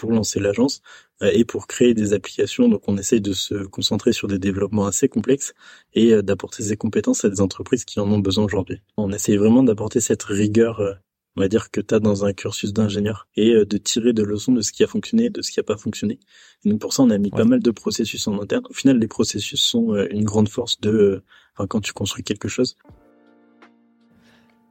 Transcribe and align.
pour 0.00 0.12
lancer 0.12 0.40
l'agence 0.40 0.80
et 1.20 1.44
pour 1.44 1.66
créer 1.66 1.92
des 1.92 2.14
applications. 2.14 2.68
Donc 2.68 2.82
on 2.86 2.96
essaye 2.96 3.20
de 3.20 3.34
se 3.34 3.66
concentrer 3.66 4.12
sur 4.12 4.28
des 4.28 4.38
développements 4.38 4.86
assez 4.86 5.08
complexes 5.08 5.52
et 5.92 6.22
d'apporter 6.22 6.62
ces 6.62 6.78
compétences 6.78 7.26
à 7.26 7.28
des 7.28 7.42
entreprises 7.42 7.84
qui 7.84 8.00
en 8.00 8.10
ont 8.10 8.18
besoin 8.18 8.44
aujourd'hui. 8.44 8.80
On 8.96 9.12
essaye 9.12 9.36
vraiment 9.36 9.62
d'apporter 9.62 10.00
cette 10.00 10.22
rigueur 10.22 10.80
on 11.36 11.42
va 11.42 11.48
dire 11.48 11.70
que 11.70 11.80
tu 11.80 11.94
as 11.94 12.00
dans 12.00 12.24
un 12.24 12.32
cursus 12.32 12.72
d'ingénieur 12.72 13.28
et 13.36 13.64
de 13.64 13.76
tirer 13.76 14.12
de 14.12 14.22
leçons 14.22 14.52
de 14.52 14.62
ce 14.62 14.72
qui 14.72 14.82
a 14.82 14.86
fonctionné 14.86 15.30
de 15.30 15.42
ce 15.42 15.52
qui 15.52 15.60
a 15.60 15.62
pas 15.62 15.76
fonctionné. 15.76 16.18
Et 16.64 16.70
donc 16.70 16.80
pour 16.80 16.92
ça 16.92 17.02
on 17.02 17.10
a 17.10 17.18
mis 17.18 17.30
pas 17.30 17.44
mal 17.44 17.60
de 17.60 17.70
processus 17.70 18.26
en 18.26 18.40
interne. 18.40 18.64
Au 18.68 18.72
final 18.72 18.98
les 18.98 19.08
processus 19.08 19.60
sont 19.60 19.94
une 20.10 20.24
grande 20.24 20.48
force 20.48 20.80
de 20.80 21.22
enfin, 21.54 21.66
quand 21.66 21.80
tu 21.80 21.92
construis 21.92 22.24
quelque 22.24 22.48
chose. 22.48 22.76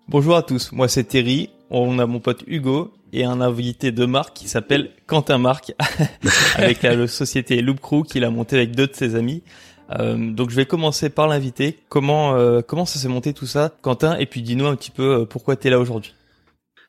Bonjour 0.08 0.36
à 0.36 0.42
tous, 0.42 0.72
moi 0.72 0.88
c'est 0.88 1.04
Terry, 1.04 1.52
on 1.70 2.00
a 2.00 2.06
mon 2.06 2.20
pote 2.20 2.44
Hugo 2.48 2.94
et 3.14 3.26
un 3.26 3.42
invité 3.42 3.92
de 3.92 4.06
marque 4.06 4.36
qui 4.36 4.48
s'appelle 4.48 4.92
Quentin 5.08 5.38
Marc 5.38 5.74
avec 6.56 6.84
la, 6.84 7.08
société 7.08 7.62
Loop 7.62 7.80
Crew 7.80 8.04
qu'il 8.04 8.24
a 8.24 8.30
monté 8.30 8.58
avec 8.58 8.76
deux 8.76 8.88
de 8.88 8.94
ses 8.94 9.16
amis. 9.16 9.44
Euh, 9.92 10.32
donc 10.32 10.52
je 10.52 10.56
vais 10.56 10.66
commencer 10.66 11.10
par 11.10 11.28
l'invité. 11.28 11.80
Comment 11.90 12.36
euh, 12.36 12.62
comment 12.62 12.86
ça 12.86 13.00
s'est 13.00 13.08
monté 13.08 13.34
tout 13.34 13.48
ça, 13.48 13.76
Quentin? 13.82 14.18
Et 14.18 14.26
puis 14.26 14.42
dis-nous 14.42 14.68
un 14.68 14.76
petit 14.76 14.92
peu 14.92 15.22
euh, 15.22 15.26
pourquoi 15.26 15.56
tu 15.56 15.68
es 15.68 15.72
là 15.72 15.80
aujourd'hui. 15.80 16.14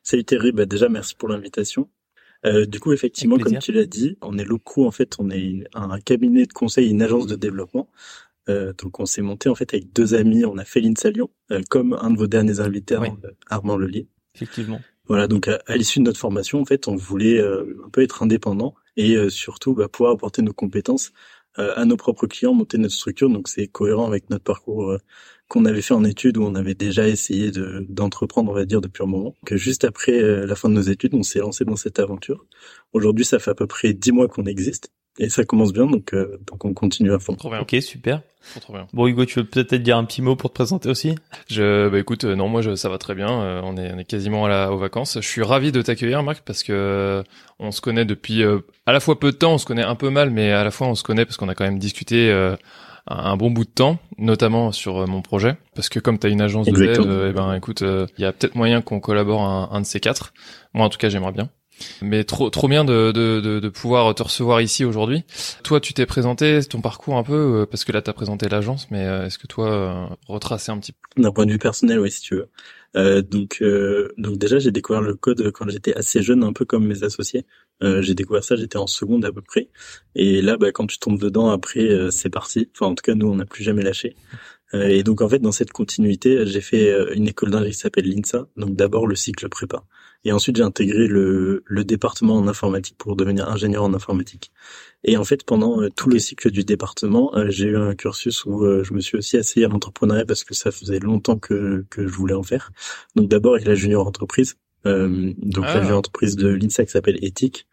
Salut 0.03 0.23
Terry, 0.23 0.51
bah 0.51 0.65
déjà 0.65 0.89
merci 0.89 1.15
pour 1.15 1.29
l'invitation. 1.29 1.87
du 2.43 2.79
coup 2.79 2.91
effectivement 2.91 3.37
comme 3.37 3.59
tu 3.59 3.71
l'as 3.71 3.85
dit, 3.85 4.17
on 4.21 4.37
est 4.37 4.43
Loop 4.43 4.63
Crew 4.63 4.85
en 4.85 4.91
fait, 4.91 5.15
on 5.19 5.29
est 5.29 5.63
un 5.73 5.99
cabinet 5.99 6.45
de 6.45 6.53
conseil, 6.53 6.89
une 6.89 7.01
agence 7.01 7.27
de 7.27 7.35
développement. 7.35 7.87
Euh, 8.49 8.73
donc 8.73 8.99
on 8.99 9.05
s'est 9.05 9.21
monté 9.21 9.49
en 9.49 9.55
fait 9.55 9.73
avec 9.73 9.93
deux 9.93 10.15
amis, 10.15 10.45
on 10.45 10.57
a 10.57 10.63
Lyon, 11.09 11.29
euh, 11.51 11.61
comme 11.69 11.93
un 11.93 12.09
de 12.09 12.17
vos 12.17 12.27
derniers 12.27 12.59
invités, 12.59 12.97
oui. 12.97 13.09
Armand 13.49 13.77
Lelier. 13.77 14.07
Effectivement. 14.35 14.81
Voilà, 15.07 15.27
donc 15.27 15.47
à, 15.47 15.59
l'issue 15.75 15.99
de 15.99 16.05
notre 16.05 16.19
formation, 16.19 16.61
en 16.61 16.65
fait, 16.65 16.87
on 16.87 16.95
voulait 16.95 17.39
euh, 17.39 17.81
un 17.85 17.89
peu 17.89 18.01
être 18.01 18.23
indépendant 18.23 18.75
et 18.97 19.29
surtout 19.29 19.73
bah, 19.73 19.87
pouvoir 19.87 20.13
apporter 20.13 20.41
nos 20.41 20.53
compétences 20.53 21.11
à 21.55 21.83
nos 21.83 21.97
propres 21.97 22.27
clients, 22.27 22.53
monter 22.53 22.77
notre 22.77 22.93
structure. 22.93 23.29
Donc 23.29 23.47
c'est 23.49 23.67
cohérent 23.67 24.07
avec 24.07 24.29
notre 24.29 24.43
parcours 24.43 24.97
qu'on 25.49 25.65
avait 25.65 25.81
fait 25.81 25.93
en 25.93 26.03
études 26.05 26.37
où 26.37 26.43
on 26.43 26.55
avait 26.55 26.75
déjà 26.75 27.07
essayé 27.07 27.51
de, 27.51 27.85
d'entreprendre, 27.89 28.51
on 28.51 28.53
va 28.53 28.65
dire, 28.65 28.79
depuis 28.79 29.03
un 29.03 29.07
moment. 29.07 29.35
Que 29.45 29.57
juste 29.57 29.83
après 29.83 30.21
la 30.21 30.55
fin 30.55 30.69
de 30.69 30.75
nos 30.75 30.81
études, 30.81 31.13
on 31.13 31.23
s'est 31.23 31.39
lancé 31.39 31.65
dans 31.65 31.75
cette 31.75 31.99
aventure. 31.99 32.45
Aujourd'hui, 32.93 33.25
ça 33.25 33.39
fait 33.39 33.51
à 33.51 33.55
peu 33.55 33.67
près 33.67 33.93
dix 33.93 34.11
mois 34.11 34.27
qu'on 34.27 34.45
existe 34.45 34.91
et 35.19 35.29
ça 35.29 35.43
commence 35.43 35.73
bien, 35.73 35.85
donc 35.85 36.13
euh, 36.13 36.39
donc 36.47 36.63
on 36.63 36.73
continue 36.73 37.13
à 37.13 37.19
fond. 37.19 37.35
Trop 37.35 37.49
bien. 37.49 37.59
Ok, 37.59 37.75
super. 37.81 38.21
Trop, 38.59 38.73
bien. 38.73 38.87
Bon 38.93 39.05
Hugo, 39.07 39.25
tu 39.25 39.39
veux 39.39 39.45
peut-être 39.45 39.83
dire 39.83 39.97
un 39.97 40.05
petit 40.05 40.21
mot 40.21 40.35
pour 40.35 40.49
te 40.49 40.55
présenter 40.55 40.89
aussi? 40.89 41.15
Je, 41.47 41.89
bah 41.89 41.99
écoute, 41.99 42.23
euh, 42.23 42.35
non, 42.35 42.47
moi 42.47 42.61
je, 42.61 42.75
ça 42.75 42.89
va 42.89 42.97
très 42.97 43.13
bien. 43.13 43.29
Euh, 43.29 43.61
on 43.63 43.77
est 43.77 43.91
on 43.93 43.99
est 43.99 44.05
quasiment 44.05 44.45
à 44.45 44.49
la, 44.49 44.71
aux 44.71 44.77
vacances. 44.77 45.17
Je 45.21 45.27
suis 45.27 45.43
ravi 45.43 45.71
de 45.71 45.81
t'accueillir, 45.81 46.23
Marc, 46.23 46.43
parce 46.45 46.63
que 46.63 47.23
on 47.59 47.71
se 47.71 47.81
connaît 47.81 48.05
depuis 48.05 48.43
à 48.43 48.91
la 48.91 48.99
fois 48.99 49.19
peu 49.19 49.31
de 49.31 49.37
temps, 49.37 49.53
on 49.53 49.57
se 49.57 49.65
connaît 49.65 49.83
un 49.83 49.95
peu 49.95 50.09
mal, 50.09 50.31
mais 50.31 50.51
à 50.51 50.63
la 50.63 50.71
fois 50.71 50.87
on 50.87 50.95
se 50.95 51.03
connaît 51.03 51.25
parce 51.25 51.37
qu'on 51.37 51.49
a 51.49 51.55
quand 51.55 51.65
même 51.65 51.79
discuté. 51.79 52.31
un 53.07 53.35
bon 53.35 53.49
bout 53.49 53.65
de 53.65 53.69
temps, 53.69 53.97
notamment 54.17 54.71
sur 54.71 55.07
mon 55.07 55.21
projet, 55.23 55.57
parce 55.75 55.89
que 55.89 55.99
comme 55.99 56.19
tu 56.19 56.27
as 56.27 56.29
une 56.29 56.41
agence 56.41 56.67
de 56.67 56.71
dev, 56.71 57.29
eh 57.29 57.33
ben 57.33 57.53
écoute, 57.55 57.81
il 57.81 58.21
y 58.21 58.25
a 58.25 58.31
peut-être 58.31 58.55
moyen 58.55 58.81
qu'on 58.81 58.99
collabore 58.99 59.41
un, 59.41 59.69
un 59.71 59.81
de 59.81 59.85
ces 59.85 59.99
quatre. 59.99 60.33
Moi 60.73 60.85
en 60.85 60.89
tout 60.89 60.99
cas, 60.99 61.09
j'aimerais 61.09 61.31
bien. 61.33 61.49
Mais 62.01 62.23
trop 62.23 62.49
trop 62.49 62.67
bien 62.67 62.85
de, 62.85 63.11
de, 63.11 63.59
de, 63.59 63.69
pouvoir 63.69 64.13
te 64.15 64.23
recevoir 64.23 64.61
ici 64.61 64.85
aujourd'hui. 64.85 65.23
Toi, 65.63 65.79
tu 65.79 65.93
t'es 65.93 66.05
présenté 66.05 66.59
ton 66.63 66.81
parcours 66.81 67.17
un 67.17 67.23
peu 67.23 67.61
euh, 67.61 67.65
parce 67.65 67.85
que 67.85 67.91
là, 67.91 68.01
tu 68.01 68.09
as 68.09 68.13
présenté 68.13 68.49
l'agence, 68.49 68.87
mais 68.91 69.05
euh, 69.05 69.25
est-ce 69.25 69.37
que 69.37 69.47
toi, 69.47 69.71
euh, 69.71 70.05
retracer 70.27 70.71
un 70.71 70.79
petit 70.79 70.93
peu 70.93 71.21
D'un 71.21 71.31
point 71.31 71.45
de 71.45 71.51
vue 71.51 71.57
personnel, 71.57 71.99
oui, 71.99 72.11
si 72.11 72.21
tu 72.21 72.35
veux. 72.35 72.49
Euh, 72.95 73.21
donc, 73.21 73.63
donc 74.17 74.37
déjà, 74.37 74.59
j'ai 74.59 74.71
découvert 74.71 75.01
le 75.01 75.15
code 75.15 75.51
quand 75.51 75.69
j'étais 75.69 75.95
assez 75.95 76.21
jeune, 76.21 76.43
un 76.43 76.53
peu 76.53 76.65
comme 76.65 76.85
mes 76.85 77.03
associés. 77.03 77.45
j'ai 77.81 78.13
découvert 78.13 78.43
ça, 78.43 78.55
j'étais 78.55 78.77
en 78.77 78.87
seconde 78.87 79.25
à 79.25 79.31
peu 79.31 79.41
près. 79.41 79.69
Et 80.15 80.41
là, 80.41 80.57
bah, 80.57 80.71
quand 80.71 80.87
tu 80.87 80.99
tombes 80.99 81.19
dedans, 81.19 81.49
après, 81.49 81.89
c'est 82.11 82.29
parti. 82.29 82.69
Enfin, 82.75 82.91
en 82.91 82.95
tout 82.95 83.03
cas, 83.03 83.15
nous, 83.15 83.27
on 83.27 83.35
n'a 83.35 83.45
plus 83.45 83.63
jamais 83.63 83.83
lâché. 83.83 84.15
et 84.73 85.03
donc, 85.03 85.21
en 85.21 85.29
fait, 85.29 85.39
dans 85.39 85.51
cette 85.51 85.71
continuité, 85.71 86.45
j'ai 86.45 86.61
fait 86.61 87.15
une 87.15 87.27
école 87.27 87.51
d'ingénierie 87.51 87.73
qui 87.73 87.79
s'appelle 87.79 88.09
l'INSA. 88.09 88.47
Donc, 88.57 88.75
d'abord 88.75 89.07
le 89.07 89.15
cycle 89.15 89.47
prépa. 89.49 89.83
Et 90.23 90.31
ensuite, 90.31 90.55
j'ai 90.55 90.63
intégré 90.63 91.07
le, 91.07 91.63
le 91.65 91.83
département 91.83 92.35
en 92.35 92.47
informatique 92.47 92.95
pour 92.97 93.15
devenir 93.15 93.49
ingénieur 93.49 93.83
en 93.83 93.93
informatique. 93.93 94.51
Et 95.03 95.17
en 95.17 95.23
fait, 95.23 95.43
pendant 95.43 95.81
euh, 95.81 95.89
tout 95.89 96.09
le 96.09 96.19
cycle 96.19 96.51
du 96.51 96.63
département, 96.63 97.35
euh, 97.35 97.49
j'ai 97.49 97.65
eu 97.65 97.77
un 97.77 97.95
cursus 97.95 98.45
où 98.45 98.63
euh, 98.63 98.83
je 98.83 98.93
me 98.93 98.99
suis 98.99 99.17
aussi 99.17 99.37
essayé 99.37 99.65
à 99.65 99.69
l'entrepreneuriat 99.69 100.25
parce 100.25 100.43
que 100.43 100.53
ça 100.53 100.71
faisait 100.71 100.99
longtemps 100.99 101.37
que, 101.37 101.85
que 101.89 102.05
je 102.05 102.13
voulais 102.13 102.35
en 102.35 102.43
faire. 102.43 102.71
Donc 103.15 103.27
d'abord, 103.27 103.57
il 103.57 103.63
y 103.63 103.65
a 103.65 103.69
la 103.69 103.75
junior 103.75 104.05
entreprise. 104.05 104.57
donc 104.85 105.65
la 105.65 105.73
ah. 105.73 105.81
junior 105.81 105.97
entreprise 105.97 106.35
de 106.35 106.49
l'INSA 106.49 106.85
qui 106.85 106.91
s'appelle 106.91 107.17
Ethic, 107.23 107.65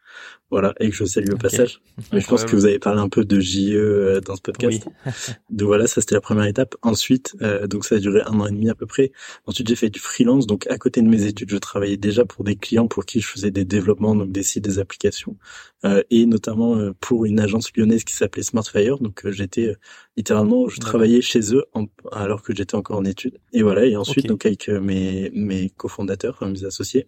voilà, 0.51 0.75
et 0.81 0.89
que 0.89 0.97
je 0.97 1.05
salue 1.05 1.31
au 1.33 1.37
passage. 1.37 1.83
Mais 2.13 2.21
je 2.21 2.27
pense 2.27 2.45
que 2.45 2.57
vous 2.57 2.65
avez 2.65 2.79
parlé 2.79 3.01
un 3.01 3.11
peu 3.11 3.25
de 3.25 3.39
JE 3.39 3.75
euh, 3.75 4.21
dans 4.21 4.35
ce 4.35 4.41
podcast. 4.41 4.87
donc 5.51 5.67
voilà, 5.67 5.87
ça 5.87 6.01
c'était 6.01 6.15
la 6.15 6.23
première 6.23 6.47
étape. 6.47 6.75
Ensuite, 6.83 7.37
euh, 7.43 7.67
donc 7.67 7.85
ça 7.85 7.97
a 7.97 7.99
duré 7.99 8.23
un 8.25 8.41
an 8.41 8.47
et 8.47 8.51
demi 8.51 8.71
à 8.71 8.75
peu 8.75 8.87
près. 8.87 9.13
Ensuite, 9.47 9.69
j'ai 9.69 9.77
fait 9.77 9.91
du 9.91 10.01
freelance. 10.01 10.47
Donc 10.47 10.67
à 10.69 10.79
côté 10.79 11.03
de 11.03 11.09
mes 11.09 11.27
études, 11.27 11.51
je 11.51 11.57
travaillais 11.59 11.99
déjà 11.99 12.25
pour 12.25 12.45
des 12.45 12.57
clients 12.57 12.89
pour 12.89 13.05
qui 13.05 13.21
je 13.21 13.27
faisais 13.27 13.51
des 13.51 13.67
développements, 13.67 14.15
donc 14.15 14.33
des 14.33 14.43
sites, 14.43 14.65
des 14.65 14.79
applications, 14.79 15.37
euh, 15.85 16.03
et 16.11 16.25
notamment 16.25 16.93
pour 16.99 17.27
une 17.27 17.41
agence 17.41 17.71
lyonnaise 17.77 18.05
qui 18.05 18.15
s'appelait 18.15 18.43
Smartfire. 18.43 18.99
Donc 19.01 19.29
j'étais 19.31 19.77
littéralement, 20.17 20.69
je 20.69 20.81
travaillais 20.81 21.21
chez 21.21 21.55
eux 21.55 21.67
alors 22.11 22.41
que 22.41 22.55
j'étais 22.55 22.75
encore 22.75 22.97
en 22.97 23.05
études. 23.05 23.39
Et 23.53 23.63
voilà. 23.63 23.85
Et 23.85 23.97
ensuite, 23.97 24.27
donc 24.27 24.47
avec 24.47 24.69
mes 24.69 25.31
mes 25.35 25.69
cofondateurs, 25.69 26.43
mes 26.47 26.65
associés, 26.65 27.07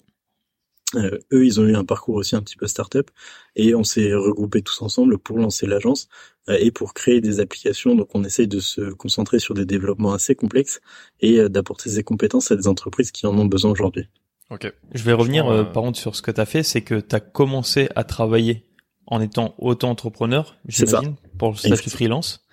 euh, 0.97 1.19
eux, 1.33 1.47
ils 1.47 1.61
ont 1.61 1.65
eu 1.65 1.77
un 1.77 1.85
parcours 1.85 2.17
aussi 2.17 2.35
un 2.35 2.43
petit 2.43 2.57
peu 2.57 2.67
start-up 2.67 3.11
et 3.57 3.75
on 3.75 3.85
s'est 3.85 4.13
regroupés 4.15 4.63
tous 4.63 4.83
ensemble 4.83 5.19
pour 5.19 5.39
lancer 5.39 5.67
l'agence 5.67 6.09
euh, 6.49 6.57
et 6.59 6.71
pour 6.71 6.95
créer 6.95 7.21
des 7.21 7.41
applications. 7.41 7.95
Donc, 7.95 8.09
on 8.15 8.25
essaye 8.25 8.49
de 8.49 8.61
se 8.61 8.91
concentrer 8.93 9.39
sur 9.39 9.55
des 9.55 9.67
développements 9.67 10.13
assez 10.13 10.35
complexes 10.35 10.81
et 11.21 11.39
euh, 11.39 11.49
d'apporter 11.49 11.91
ces 11.91 12.03
compétences 12.03 12.51
à 12.51 12.57
des 12.57 12.67
entreprises 12.67 13.13
qui 13.13 13.27
en 13.27 13.39
ont 13.39 13.47
besoin 13.47 13.71
aujourd'hui. 13.71 14.09
Ok. 14.51 14.73
Je 14.93 15.03
vais 15.05 15.13
revenir 15.13 15.45
par 15.73 15.85
contre 15.85 15.99
sur 15.99 16.17
ce 16.17 16.23
que 16.23 16.33
tu 16.33 16.41
as 16.41 16.47
fait, 16.47 16.65
c'est 16.65 16.81
que 16.81 16.99
tu 16.99 17.15
as 17.15 17.21
commencé 17.21 17.89
à 17.95 18.03
travailler 18.03 18.65
en 19.07 19.21
étant 19.21 19.55
auto-entrepreneur, 19.59 20.57
j'imagine, 20.67 21.15
pour 21.39 21.51
le 21.51 21.57
statut 21.57 21.89
freelance. 21.89 22.45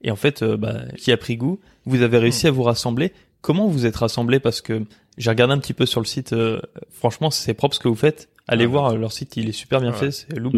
Et 0.00 0.12
en 0.12 0.16
fait, 0.16 0.44
bah, 0.44 0.82
qui 0.96 1.10
a 1.10 1.16
pris 1.16 1.36
goût, 1.36 1.58
vous 1.86 2.02
avez 2.02 2.18
réussi 2.18 2.46
à 2.46 2.52
vous 2.52 2.62
rassembler. 2.62 3.12
Comment 3.40 3.66
vous 3.66 3.86
êtes 3.86 3.96
rassemblés 3.96 4.40
Parce 4.40 4.60
que 4.60 4.84
j'ai 5.16 5.30
regardé 5.30 5.54
un 5.54 5.58
petit 5.58 5.74
peu 5.74 5.86
sur 5.86 6.00
le 6.00 6.06
site. 6.06 6.32
Euh, 6.32 6.60
franchement, 6.90 7.30
c'est 7.30 7.54
propre 7.54 7.74
ce 7.74 7.80
que 7.80 7.88
vous 7.88 7.94
faites. 7.94 8.28
Allez 8.48 8.64
ah, 8.64 8.68
voir 8.68 8.96
leur 8.96 9.12
site, 9.12 9.36
il 9.36 9.48
est 9.48 9.52
super 9.52 9.80
bien 9.80 9.92
fait. 9.92 10.10
C'est 10.10 10.36
Loop 10.36 10.54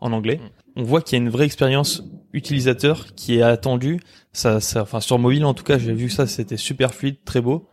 en 0.00 0.12
anglais. 0.12 0.36
Mm. 0.36 0.80
On 0.80 0.82
voit 0.82 1.02
qu'il 1.02 1.18
y 1.18 1.20
a 1.20 1.24
une 1.24 1.30
vraie 1.30 1.46
expérience 1.46 2.04
utilisateur 2.32 3.14
qui 3.14 3.38
est 3.38 3.42
attendue. 3.42 4.00
Ça, 4.32 4.60
ça, 4.60 4.82
enfin 4.82 5.00
sur 5.00 5.18
mobile 5.18 5.44
en 5.44 5.54
tout 5.54 5.64
cas, 5.64 5.78
j'ai 5.78 5.92
vu 5.92 6.10
ça, 6.10 6.26
c'était 6.26 6.56
super 6.56 6.94
fluide, 6.94 7.18
très 7.24 7.40
beau. 7.40 7.68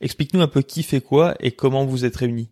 Explique-nous 0.00 0.40
un 0.40 0.48
peu 0.48 0.62
qui 0.62 0.82
fait 0.82 1.00
quoi 1.00 1.34
et 1.40 1.52
comment 1.52 1.84
vous 1.84 2.04
êtes 2.04 2.16
réunis. 2.16 2.50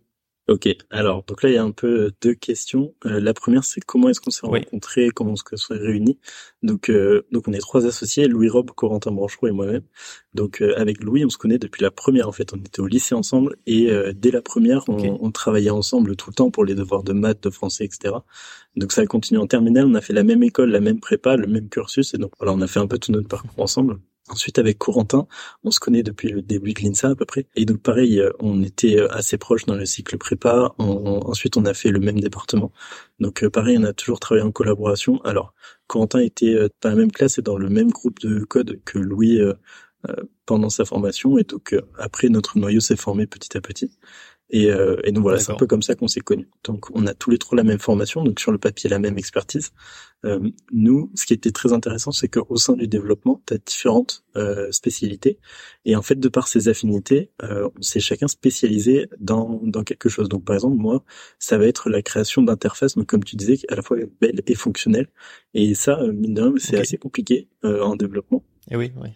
Ok, 0.49 0.67
alors 0.89 1.23
donc 1.25 1.43
là 1.43 1.49
il 1.49 1.53
y 1.53 1.57
a 1.59 1.63
un 1.63 1.69
peu 1.69 2.05
euh, 2.05 2.11
deux 2.23 2.33
questions. 2.33 2.95
Euh, 3.05 3.19
la 3.19 3.35
première 3.35 3.63
c'est 3.63 3.81
comment 3.81 4.09
est-ce 4.09 4.19
qu'on 4.19 4.31
s'est 4.31 4.47
rencontrés, 4.47 5.09
comment 5.13 5.33
est-ce 5.33 5.43
qu'on 5.43 5.57
s'est 5.57 5.75
réunis? 5.75 6.17
Donc 6.63 6.89
euh, 6.89 7.27
donc 7.31 7.47
on 7.47 7.53
est 7.53 7.59
trois 7.59 7.85
associés, 7.85 8.27
Louis 8.27 8.49
Rob, 8.49 8.71
Corentin 8.71 9.11
Branchereau 9.11 9.47
et 9.47 9.51
moi-même. 9.51 9.83
Donc 10.33 10.61
avec 10.61 11.03
Louis 11.03 11.23
on 11.23 11.29
se 11.29 11.37
connaît 11.37 11.59
depuis 11.59 11.83
la 11.83 11.91
première 11.91 12.27
en 12.27 12.31
fait, 12.31 12.51
on 12.51 12.57
était 12.57 12.79
au 12.79 12.87
lycée 12.87 13.13
ensemble 13.13 13.57
et 13.67 13.91
dès 14.15 14.31
la 14.31 14.41
première 14.41 14.89
on, 14.89 15.19
on, 15.21 15.31
travaillait 15.31 15.69
ensemble 15.69 16.15
tout 16.15 16.31
le 16.31 16.35
temps 16.35 16.49
pour 16.49 16.65
les 16.65 16.73
devoirs 16.73 17.03
de 17.03 17.13
maths, 17.13 17.43
de 17.43 17.51
français, 17.51 17.85
etc. 17.85 18.15
Donc 18.75 18.91
ça 18.91 19.01
a 19.01 19.05
continué 19.05 19.39
en 19.39 19.47
terminale, 19.47 19.85
on 19.85 19.95
a 19.95 20.01
fait 20.01 20.13
la 20.13 20.23
même 20.23 20.41
école, 20.41 20.71
la 20.71 20.81
même 20.81 20.99
prépa, 20.99 21.35
le 21.35 21.47
même 21.47 21.69
cursus 21.69 22.15
et 22.15 22.17
donc 22.17 22.31
voilà 22.39 22.53
on 22.53 22.61
a 22.61 22.67
fait 22.67 22.79
un 22.79 22.87
peu 22.87 22.97
tout 22.97 23.11
notre 23.11 23.27
parcours 23.27 23.63
ensemble. 23.63 23.99
Ensuite, 24.29 24.59
avec 24.59 24.77
Corentin, 24.77 25.27
on 25.63 25.71
se 25.71 25.79
connaît 25.79 26.03
depuis 26.03 26.29
le 26.29 26.41
début 26.41 26.73
de 26.73 26.81
l'INSA 26.81 27.09
à 27.09 27.15
peu 27.15 27.25
près. 27.25 27.47
Et 27.55 27.65
donc, 27.65 27.81
pareil, 27.81 28.19
euh, 28.19 28.31
on 28.39 28.61
était 28.63 28.97
euh, 28.99 29.11
assez 29.11 29.37
proches 29.37 29.65
dans 29.65 29.75
le 29.75 29.85
cycle 29.85 30.17
prépa. 30.17 30.73
ensuite, 30.77 31.57
on 31.57 31.65
a 31.65 31.73
fait 31.73 31.89
le 31.89 31.99
même 31.99 32.19
département. 32.19 32.71
Donc, 33.19 33.43
euh, 33.43 33.49
pareil, 33.49 33.77
on 33.79 33.83
a 33.83 33.93
toujours 33.93 34.19
travaillé 34.19 34.45
en 34.45 34.51
collaboration. 34.51 35.21
Alors, 35.23 35.53
Corentin 35.87 36.19
était 36.19 36.55
dans 36.81 36.89
la 36.89 36.95
même 36.95 37.11
classe 37.11 37.39
et 37.39 37.41
dans 37.41 37.57
le 37.57 37.69
même 37.69 37.89
groupe 37.89 38.19
de 38.19 38.43
code 38.43 38.79
que 38.85 38.99
Louis 38.99 39.39
pendant 40.45 40.69
sa 40.69 40.85
formation. 40.85 41.37
Et 41.37 41.43
donc, 41.43 41.75
après, 41.97 42.29
notre 42.29 42.57
noyau 42.57 42.79
s'est 42.79 42.95
formé 42.95 43.27
petit 43.27 43.57
à 43.57 43.61
petit. 43.61 43.91
Et, 44.51 44.71
euh, 44.71 44.97
et 45.03 45.11
donc 45.11 45.23
voilà, 45.23 45.39
c'est 45.39 45.51
un 45.51 45.55
peu 45.55 45.67
comme 45.67 45.83
ça 45.83 45.95
qu'on 45.95 46.07
s'est 46.07 46.21
connus. 46.21 46.49
Donc 46.63 46.87
on 46.95 47.05
a 47.05 47.13
tous 47.13 47.29
les 47.29 47.37
trois 47.37 47.55
la 47.55 47.63
même 47.63 47.79
formation, 47.79 48.23
donc 48.23 48.39
sur 48.39 48.51
le 48.51 48.57
papier 48.57 48.89
la 48.89 48.99
même 48.99 49.17
expertise. 49.17 49.71
Euh, 50.25 50.39
nous, 50.71 51.11
ce 51.15 51.25
qui 51.25 51.33
était 51.33 51.51
très 51.51 51.71
intéressant, 51.71 52.11
c'est 52.11 52.27
qu'au 52.27 52.57
sein 52.57 52.73
du 52.73 52.87
développement, 52.87 53.41
tu 53.45 53.53
as 53.53 53.57
différentes 53.57 54.25
euh, 54.35 54.71
spécialités. 54.71 55.39
Et 55.85 55.95
en 55.95 56.01
fait, 56.01 56.19
de 56.19 56.27
par 56.27 56.47
ces 56.47 56.67
affinités, 56.67 57.31
euh, 57.43 57.69
on 57.77 57.81
s'est 57.81 57.99
chacun 57.99 58.27
spécialisé 58.27 59.07
dans, 59.19 59.61
dans 59.63 59.83
quelque 59.83 60.09
chose. 60.09 60.27
Donc 60.27 60.43
par 60.43 60.55
exemple, 60.55 60.77
moi, 60.77 61.03
ça 61.37 61.57
va 61.57 61.65
être 61.67 61.89
la 61.89 62.01
création 62.01 62.41
d'interfaces, 62.41 62.95
donc 62.95 63.07
comme 63.07 63.23
tu 63.23 63.35
disais, 63.35 63.59
à 63.69 63.75
la 63.75 63.81
fois 63.81 63.97
belle 64.19 64.41
et 64.45 64.55
fonctionnelle. 64.55 65.07
Et 65.53 65.73
ça, 65.73 65.99
euh, 66.01 66.11
mine 66.11 66.33
de 66.33 66.41
rien, 66.41 66.53
c'est 66.57 66.79
assez 66.79 66.97
compliqué 66.97 67.47
euh, 67.63 67.81
en 67.81 67.95
développement. 67.95 68.43
Et 68.69 68.75
oui, 68.75 68.91
oui. 69.01 69.09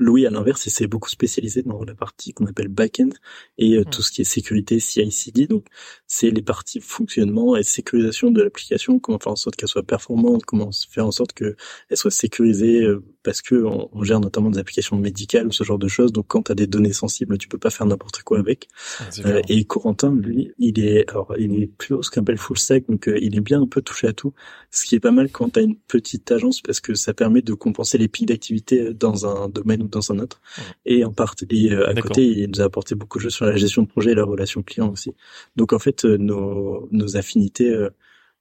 Louis, 0.00 0.26
à 0.26 0.30
l'inverse, 0.30 0.64
il 0.64 0.70
s'est 0.70 0.86
beaucoup 0.86 1.10
spécialisé 1.10 1.62
dans 1.62 1.84
la 1.84 1.94
partie 1.94 2.32
qu'on 2.32 2.46
appelle 2.46 2.68
back-end 2.68 3.10
et 3.58 3.76
euh, 3.76 3.82
hmm. 3.82 3.90
tout 3.90 4.02
ce 4.02 4.10
qui 4.10 4.22
est 4.22 4.24
sécurité 4.24 4.80
CI/CD. 4.80 5.46
Donc, 5.46 5.66
c'est 6.06 6.30
les 6.30 6.40
parties 6.40 6.80
fonctionnement 6.80 7.54
et 7.54 7.62
sécurisation 7.62 8.30
de 8.30 8.42
l'application. 8.42 8.98
Comment 8.98 9.18
faire 9.18 9.32
en 9.32 9.36
sorte 9.36 9.56
qu'elle 9.56 9.68
soit 9.68 9.82
performante, 9.82 10.46
comment 10.46 10.70
faire 10.88 11.06
en 11.06 11.10
sorte 11.10 11.34
qu'elle 11.34 11.54
soit 11.92 12.10
sécurisée 12.10 12.82
euh, 12.82 13.04
parce 13.22 13.42
que 13.42 13.54
on, 13.64 14.02
gère 14.02 14.20
notamment 14.20 14.50
des 14.50 14.58
applications 14.58 14.96
médicales 14.96 15.46
ou 15.46 15.52
ce 15.52 15.64
genre 15.64 15.78
de 15.78 15.88
choses. 15.88 16.12
Donc, 16.12 16.26
quand 16.28 16.44
tu 16.44 16.52
as 16.52 16.54
des 16.54 16.66
données 16.66 16.92
sensibles, 16.92 17.38
tu 17.38 17.48
peux 17.48 17.58
pas 17.58 17.70
faire 17.70 17.86
n'importe 17.86 18.22
quoi 18.22 18.38
avec. 18.38 18.68
Ah, 18.98 19.04
euh, 19.26 19.42
et 19.48 19.64
Corentin, 19.64 20.14
lui, 20.14 20.52
il 20.58 20.80
est 20.80 21.08
alors 21.10 21.34
il 21.38 21.62
est 21.62 21.66
plus 21.66 21.96
ce 22.02 22.10
qu'on 22.10 22.22
appelle 22.22 22.38
full 22.38 22.58
stack, 22.58 22.84
donc 22.88 23.10
il 23.14 23.36
est 23.36 23.40
bien 23.40 23.62
un 23.62 23.66
peu 23.66 23.82
touché 23.82 24.06
à 24.06 24.12
tout. 24.12 24.32
Ce 24.70 24.84
qui 24.86 24.94
est 24.94 25.00
pas 25.00 25.10
mal 25.10 25.30
quand 25.30 25.50
tu 25.50 25.60
as 25.60 25.62
une 25.62 25.76
petite 25.76 26.30
agence 26.32 26.60
parce 26.60 26.80
que 26.80 26.94
ça 26.94 27.14
permet 27.14 27.42
de 27.42 27.54
compenser 27.54 27.98
les 27.98 28.08
pics 28.08 28.28
d'activité 28.28 28.94
dans 28.94 29.26
un 29.26 29.48
domaine 29.48 29.82
ou 29.82 29.88
dans 29.88 30.12
un 30.12 30.18
autre. 30.18 30.40
Et 30.86 31.04
en 31.04 31.12
partie, 31.12 31.46
à 31.70 31.94
côté, 31.94 32.24
il 32.26 32.50
nous 32.50 32.60
a 32.60 32.64
apporté 32.64 32.94
beaucoup 32.94 33.18
de 33.18 33.24
choses 33.24 33.34
sur 33.34 33.46
la 33.46 33.56
gestion 33.56 33.82
de 33.82 33.88
projet 33.88 34.12
et 34.12 34.14
la 34.14 34.24
relation 34.24 34.62
client 34.62 34.90
aussi. 34.90 35.12
Donc 35.56 35.72
en 35.72 35.78
fait, 35.78 36.04
euh, 36.04 36.16
nos, 36.16 36.88
nos 36.90 37.16
affinités 37.16 37.70
euh, 37.70 37.90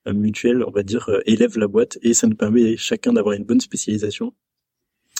mutuelles, 0.07 0.63
on 0.63 0.71
va 0.71 0.83
dire, 0.83 1.09
euh, 1.09 1.21
élèvent 1.25 1.57
la 1.57 1.67
boîte 1.67 1.97
et 2.01 2.13
ça 2.13 2.27
nous 2.27 2.35
permet 2.35 2.77
chacun 2.77 3.13
d'avoir 3.13 3.35
une 3.35 3.45
bonne 3.45 3.61
spécialisation 3.61 4.33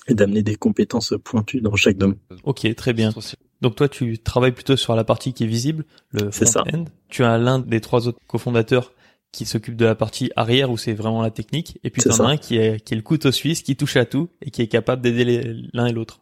et 0.10 0.14
d'amener 0.14 0.44
des 0.44 0.56
compétences 0.56 1.14
pointues 1.24 1.62
dans 1.62 1.76
chaque 1.76 1.98
domaine. 1.98 2.18
Ok, 2.44 2.68
très 2.76 2.94
bien. 2.94 3.14
Donc 3.62 3.76
toi, 3.76 3.90
tu 3.90 4.18
travailles 4.20 4.52
plutôt 4.52 4.76
sur 4.76 4.96
la 4.96 5.04
partie 5.04 5.34
qui 5.34 5.44
est 5.44 5.48
visible, 5.48 5.86
le 6.12 6.32
front-end. 6.32 6.86
Tu 7.10 7.24
as 7.24 7.38
l'un 7.38 7.60
des 7.60 7.82
trois 7.82 8.08
autres 8.08 8.20
cofondateurs 8.28 8.94
qui 9.32 9.46
s'occupe 9.46 9.76
de 9.76 9.86
la 9.86 9.96
partie 9.96 10.32
arrière 10.36 10.72
où 10.72 10.78
c'est 10.78 10.94
vraiment 10.94 11.22
la 11.22 11.30
technique, 11.30 11.80
et 11.84 11.90
puis 11.92 12.02
t'en 12.02 12.26
as 12.26 12.30
un 12.30 12.38
qui 12.38 12.58
est, 12.58 12.84
qui 12.84 12.94
est 12.94 12.98
le 12.98 13.04
couteau 13.04 13.32
suisse, 13.32 13.62
qui 13.62 13.76
touche 13.76 13.96
à 13.96 14.06
tout 14.06 14.30
et 14.42 14.50
qui 14.50 14.62
est 14.62 14.68
capable 14.68 15.02
d'aider 15.02 15.44
l'un 15.74 15.86
et 15.86 15.92
l'autre. 15.92 16.22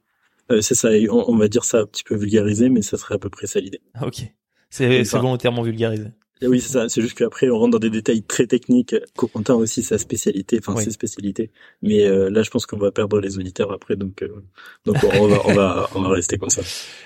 Euh, 0.51 0.62
c'est 0.62 0.75
ça, 0.75 0.90
on, 1.10 1.25
on, 1.28 1.38
va 1.38 1.48
dire 1.48 1.63
ça 1.63 1.80
un 1.80 1.86
petit 1.86 2.04
peu 2.04 2.16
vulgarisé, 2.16 2.69
mais 2.69 2.81
ça 2.81 2.98
serait 2.98 3.16
à 3.16 3.18
peu 3.18 3.30
près 3.30 3.48
ça 3.48 3.60
l'idée. 3.60 3.81
Ah, 3.94 4.07
ok, 4.07 4.24
c'est 4.69 5.04
volontairement 5.04 5.62
vulgarisé. 5.62 6.07
Oui, 6.42 6.62
c'est 6.62 6.72
ça. 6.74 6.89
C'est 6.89 7.01
juste 7.01 7.18
qu'après, 7.18 7.50
on 7.50 7.57
rentre 7.57 7.72
dans 7.72 7.80
des 7.80 7.89
détails 7.89 8.22
très 8.22 8.48
techniques. 8.48 8.95
Corentin 9.16 9.56
aussi 9.56 9.81
sa 9.81 9.98
spécialité, 9.98 10.60
enfin 10.60 10.80
ses 10.80 10.92
spécialités. 10.92 11.50
Mais 11.81 12.06
euh, 12.06 12.30
là, 12.30 12.44
je 12.44 12.50
pense 12.50 12.66
qu'on 12.66 12.78
va 12.78 12.92
perdre 12.92 13.19
les 13.19 13.38
auditeurs 13.38 13.72
après, 13.72 13.95
donc 13.95 14.22
euh, 14.22 14.44
donc 14.86 14.98
on 15.04 15.28
va 15.28 15.42
on 15.45 15.54
va 15.54 15.89
on 15.95 16.01
va 16.01 16.10
rester 16.10 16.38
comme 16.38 16.50
ça. 16.50 16.62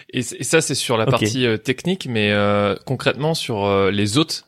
Et, 0.10 0.22
ça, 0.22 0.62
c'est 0.62 0.76
sur 0.76 0.98
la 0.98 1.06
partie 1.06 1.46
euh, 1.46 1.58
technique, 1.58 2.08
mais 2.10 2.34
concrètement 2.86 3.34
sur 3.34 3.90
les 3.92 4.18
autres 4.18 4.46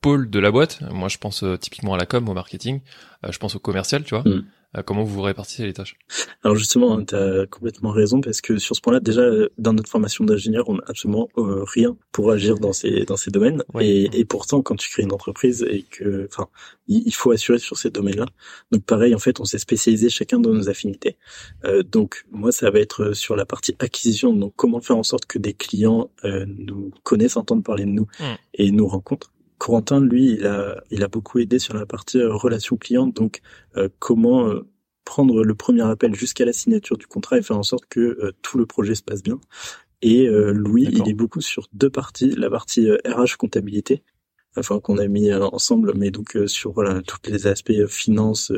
pôles 0.00 0.30
de 0.30 0.38
la 0.38 0.50
boîte. 0.50 0.80
Moi, 0.90 1.08
je 1.08 1.18
pense 1.18 1.44
typiquement 1.60 1.94
à 1.94 1.98
la 1.98 2.06
com, 2.06 2.28
au 2.28 2.34
marketing. 2.34 2.80
je 3.28 3.38
pense 3.38 3.54
au 3.54 3.58
commercial, 3.58 4.02
tu 4.04 4.14
vois. 4.14 4.24
Mm. 4.24 4.44
Euh, 4.76 4.82
comment 4.82 5.04
vous 5.04 5.22
répartissez 5.22 5.64
les 5.64 5.72
tâches? 5.72 5.96
Alors 6.42 6.56
justement, 6.56 7.02
tu 7.04 7.14
as 7.14 7.46
complètement 7.46 7.90
raison 7.90 8.20
parce 8.20 8.40
que 8.40 8.58
sur 8.58 8.76
ce 8.76 8.80
point-là, 8.80 9.00
déjà 9.00 9.22
dans 9.58 9.72
notre 9.72 9.90
formation 9.90 10.24
d'ingénieur, 10.24 10.68
on 10.68 10.74
n'a 10.74 10.82
absolument 10.86 11.28
euh, 11.38 11.64
rien 11.64 11.96
pour 12.12 12.30
agir 12.30 12.58
dans 12.58 12.72
ces 12.72 13.04
dans 13.04 13.16
ces 13.16 13.30
domaines. 13.30 13.62
Et, 13.80 14.18
et, 14.18 14.24
pourtant, 14.24 14.62
quand 14.62 14.76
tu 14.76 14.88
crées 14.90 15.02
une 15.02 15.12
entreprise 15.12 15.66
et 15.68 15.82
que, 15.82 16.26
enfin, 16.30 16.48
il, 16.88 17.14
faut 17.14 17.30
assurer 17.30 17.58
sur 17.58 17.78
ces 17.78 17.90
domaines-là. 17.90 18.26
Donc 18.70 18.84
pareil, 18.84 19.14
en 19.14 19.18
fait, 19.18 19.40
on 19.40 19.44
s'est 19.44 19.58
spécialisé 19.58 20.10
chacun 20.10 20.38
dans 20.38 20.52
nos 20.52 20.68
affinités. 20.68 21.16
Euh, 21.64 21.82
donc 21.82 22.24
moi, 22.30 22.52
ça 22.52 22.70
va 22.70 22.80
être 22.80 23.12
sur 23.12 23.36
la 23.36 23.46
partie 23.46 23.74
acquisition. 23.78 24.32
Donc 24.32 24.52
comment 24.56 24.80
faire 24.80 24.96
en 24.96 25.02
sorte 25.02 25.26
que 25.26 25.38
des 25.38 25.54
clients 25.54 26.10
euh, 26.24 26.44
nous 26.46 26.90
connaissent, 27.02 27.36
entendent 27.36 27.64
parler 27.64 27.84
de 27.84 27.90
nous 27.90 28.08
hmm. 28.20 28.34
et 28.54 28.70
nous 28.70 28.86
rencontrent. 28.86 29.30
Corentin, 29.64 29.98
lui, 29.98 30.32
il 30.32 30.46
a, 30.46 30.84
il 30.90 31.02
a 31.02 31.08
beaucoup 31.08 31.38
aidé 31.38 31.58
sur 31.58 31.72
la 31.72 31.86
partie 31.86 32.18
euh, 32.18 32.34
relation 32.34 32.76
client, 32.76 33.06
donc 33.06 33.40
euh, 33.78 33.88
comment 33.98 34.46
euh, 34.46 34.68
prendre 35.06 35.42
le 35.42 35.54
premier 35.54 35.80
appel 35.80 36.14
jusqu'à 36.14 36.44
la 36.44 36.52
signature 36.52 36.98
du 36.98 37.06
contrat 37.06 37.38
et 37.38 37.42
faire 37.42 37.56
en 37.56 37.62
sorte 37.62 37.86
que 37.86 38.34
tout 38.42 38.58
le 38.58 38.66
projet 38.66 38.94
se 38.94 39.02
passe 39.02 39.22
bien. 39.22 39.40
Et 40.02 40.26
Louis, 40.26 40.88
il 40.90 41.08
est 41.08 41.14
beaucoup 41.14 41.40
sur 41.40 41.66
deux 41.72 41.88
parties, 41.88 42.30
la 42.36 42.50
partie 42.50 42.90
RH 42.90 43.36
comptabilité, 43.38 44.02
enfin 44.56 44.80
qu'on 44.80 44.98
a 44.98 45.06
mis 45.06 45.32
ensemble, 45.32 45.94
mais 45.94 46.10
donc 46.10 46.38
sur 46.46 46.72
voilà 46.72 47.00
tous 47.02 47.30
les 47.30 47.46
aspects 47.46 47.86
finance, 47.86 48.52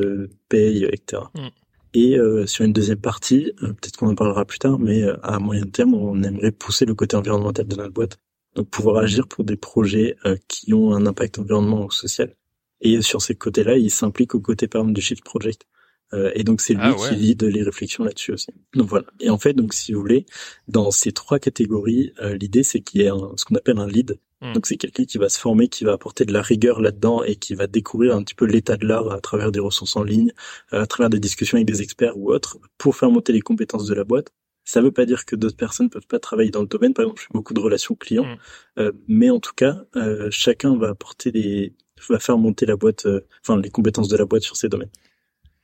paye, 0.49 0.85
etc. 0.85 1.23
Mm. 1.35 1.47
Et 1.93 2.17
sur 2.45 2.65
une 2.65 2.73
deuxième 2.73 2.99
partie, 2.99 3.53
peut-être 3.59 3.97
qu'on 3.97 4.09
en 4.09 4.15
parlera 4.15 4.43
plus 4.45 4.59
tard, 4.59 4.79
mais 4.79 5.03
à 5.23 5.39
moyen 5.39 5.65
terme, 5.65 5.93
on 5.93 6.21
aimerait 6.23 6.51
pousser 6.51 6.85
le 6.85 6.95
côté 6.95 7.15
environnemental 7.15 7.65
de 7.65 7.75
notre 7.75 7.93
boîte 7.93 8.17
pouvoir 8.63 8.97
agir 8.97 9.27
pour 9.27 9.43
des 9.43 9.57
projets 9.57 10.15
euh, 10.25 10.35
qui 10.47 10.73
ont 10.73 10.93
un 10.93 11.05
impact 11.05 11.39
environnement 11.39 11.85
ou 11.85 11.91
social. 11.91 12.35
Et 12.81 13.01
sur 13.01 13.21
ces 13.21 13.35
côtés-là, 13.35 13.77
il 13.77 13.89
s'implique 13.89 14.35
aux 14.35 14.39
côtés 14.39 14.67
par 14.67 14.81
exemple 14.81 14.95
du 14.95 15.01
Shift 15.01 15.23
Project. 15.23 15.65
Euh, 16.13 16.31
et 16.35 16.43
donc 16.43 16.61
c'est 16.61 16.73
lui 16.73 16.81
ah 16.83 16.93
qui 16.93 17.15
lead 17.15 17.43
les 17.43 17.63
réflexions 17.63 18.03
là-dessus 18.03 18.31
aussi. 18.31 18.47
Donc 18.73 18.87
voilà. 18.87 19.05
Et 19.19 19.29
en 19.29 19.37
fait, 19.37 19.53
donc 19.53 19.73
si 19.73 19.93
vous 19.93 19.99
voulez, 19.99 20.25
dans 20.67 20.89
ces 20.91 21.11
trois 21.11 21.39
catégories, 21.39 22.13
euh, 22.21 22.35
l'idée 22.35 22.63
c'est 22.63 22.79
qu'il 22.79 23.01
y 23.01 23.05
ait 23.05 23.11
ce 23.35 23.43
qu'on 23.43 23.55
appelle 23.55 23.79
un 23.79 23.87
lead. 23.87 24.19
Hmm. 24.39 24.53
Donc 24.53 24.67
c'est 24.67 24.77
quelqu'un 24.77 25.03
qui 25.03 25.17
va 25.17 25.27
se 25.27 25.39
former, 25.39 25.67
qui 25.67 25.83
va 25.83 25.93
apporter 25.93 26.23
de 26.23 26.31
la 26.31 26.41
rigueur 26.41 26.79
là-dedans 26.79 27.23
et 27.23 27.35
qui 27.35 27.55
va 27.55 27.67
découvrir 27.67 28.15
un 28.15 28.23
petit 28.23 28.35
peu 28.35 28.45
l'état 28.45 28.77
de 28.77 28.85
l'art 28.85 29.11
à 29.11 29.19
travers 29.19 29.51
des 29.51 29.59
ressources 29.59 29.95
en 29.95 30.03
ligne, 30.03 30.31
à 30.71 30.85
travers 30.85 31.09
des 31.09 31.19
discussions 31.19 31.57
avec 31.57 31.67
des 31.67 31.81
experts 31.81 32.17
ou 32.17 32.31
autres, 32.31 32.57
pour 32.77 32.95
faire 32.95 33.09
monter 33.09 33.33
les 33.33 33.41
compétences 33.41 33.87
de 33.87 33.95
la 33.95 34.03
boîte 34.03 34.31
ça 34.67 34.81
veut 34.81 34.91
pas 34.91 35.05
dire 35.05 35.23
que 35.25 35.37
d'autres 35.37 35.55
personnes 35.55 35.89
peuvent 35.89 36.07
pas 36.07 36.19
travailler 36.19 36.51
dans 36.51 36.61
le 36.61 36.67
domaine. 36.67 36.93
Par 36.93 37.03
exemple, 37.03 37.21
je 37.21 37.27
fais 37.27 37.33
beaucoup 37.33 37.53
de 37.53 37.59
relations 37.61 37.95
clients, 37.95 38.25
mm. 38.25 38.37
euh, 38.79 38.91
mais 39.07 39.29
en 39.29 39.39
tout 39.39 39.53
cas, 39.55 39.77
euh, 39.95 40.27
chacun 40.29 40.75
va 40.77 40.89
apporter 40.89 41.31
des, 41.31 41.73
va 42.09 42.19
faire 42.19 42.37
monter 42.37 42.65
la 42.65 42.75
boîte, 42.75 43.05
euh, 43.05 43.21
enfin 43.41 43.59
les 43.61 43.69
compétences 43.69 44.09
de 44.09 44.17
la 44.17 44.25
boîte 44.25 44.43
sur 44.43 44.57
ces 44.57 44.67
domaines. 44.67 44.89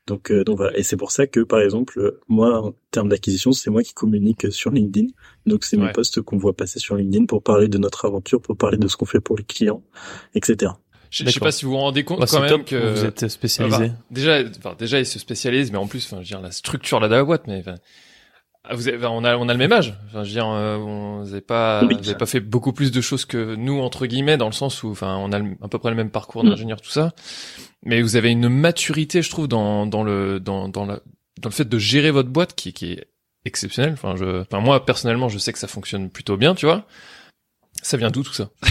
Donc, 0.08 0.34
donc 0.34 0.58
voilà. 0.58 0.78
Et 0.78 0.84
c'est 0.84 0.98
pour 0.98 1.12
ça 1.12 1.28
que, 1.28 1.42
par 1.42 1.62
exemple, 1.62 2.20
moi, 2.28 2.62
en 2.62 2.74
termes 2.92 3.08
d'acquisition, 3.10 3.52
c'est 3.52 3.70
moi 3.70 3.84
qui 3.84 3.94
communique 3.94 4.52
sur 4.52 4.72
LinkedIn. 4.72 5.08
Donc 5.46 5.64
c'est 5.64 5.78
mes 5.78 5.94
posts 5.94 6.22
qu'on 6.22 6.38
voit 6.38 6.54
passer 6.54 6.80
sur 6.80 6.96
LinkedIn 6.96 7.26
pour 7.26 7.42
parler 7.42 7.70
de 7.70 7.78
notre 7.78 8.06
aventure, 8.06 8.42
pour 8.42 8.58
parler 8.58 8.78
de 8.78 8.88
ce 8.90 8.98
qu'on 8.98 9.06
fait 9.06 9.22
pour 9.22 9.38
les 9.38 9.46
clients, 9.46 9.82
etc. 10.36 10.74
Je, 11.10 11.30
sais 11.30 11.40
pas 11.40 11.52
si 11.52 11.64
vous 11.64 11.72
vous 11.72 11.78
rendez 11.78 12.04
compte 12.04 12.26
quand 12.26 12.42
même 12.42 12.66
que 12.66 12.94
vous 12.94 13.06
êtes 13.06 13.28
spécialisé. 13.30 13.92
déjà, 14.12 14.42
enfin, 14.58 14.76
déjà, 14.78 15.00
il 15.00 15.06
se 15.06 15.20
spécialise, 15.20 15.72
mais 15.72 15.78
en 15.78 15.88
plus, 15.88 16.06
enfin, 16.06 16.18
je 16.18 16.22
veux 16.22 16.26
dire, 16.26 16.42
la 16.42 16.52
structure 16.52 17.00
là 17.00 17.08
de 17.08 17.16
la 17.16 17.24
boîte, 17.24 17.48
mais 17.48 17.64
vous 18.71 18.88
avez, 18.88 19.06
on 19.06 19.24
a, 19.24 19.36
on 19.36 19.50
a 19.50 19.54
le 19.54 19.60
même 19.60 19.74
âge. 19.74 19.94
Enfin, 20.07 20.24
je 20.24 20.30
veux 20.30 20.33
dire, 20.33 20.48
euh, 20.48 20.77
vous 20.77 21.25
n'avez 21.25 21.42
pas, 21.42 21.83
vous 21.83 22.10
avez 22.10 22.18
pas 22.18 22.25
fait 22.25 22.39
beaucoup 22.39 22.71
plus 22.71 22.92
de 22.92 23.01
choses 23.01 23.25
que 23.25 23.56
nous 23.56 23.80
entre 23.81 24.06
guillemets, 24.06 24.38
dans 24.38 24.45
le 24.45 24.54
sens 24.54 24.83
où, 24.83 24.92
enfin, 24.92 25.18
on 25.18 25.31
a 25.33 25.39
à 25.39 25.68
peu 25.68 25.80
près 25.80 25.89
le 25.89 25.98
même 25.98 26.10
parcours 26.10 26.45
mm. 26.45 26.50
d'ingénieur, 26.50 26.81
tout 26.81 26.89
ça. 26.89 27.13
Mais 27.83 28.01
vous 28.01 28.15
avez 28.15 28.31
une 28.31 28.48
maturité, 28.48 29.21
je 29.21 29.30
trouve, 29.30 29.48
dans, 29.48 29.86
dans 29.86 30.04
le, 30.04 30.39
dans, 30.39 30.69
dans 30.69 30.86
la, 30.86 31.01
dans 31.42 31.50
le 31.50 31.54
fait 31.54 31.68
de 31.68 31.77
gérer 31.77 32.12
votre 32.12 32.30
boîte 32.30 32.56
qui, 32.56 32.71
qui 32.71 32.94
est 32.94 33.07
exceptionnel. 33.44 33.94
Enfin, 33.94 34.15
je, 34.15 34.42
enfin, 34.42 34.62
moi 34.62 34.86
personnellement, 34.86 35.27
je 35.27 35.38
sais 35.38 35.51
que 35.51 35.59
ça 35.59 35.68
fonctionne 35.68 36.09
plutôt 36.09 36.38
bien, 36.38 36.56
tu 36.56 36.66
vois. 36.66 36.86
Ça 37.81 37.98
vient 37.98 38.12
d'où 38.12 38.24
tout 38.24 38.33
ça? 38.33 38.50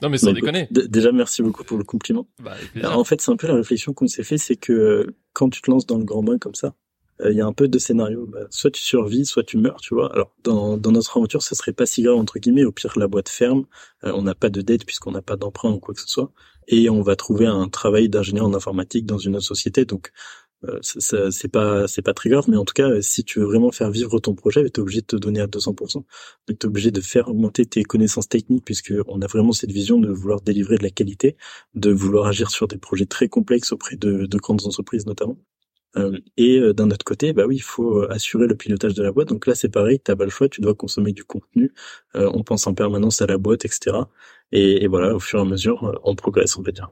Non 0.00 0.08
mais 0.08 0.16
sans 0.16 0.32
déconner. 0.32 0.68
Déjà 0.70 1.10
merci 1.10 1.42
beaucoup 1.42 1.64
pour 1.64 1.76
le 1.76 1.84
compliment. 1.84 2.26
Bah, 2.40 2.54
en 2.84 3.04
fait, 3.04 3.20
c'est 3.20 3.32
un 3.32 3.36
peu 3.36 3.48
la 3.48 3.56
réflexion 3.56 3.92
qu'on 3.92 4.06
s'est 4.06 4.22
fait, 4.22 4.38
c'est 4.38 4.56
que 4.56 5.14
quand 5.32 5.50
tu 5.50 5.60
te 5.60 5.70
lances 5.70 5.86
dans 5.86 5.98
le 5.98 6.04
grand 6.04 6.22
bain 6.22 6.38
comme 6.38 6.54
ça, 6.54 6.68
euh, 6.68 6.70
il 7.30 7.36
y 7.36 7.40
a 7.40 7.46
un 7.46 7.52
peu 7.52 7.68
de 7.68 7.78
scénario. 7.78 8.26
Bah, 8.26 8.40
soit 8.50 8.70
tu 8.70 8.82
survis, 8.82 9.26
soit 9.26 9.44
tu 9.44 9.58
meurs, 9.58 9.80
tu 9.80 9.94
vois. 9.94 10.12
Alors 10.12 10.32
dans, 10.44 10.76
dans 10.76 10.92
notre 10.92 11.16
aventure, 11.16 11.42
ça 11.42 11.54
serait 11.54 11.72
pas 11.72 11.86
si 11.86 12.02
grave 12.02 12.16
entre 12.16 12.38
guillemets. 12.38 12.64
Au 12.64 12.72
pire, 12.72 12.92
la 12.98 13.08
boîte 13.08 13.28
ferme, 13.28 13.64
euh, 14.04 14.12
on 14.14 14.22
n'a 14.22 14.34
pas 14.34 14.50
de 14.50 14.60
dette 14.62 14.84
puisqu'on 14.86 15.12
n'a 15.12 15.22
pas 15.22 15.36
d'emprunt 15.36 15.70
ou 15.70 15.78
quoi 15.80 15.94
que 15.94 16.00
ce 16.00 16.08
soit, 16.08 16.32
et 16.68 16.90
on 16.90 17.02
va 17.02 17.16
trouver 17.16 17.46
un 17.46 17.68
travail 17.68 18.08
d'ingénieur 18.08 18.46
en 18.46 18.54
informatique 18.54 19.06
dans 19.06 19.18
une 19.18 19.36
autre 19.36 19.44
société. 19.46 19.84
Donc 19.84 20.12
euh, 20.64 20.78
c'est 20.82 21.48
pas 21.48 21.88
c'est 21.88 22.02
pas 22.02 22.14
très 22.14 22.30
grave, 22.30 22.44
mais 22.48 22.56
en 22.56 22.64
tout 22.64 22.74
cas, 22.74 23.00
si 23.02 23.24
tu 23.24 23.40
veux 23.40 23.46
vraiment 23.46 23.72
faire 23.72 23.90
vivre 23.90 24.18
ton 24.20 24.34
projet, 24.34 24.62
tu 24.70 24.80
es 24.80 24.80
obligé 24.80 25.00
de 25.00 25.06
te 25.06 25.16
donner 25.16 25.40
à 25.40 25.46
200%. 25.46 25.94
Donc 25.94 26.06
tu 26.46 26.52
es 26.52 26.66
obligé 26.66 26.90
de 26.92 27.00
faire 27.00 27.28
augmenter 27.28 27.66
tes 27.66 27.82
connaissances 27.84 28.28
techniques 28.28 28.64
puisque 28.64 28.94
on 29.08 29.20
a 29.22 29.26
vraiment 29.26 29.52
cette 29.52 29.72
vision 29.72 29.98
de 29.98 30.10
vouloir 30.12 30.40
délivrer 30.40 30.78
de 30.78 30.84
la 30.84 30.90
qualité, 30.90 31.36
de 31.74 31.90
vouloir 31.90 32.26
agir 32.26 32.50
sur 32.50 32.68
des 32.68 32.78
projets 32.78 33.06
très 33.06 33.28
complexes 33.28 33.72
auprès 33.72 33.96
de 33.96 34.26
grandes 34.38 34.66
entreprises 34.66 35.06
notamment. 35.06 35.36
Euh, 35.96 36.18
et 36.36 36.58
euh, 36.58 36.72
d'un 36.72 36.90
autre 36.90 37.04
côté, 37.04 37.32
bah 37.32 37.44
oui, 37.46 37.56
il 37.56 37.62
faut 37.62 38.02
euh, 38.02 38.10
assurer 38.10 38.46
le 38.46 38.56
pilotage 38.56 38.94
de 38.94 39.02
la 39.02 39.12
boîte. 39.12 39.28
Donc 39.28 39.46
là, 39.46 39.54
c'est 39.54 39.68
pareil, 39.68 40.00
t'as 40.00 40.16
pas 40.16 40.24
le 40.24 40.30
choix, 40.30 40.48
tu 40.48 40.60
dois 40.60 40.74
consommer 40.74 41.12
du 41.12 41.24
contenu. 41.24 41.72
on 42.14 42.42
pense 42.42 42.66
en 42.66 42.74
permanence 42.74 43.22
à 43.22 43.26
la 43.26 43.38
boîte, 43.38 43.64
etc. 43.64 43.96
Et, 44.52 44.84
et, 44.84 44.86
voilà, 44.86 45.14
au 45.14 45.20
fur 45.20 45.38
et 45.38 45.42
à 45.42 45.44
mesure, 45.44 46.00
on 46.04 46.14
progresse, 46.14 46.56
on 46.56 46.62
va 46.62 46.72
dire. 46.72 46.90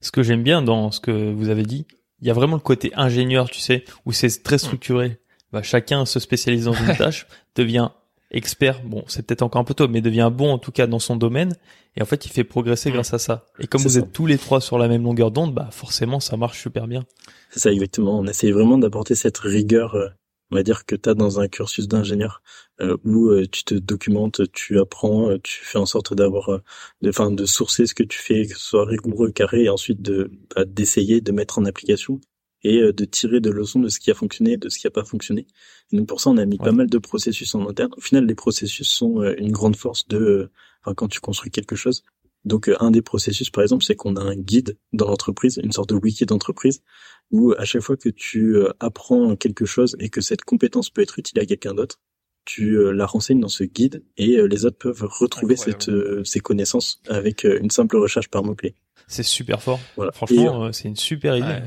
Ce 0.00 0.10
que 0.10 0.22
j'aime 0.22 0.42
bien 0.42 0.62
dans 0.62 0.90
ce 0.90 1.00
que 1.00 1.32
vous 1.32 1.48
avez 1.48 1.62
dit, 1.62 1.86
il 2.20 2.28
y 2.28 2.30
a 2.30 2.34
vraiment 2.34 2.56
le 2.56 2.62
côté 2.62 2.92
ingénieur, 2.94 3.50
tu 3.50 3.60
sais, 3.60 3.84
où 4.04 4.12
c'est 4.12 4.42
très 4.42 4.58
structuré. 4.58 5.18
Bah, 5.52 5.62
chacun 5.62 6.04
se 6.04 6.20
spécialise 6.20 6.64
dans 6.64 6.74
une 6.74 6.96
tâche, 6.96 7.26
devient 7.54 7.90
expert, 8.30 8.82
bon, 8.82 9.04
c'est 9.06 9.26
peut-être 9.26 9.42
encore 9.42 9.60
un 9.60 9.64
peu 9.64 9.74
tôt, 9.74 9.88
mais 9.88 10.00
devient 10.00 10.30
bon 10.32 10.52
en 10.52 10.58
tout 10.58 10.72
cas 10.72 10.86
dans 10.86 10.98
son 10.98 11.16
domaine. 11.16 11.56
Et 11.96 12.02
en 12.02 12.06
fait, 12.06 12.26
il 12.26 12.30
fait 12.30 12.44
progresser 12.44 12.90
grâce 12.90 13.14
à 13.14 13.18
ça. 13.18 13.46
Et 13.60 13.66
comme 13.66 13.80
vous 13.80 13.98
êtes 13.98 14.12
tous 14.12 14.26
les 14.26 14.38
trois 14.38 14.60
sur 14.60 14.78
la 14.78 14.88
même 14.88 15.04
longueur 15.04 15.30
d'onde, 15.30 15.54
bah 15.54 15.68
forcément, 15.70 16.18
ça 16.18 16.36
marche 16.36 16.60
super 16.60 16.88
bien. 16.88 17.04
C'est 17.50 17.60
ça, 17.60 17.72
exactement. 17.72 18.18
On 18.18 18.26
essaye 18.26 18.50
vraiment 18.50 18.78
d'apporter 18.78 19.14
cette 19.14 19.38
rigueur, 19.38 19.94
euh, 19.94 20.08
on 20.50 20.56
va 20.56 20.64
dire, 20.64 20.86
que 20.86 20.96
tu 20.96 21.08
as 21.08 21.14
dans 21.14 21.38
un 21.38 21.46
cursus 21.46 21.86
d'ingénieur, 21.86 22.42
euh, 22.80 22.96
où 23.04 23.28
euh, 23.28 23.46
tu 23.46 23.62
te 23.62 23.74
documentes, 23.74 24.40
tu 24.52 24.80
apprends, 24.80 25.38
tu 25.38 25.64
fais 25.64 25.78
en 25.78 25.86
sorte 25.86 26.14
d'avoir, 26.14 26.60
de, 27.00 27.08
enfin, 27.08 27.30
de 27.30 27.46
sourcer 27.46 27.86
ce 27.86 27.94
que 27.94 28.02
tu 28.02 28.18
fais, 28.18 28.46
que 28.46 28.54
ce 28.54 28.66
soit 28.66 28.86
rigoureux, 28.86 29.30
carré, 29.30 29.64
et 29.64 29.68
ensuite 29.68 30.02
de 30.02 30.32
bah, 30.56 30.64
d'essayer 30.64 31.20
de 31.20 31.30
mettre 31.30 31.60
en 31.60 31.64
application 31.64 32.20
et 32.64 32.80
de 32.80 33.04
tirer 33.04 33.40
de 33.40 33.50
leçons 33.50 33.80
de 33.80 33.88
ce 33.88 34.00
qui 34.00 34.10
a 34.10 34.14
fonctionné, 34.14 34.56
de 34.56 34.68
ce 34.68 34.78
qui 34.78 34.86
a 34.86 34.90
pas 34.90 35.04
fonctionné. 35.04 35.46
Et 35.92 35.96
donc 35.96 36.08
pour 36.08 36.20
ça, 36.20 36.30
on 36.30 36.36
a 36.38 36.44
mis 36.46 36.58
pas 36.58 36.72
mal 36.72 36.88
de 36.88 36.98
processus 36.98 37.54
en 37.54 37.68
interne. 37.68 37.92
Au 37.96 38.00
final, 38.00 38.26
les 38.26 38.34
processus 38.34 38.88
sont 38.88 39.22
une 39.22 39.52
grande 39.52 39.76
force 39.76 40.08
de, 40.08 40.50
enfin, 40.82 40.94
quand 40.94 41.08
tu 41.08 41.20
construis 41.20 41.50
quelque 41.50 41.76
chose. 41.76 42.04
Donc 42.44 42.70
un 42.80 42.90
des 42.90 43.02
processus, 43.02 43.50
par 43.50 43.62
exemple, 43.62 43.84
c'est 43.84 43.96
qu'on 43.96 44.16
a 44.16 44.22
un 44.22 44.36
guide 44.36 44.78
dans 44.92 45.08
l'entreprise, 45.08 45.60
une 45.62 45.72
sorte 45.72 45.90
de 45.90 45.94
wiki 45.94 46.26
d'entreprise, 46.26 46.82
où 47.30 47.52
à 47.56 47.64
chaque 47.64 47.82
fois 47.82 47.96
que 47.96 48.08
tu 48.08 48.56
apprends 48.80 49.36
quelque 49.36 49.64
chose 49.64 49.96
et 49.98 50.08
que 50.08 50.20
cette 50.20 50.42
compétence 50.42 50.90
peut 50.90 51.02
être 51.02 51.18
utile 51.18 51.40
à 51.40 51.46
quelqu'un 51.46 51.74
d'autre, 51.74 52.00
tu 52.44 52.76
euh, 52.76 52.92
la 52.92 53.06
renseignes 53.06 53.40
dans 53.40 53.48
ce 53.48 53.64
guide 53.64 54.04
et 54.16 54.36
euh, 54.36 54.46
les 54.46 54.64
autres 54.64 54.78
peuvent 54.78 55.06
retrouver 55.08 55.56
cette, 55.56 55.88
euh, 55.88 56.22
ces 56.24 56.40
connaissances 56.40 57.00
avec 57.08 57.44
une 57.44 57.70
simple 57.70 57.96
recherche 57.96 58.28
par 58.28 58.44
mots-clés. 58.44 58.74
C'est 59.06 59.22
super 59.22 59.62
fort. 59.62 59.80
Voilà. 59.96 60.12
Franchement, 60.12 60.72
c'est 60.72 60.88
une 60.88 60.96
super 60.96 61.36
idée. 61.36 61.60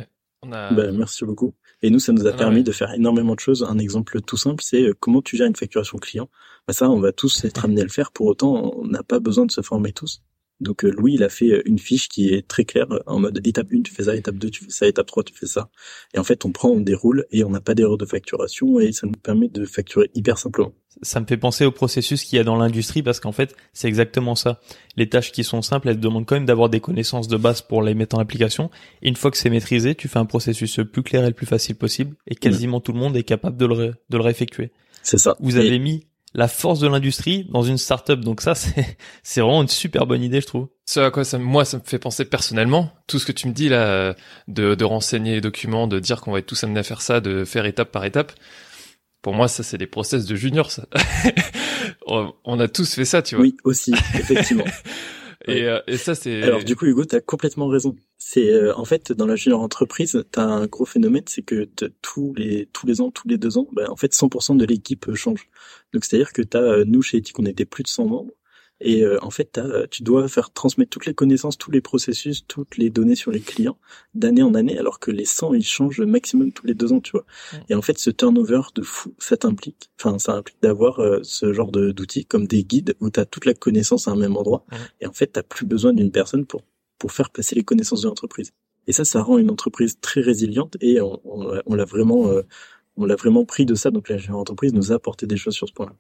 On 0.44 0.52
a... 0.52 0.72
ben, 0.74 0.96
merci 0.96 1.26
beaucoup. 1.26 1.54
Et 1.82 1.90
nous, 1.90 2.00
ça 2.00 2.14
nous 2.14 2.26
a 2.26 2.34
permis 2.34 2.64
de 2.64 2.72
faire 2.72 2.94
énormément 2.94 3.36
de 3.36 3.40
choses. 3.40 3.64
Un 3.64 3.78
exemple 3.78 4.22
tout 4.22 4.38
simple, 4.38 4.64
c'est 4.64 4.90
comment 5.00 5.22
tu 5.22 5.38
gères 5.38 5.48
une 5.48 5.56
facturation 5.56 5.98
client? 5.98 6.30
Ben, 6.68 6.74
ça, 6.74 6.90
on 6.90 7.00
va 7.00 7.12
tous 7.12 7.46
être 7.46 7.66
amenés 7.66 7.82
à 7.82 7.86
le 7.86 7.90
faire. 7.90 8.12
Pour 8.12 8.28
autant, 8.28 8.78
on 8.78 8.88
n'a 8.88 9.04
pas 9.04 9.20
besoin 9.20 9.46
de 9.46 9.52
se 9.52 9.62
former 9.62 9.94
tous. 9.94 10.24
Donc 10.60 10.84
euh, 10.84 10.90
Louis, 10.90 11.14
il 11.14 11.24
a 11.24 11.30
fait 11.30 11.52
euh, 11.52 11.62
une 11.66 11.78
fiche 11.78 12.10
qui 12.10 12.34
est 12.34 12.48
très 12.48 12.66
claire 12.66 12.92
euh, 12.92 13.00
en 13.06 13.20
mode 13.20 13.46
étape 13.46 13.68
1, 13.72 13.82
tu 13.84 13.94
fais 13.94 14.04
ça, 14.04 14.16
étape 14.16 14.36
2, 14.36 14.50
tu 14.50 14.66
fais 14.66 14.72
ça, 14.72 14.88
étape 14.88 15.06
3, 15.06 15.24
tu 15.24 15.34
fais 15.34 15.46
ça. 15.46 15.70
Et 16.14 16.20
en 16.20 16.24
fait, 16.24 16.46
on 16.46 16.52
prend, 16.52 16.70
on 16.70 16.82
déroule 16.82 17.26
et 17.32 17.44
on 17.44 17.50
n'a 17.50 17.62
pas 17.62 17.76
d'erreur 17.76 17.98
de 17.98 18.06
facturation 18.06 18.80
et 18.80 18.92
ça 18.92 19.06
nous 19.06 19.14
permet 19.14 19.50
de 19.50 19.66
facturer 19.66 20.10
hyper 20.16 20.38
simplement. 20.38 20.74
Ça 21.04 21.20
me 21.20 21.28
fait 21.28 21.38
penser 21.38 21.64
au 21.64 21.72
processus 21.72 22.24
qu'il 22.24 22.38
y 22.38 22.40
a 22.40 22.44
dans 22.44 22.56
l'industrie 22.56 23.04
parce 23.04 23.20
qu'en 23.20 23.32
fait, 23.32 23.56
c'est 23.72 23.88
exactement 23.88 24.34
ça. 24.34 24.60
Les 24.96 25.08
tâches 25.08 25.32
qui 25.32 25.44
sont 25.44 25.62
simples, 25.62 25.90
elles 25.90 26.00
demandent 26.00 26.26
quand 26.26 26.36
même 26.36 26.48
d'avoir 26.48 26.70
des 26.70 26.80
connaissances 26.80 27.28
de 27.28 27.38
base 27.38 27.62
pour 27.62 27.84
les 27.84 27.94
mettre 27.94 28.18
en 28.18 28.20
application. 28.20 28.72
Et 29.04 29.10
une 29.10 29.16
fois 29.16 29.30
que 29.30 29.38
c'est 29.38 29.52
maîtrisé, 29.52 29.94
tu 29.94 30.08
fais 30.08 30.18
un 30.18 30.26
processus 30.26 30.80
le 30.80 30.86
plus 30.86 31.04
clair 31.04 31.24
et 31.24 31.28
le 31.28 31.34
plus 31.34 31.46
facile 31.46 31.76
possible 31.76 32.16
et 32.26 32.34
quasiment 32.34 32.80
tout 32.82 32.94
le 32.94 33.00
monde 33.00 33.16
est 33.16 33.24
capable 33.24 33.58
de 33.58 33.68
le, 33.68 33.94
de 34.10 34.18
le 34.18 34.24
réeffectuer. 34.24 34.72
C'est 35.04 35.20
ça. 35.20 35.38
Vous 35.40 35.58
avez 35.58 35.78
mis 35.78 36.07
la 36.34 36.48
force 36.48 36.80
de 36.80 36.88
l'industrie 36.88 37.46
dans 37.50 37.64
une 37.64 37.78
startup. 37.78 38.20
Donc 38.20 38.42
ça, 38.42 38.56
c'est 38.56 38.98
c'est 39.24 39.42
vraiment 39.42 39.62
une 39.62 39.68
super 39.68 40.06
bonne 40.06 40.24
idée, 40.24 40.42
je 40.42 40.48
trouve. 40.48 40.68
Ce 40.86 41.00
à 41.00 41.12
quoi 41.12 41.24
ça, 41.24 41.38
moi, 41.38 41.66
ça 41.66 41.78
me 41.78 41.84
fait 41.84 42.00
penser 42.00 42.26
personnellement, 42.26 42.92
tout 43.08 43.20
ce 43.20 43.26
que 43.26 43.32
tu 43.32 43.48
me 43.48 43.54
dis 43.54 43.70
là, 43.70 44.16
de, 44.48 44.76
de 44.76 44.86
renseigner 44.86 45.34
les 45.34 45.42
documents, 45.42 45.88
de 45.88 46.00
dire 46.00 46.22
qu'on 46.22 46.32
va 46.32 46.40
être 46.40 46.46
tous 46.46 46.64
amenés 46.64 46.80
à 46.80 46.84
faire 46.84 47.02
ça, 47.02 47.20
de 47.20 47.44
faire 47.44 47.66
étape 47.66 47.92
par 47.92 48.06
étape. 48.06 48.32
Pour 49.22 49.34
moi, 49.34 49.48
ça, 49.48 49.64
c'est 49.64 49.78
des 49.78 49.88
process 49.88 50.26
de 50.26 50.36
junior, 50.36 50.72
ça. 50.72 50.86
On 52.08 52.60
a 52.60 52.68
tous 52.70 52.94
fait 52.94 53.04
ça, 53.04 53.22
tu 53.22 53.36
vois. 53.36 53.44
Oui, 53.44 53.58
aussi, 53.66 53.94
effectivement. 54.14 54.64
Et, 55.46 55.64
euh, 55.64 55.80
et 55.88 55.98
ça, 55.98 56.16
c'est. 56.16 56.42
Alors 56.44 56.64
du 56.64 56.76
coup, 56.76 56.86
Hugo, 56.86 57.06
t'as 57.06 57.22
complètement 57.22 57.68
raison. 57.68 57.96
C'est 58.18 58.52
euh, 58.52 58.76
en 58.76 58.86
fait 58.86 59.12
dans 59.12 59.28
la 59.28 59.36
junior 59.36 59.62
entreprise, 59.62 60.24
t'as 60.32 60.44
un 60.44 60.66
gros 60.66 60.86
phénomène, 60.86 61.24
c'est 61.28 61.44
que 61.44 61.70
tous 62.02 62.34
les 62.36 62.68
tous 62.74 62.88
les 62.88 63.02
ans, 63.02 63.12
tous 63.12 63.28
les 63.28 63.38
deux 63.38 63.58
ans, 63.58 63.68
bah, 63.72 63.86
en 63.90 63.96
fait, 63.96 64.14
100% 64.14 64.58
de 64.58 64.66
l'équipe 64.66 65.14
change. 65.14 65.50
Donc 65.94 66.04
c'est-à-dire 66.04 66.34
que 66.34 66.42
t'as 66.42 66.62
euh, 66.62 66.84
nous 66.86 67.02
chez 67.02 67.18
Ethic, 67.18 67.38
on 67.40 67.46
était 67.46 67.66
plus 67.66 67.84
de 67.84 67.88
100 67.88 68.06
membres. 68.06 68.34
Et 68.80 69.04
euh, 69.04 69.18
en 69.24 69.30
fait, 69.30 69.60
tu 69.90 70.04
dois 70.04 70.28
faire 70.28 70.52
transmettre 70.52 70.92
toutes 70.92 71.06
les 71.06 71.14
connaissances, 71.14 71.58
tous 71.58 71.72
les 71.72 71.82
processus, 71.82 72.46
toutes 72.48 72.78
les 72.78 72.90
données 72.90 73.16
sur 73.16 73.32
les 73.32 73.40
clients 73.40 73.78
d'année 74.14 74.44
en 74.44 74.54
année, 74.54 74.78
alors 74.78 75.00
que 75.00 75.12
les 75.12 75.26
100, 75.26 75.54
ils 75.56 75.66
changent 75.66 76.02
maximum 76.02 76.52
tous 76.52 76.68
les 76.68 76.74
deux 76.74 76.94
ans, 76.94 77.02
tu 77.02 77.12
vois. 77.12 77.26
Et 77.70 77.76
en 77.76 77.82
fait, 77.82 77.98
ce 77.98 78.10
turnover 78.10 78.62
de 78.76 78.82
fou, 78.84 79.16
ça 79.18 79.38
t'implique, 79.38 79.90
enfin, 80.00 80.20
ça 80.20 80.34
implique 80.34 80.62
d'avoir 80.62 81.00
euh, 81.00 81.20
ce 81.24 81.54
genre 81.54 81.72
d'outils 81.72 82.26
comme 82.26 82.46
des 82.46 82.64
guides 82.64 82.96
où 83.00 83.10
tu 83.10 83.20
as 83.20 83.26
toute 83.26 83.46
la 83.46 83.54
connaissance 83.54 84.08
à 84.08 84.12
un 84.12 84.16
même 84.16 84.38
endroit. 84.38 84.66
Et 85.02 85.08
en 85.08 85.14
fait, 85.14 85.28
t'as 85.28 85.44
plus 85.44 85.66
besoin 85.66 85.94
d'une 85.94 86.12
personne 86.12 86.46
pour 86.46 86.62
pour 86.98 87.12
faire 87.12 87.30
passer 87.30 87.56
les 87.56 87.64
connaissances 87.64 88.02
de 88.02 88.08
l'entreprise. 88.08 88.52
Et 88.88 88.94
ça, 88.94 89.04
ça 89.04 89.22
rend 89.22 89.38
une 89.38 89.50
entreprise 89.50 90.00
très 90.00 90.22
résiliente 90.22 90.78
et 90.80 91.02
on, 91.02 91.20
on, 91.26 91.76
l'a 91.76 91.86
vraiment, 91.86 92.30
euh, 92.30 92.44
on 92.96 93.06
l'a 93.06 93.16
vraiment 93.16 93.46
pris 93.46 93.66
de 93.66 93.76
ça. 93.76 93.92
Donc 93.92 94.10
la 94.10 94.18
entreprise 94.34 94.74
nous 94.74 94.92
a 94.92 94.96
apporté 94.96 95.28
des 95.28 95.38
choses 95.38 95.56
sur 95.56 95.68
ce 95.68 95.74
point-là. 95.74 95.94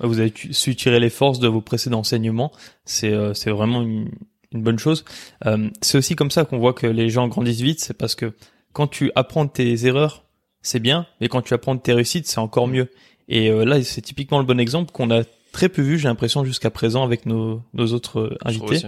Vous 0.00 0.18
avez 0.18 0.32
su 0.50 0.74
tirer 0.74 1.00
les 1.00 1.10
forces 1.10 1.38
de 1.38 1.48
vos 1.48 1.60
précédents 1.60 2.00
enseignements. 2.00 2.52
C'est 2.84 3.12
euh, 3.12 3.34
c'est 3.34 3.50
vraiment 3.50 3.82
une, 3.82 4.10
une, 4.52 4.62
bonne 4.62 4.78
chose. 4.78 5.04
Euh, 5.46 5.68
c'est 5.80 5.98
aussi 5.98 6.16
comme 6.16 6.30
ça 6.30 6.44
qu'on 6.44 6.58
voit 6.58 6.72
que 6.72 6.86
les 6.86 7.08
gens 7.08 7.28
grandissent 7.28 7.60
vite. 7.60 7.80
C'est 7.80 7.96
parce 7.96 8.14
que 8.14 8.32
quand 8.72 8.88
tu 8.88 9.12
apprends 9.14 9.46
tes 9.46 9.86
erreurs, 9.86 10.24
c'est 10.62 10.80
bien, 10.80 11.06
mais 11.20 11.28
quand 11.28 11.42
tu 11.42 11.54
apprends 11.54 11.76
tes 11.76 11.92
réussites, 11.92 12.26
c'est 12.26 12.38
encore 12.38 12.68
mieux. 12.68 12.88
Et 13.28 13.50
euh, 13.50 13.64
là, 13.64 13.82
c'est 13.82 14.02
typiquement 14.02 14.38
le 14.38 14.44
bon 14.44 14.58
exemple 14.58 14.92
qu'on 14.92 15.10
a 15.10 15.22
très 15.52 15.68
peu 15.68 15.82
vu, 15.82 15.98
j'ai 15.98 16.08
l'impression, 16.08 16.44
jusqu'à 16.44 16.70
présent 16.70 17.04
avec 17.04 17.26
nos, 17.26 17.62
nos 17.74 17.92
autres 17.92 18.36
invités. 18.44 18.80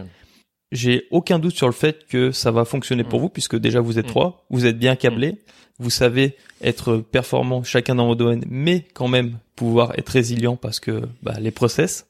J'ai 0.75 1.07
aucun 1.13 1.39
doute 1.39 1.55
sur 1.55 1.69
le 1.69 1.73
fait 1.73 2.05
que 2.09 2.33
ça 2.33 2.51
va 2.51 2.65
fonctionner 2.65 3.05
pour 3.05 3.21
mm. 3.21 3.23
vous, 3.23 3.29
puisque 3.29 3.57
déjà 3.57 3.81
vous 3.81 4.01
êtes 4.01 4.07
mm. 4.07 4.11
trois, 4.11 4.45
vous 4.51 4.67
êtes 4.67 4.77
bien 4.77 4.97
câblés, 4.97 5.33
mm. 5.33 5.37
vous 5.79 5.91
savez 5.91 6.37
être 6.61 6.97
performant 6.97 7.63
chacun 7.63 7.95
dans 7.95 8.09
vos 8.09 8.17
domaines, 8.17 8.45
mais 8.51 8.85
quand 8.93 9.07
même 9.07 9.39
pouvoir 9.55 9.97
être 9.97 10.09
résilient 10.09 10.57
parce 10.57 10.81
que 10.81 11.03
bah, 11.23 11.35
les 11.39 11.53
process. 11.53 12.09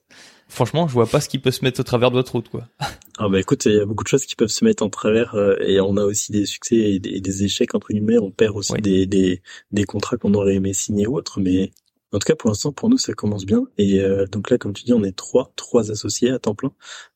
Franchement, 0.49 0.89
je 0.89 0.95
vois 0.95 1.07
pas 1.07 1.21
ce 1.21 1.29
qui 1.29 1.39
peut 1.39 1.51
se 1.51 1.63
mettre 1.63 1.81
au 1.81 1.83
travers 1.83 2.11
de 2.11 2.17
votre 2.17 2.33
route, 2.33 2.49
quoi. 2.49 2.67
Ah 3.17 3.29
bah 3.29 3.39
écoute, 3.39 3.67
il 3.67 3.75
y 3.75 3.79
a 3.79 3.87
beaucoup 3.87 4.03
de 4.03 4.09
choses 4.09 4.27
qui 4.27 4.35
peuvent 4.35 4.49
se 4.49 4.65
mettre 4.65 4.83
en 4.83 4.89
travers 4.89 5.37
euh, 5.37 5.55
et 5.61 5.81
on 5.81 5.97
a 5.97 6.03
aussi 6.03 6.33
des 6.33 6.47
succès 6.47 6.75
et 6.75 6.99
des, 6.99 7.45
échecs 7.45 7.73
entre 7.77 7.93
guillemets. 7.93 8.19
On 8.19 8.33
perd 8.33 8.57
aussi 8.57 8.73
des, 8.73 9.07
des, 9.07 9.41
des 9.71 9.85
contrats 9.85 10.17
qu'on 10.17 10.35
aurait 10.35 10.57
aimé 10.57 10.73
signer 10.73 11.07
ou 11.07 11.17
autres, 11.17 11.39
mais 11.39 11.71
en 12.15 12.19
tout 12.19 12.27
cas, 12.27 12.37
pour 12.37 12.49
l'instant, 12.49 12.73
pour 12.73 12.89
nous, 12.89 12.99
ça 12.99 13.13
commence 13.13 13.45
bien. 13.45 13.67
Et 13.77 14.01
euh, 14.01 14.27
donc 14.27 14.51
là, 14.51 14.59
comme 14.59 14.73
tu 14.73 14.85
dis, 14.85 14.93
on 14.93 15.03
est 15.03 15.17
trois, 15.17 15.53
trois 15.57 15.91
associés 15.91 16.31
à 16.31 16.39
temps 16.39 16.55
plein. 16.55 16.73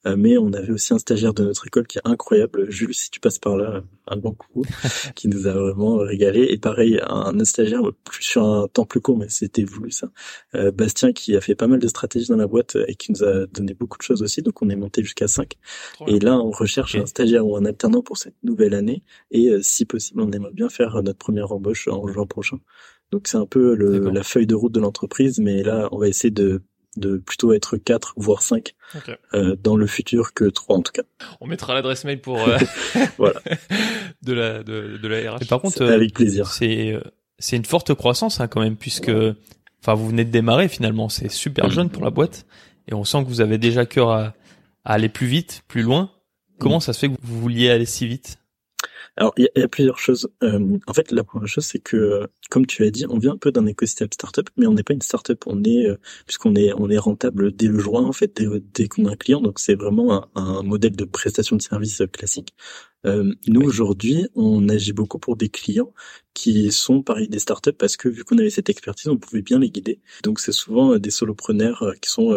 Euh, 0.07 0.17
mais 0.17 0.39
on 0.39 0.53
avait 0.53 0.73
aussi 0.73 0.93
un 0.93 0.99
stagiaire 0.99 1.35
de 1.35 1.45
notre 1.45 1.67
école 1.67 1.87
qui 1.87 1.99
est 1.99 2.03
incroyable. 2.05 2.71
Jules, 2.71 2.95
si 2.95 3.11
tu 3.11 3.21
passes 3.21 3.39
par 3.39 3.57
là, 3.57 3.83
un 4.09 4.17
bon 4.17 4.33
coup, 4.33 4.65
qui 5.15 5.29
nous 5.29 5.47
a 5.47 5.53
vraiment 5.53 5.99
régalé. 5.99 6.49
Et 6.51 6.59
pareil, 6.59 7.01
un, 7.07 7.45
stagiaire 7.45 7.83
plus 8.05 8.25
sur 8.25 8.45
un 8.45 8.67
temps 8.67 8.85
plus 8.85 9.01
court, 9.01 9.17
mais 9.17 9.29
c'était 9.29 9.63
voulu 9.63 9.93
ça. 9.93 10.09
Euh, 10.55 10.73
Bastien, 10.73 11.13
qui 11.13 11.37
a 11.37 11.41
fait 11.41 11.55
pas 11.55 11.69
mal 11.69 11.79
de 11.79 11.89
stratégies 11.89 12.29
dans 12.29 12.37
la 12.37 12.49
boîte 12.49 12.77
et 12.89 12.97
qui 12.97 13.13
nous 13.13 13.23
a 13.23 13.47
donné 13.47 13.75
beaucoup 13.75 13.99
de 13.99 14.03
choses 14.03 14.23
aussi. 14.23 14.43
Donc 14.43 14.63
on 14.63 14.69
est 14.69 14.77
monté 14.77 15.03
jusqu'à 15.03 15.29
cinq. 15.29 15.55
Et 16.09 16.19
là, 16.19 16.39
on 16.39 16.51
recherche 16.51 16.97
un 16.97 17.07
stagiaire 17.07 17.47
ou 17.47 17.57
un 17.57 17.65
alternant 17.65 18.03
pour 18.03 18.19
cette 18.19 18.37
nouvelle 18.43 18.75
année. 18.75 19.05
Et 19.31 19.51
si 19.63 19.85
possible, 19.85 20.23
on 20.23 20.33
aimerait 20.33 20.53
bien 20.53 20.69
faire 20.69 21.01
notre 21.03 21.19
première 21.19 21.53
embauche 21.53 21.87
en 21.89 22.07
juin 22.09 22.27
prochain. 22.27 22.59
Donc 23.11 23.29
c'est 23.29 23.37
un 23.37 23.47
peu 23.47 23.75
le, 23.75 24.11
la 24.11 24.23
feuille 24.23 24.47
de 24.47 24.55
route 24.55 24.73
de 24.73 24.81
l'entreprise, 24.81 25.39
mais 25.39 25.63
là 25.63 25.89
on 25.93 25.99
va 25.99 26.09
essayer 26.09 26.31
de, 26.31 26.63
de 26.97 27.17
plutôt 27.17 27.53
être 27.53 27.77
4 27.77 28.15
voire 28.17 28.43
5 28.43 28.75
euh, 29.35 29.57
dans 29.63 29.77
le 29.77 29.87
futur 29.87 30.35
que 30.35 30.45
3 30.45 30.77
en 30.77 30.83
tout 30.83 30.93
cas. 30.93 31.03
On 31.41 31.47
mettra 31.47 31.75
l'adresse 31.75 32.05
mail 32.05 32.21
pour 32.21 32.39
euh, 32.47 32.59
voilà 33.19 33.41
de 34.23 34.33
la 34.33 34.63
de, 34.63 34.99
de 34.99 35.09
la 35.09 35.33
RH. 35.33 35.47
par 35.49 35.61
contre 35.61 35.83
avec 35.85 36.13
plaisir. 36.15 36.47
Euh, 36.47 36.51
c'est 36.53 37.01
c'est 37.39 37.57
une 37.57 37.65
forte 37.65 37.95
croissance 37.95 38.41
hein, 38.41 38.49
quand 38.49 38.61
même 38.61 38.77
puisque 38.77 39.13
enfin 39.81 39.95
vous 39.95 40.09
venez 40.09 40.25
de 40.25 40.31
démarrer 40.31 40.69
finalement, 40.69 41.09
c'est 41.09 41.31
super 41.31 41.69
mm. 41.69 41.71
jeune 41.71 41.91
pour 41.91 42.05
la 42.05 42.11
boîte 42.11 42.47
et 42.89 42.95
on 42.95 43.05
sent 43.05 43.23
que 43.25 43.29
vous 43.29 43.41
avez 43.41 43.59
déjà 43.59 43.87
cœur 43.87 44.11
à, 44.11 44.35
à 44.85 44.95
aller 44.95 45.09
plus 45.09 45.27
vite, 45.27 45.63
plus 45.69 45.83
loin. 45.83 46.11
Comment 46.59 46.79
mm. 46.79 46.83
ça 46.83 46.93
se 46.93 46.99
fait 46.99 47.09
que 47.09 47.15
vous 47.23 47.41
vouliez 47.41 47.71
aller 47.71 47.87
si 47.87 48.07
vite? 48.07 48.39
Alors, 49.19 49.33
il 49.37 49.49
y, 49.57 49.63
a 49.63 49.69
plusieurs 49.69 49.99
choses. 49.99 50.29
Euh, 50.45 50.79
en 50.87 50.93
fait, 50.95 51.11
la 51.11 51.25
première 51.25 51.49
chose, 51.49 51.65
c'est 51.65 51.81
que, 51.81 52.29
comme 52.51 52.67
tu 52.67 52.85
as 52.85 52.91
dit, 52.91 53.05
on 53.09 53.19
vient 53.19 53.33
un 53.33 53.37
peu 53.37 53.51
d'un 53.51 53.67
écosystème 53.67 54.09
startup, 54.13 54.49
mais 54.57 54.67
on 54.69 54.75
n'est 54.75 54.85
pas 54.85 54.95
une 54.95 55.03
startup. 55.03 55.43
On 55.47 55.65
est, 55.65 55.89
euh, 55.89 55.97
puisqu'on 56.27 56.55
est, 56.55 56.73
on 56.75 56.89
est 56.89 56.99
rentable 56.99 57.51
dès 57.53 57.67
le 57.67 57.81
jour 57.81 57.97
en 57.97 58.13
fait, 58.13 58.41
dès, 58.75 58.87
qu'on 58.89 59.07
a 59.07 59.13
un 59.13 59.17
client. 59.17 59.41
Donc, 59.41 59.59
c'est 59.59 59.75
vraiment 59.75 60.29
un, 60.37 60.63
modèle 60.63 60.95
de 60.95 61.05
prestation 61.05 61.57
de 61.57 61.63
service 61.63 62.01
classique. 62.13 62.55
Euh, 63.07 63.35
nous, 63.49 63.63
aujourd'hui, 63.63 64.29
on 64.37 64.69
agit 64.69 64.93
beaucoup 64.93 65.19
pour 65.19 65.37
des 65.37 65.49
clients 65.49 65.93
qui 66.35 66.71
sont, 66.71 67.03
pareil, 67.03 67.29
des 67.29 67.41
startups, 67.41 67.73
parce 67.73 67.97
que 67.97 68.09
vu 68.09 68.23
qu'on 68.23 68.39
avait 68.39 68.51
cette 68.51 68.71
expertise, 68.71 69.09
on 69.09 69.17
pouvait 69.17 69.43
bien 69.43 69.59
les 69.59 69.71
guider. 69.71 70.01
Donc, 70.23 70.39
c'est 70.39 70.53
souvent 70.53 70.97
des 70.97 71.11
solopreneurs 71.11 71.93
qui 72.01 72.11
sont, 72.11 72.33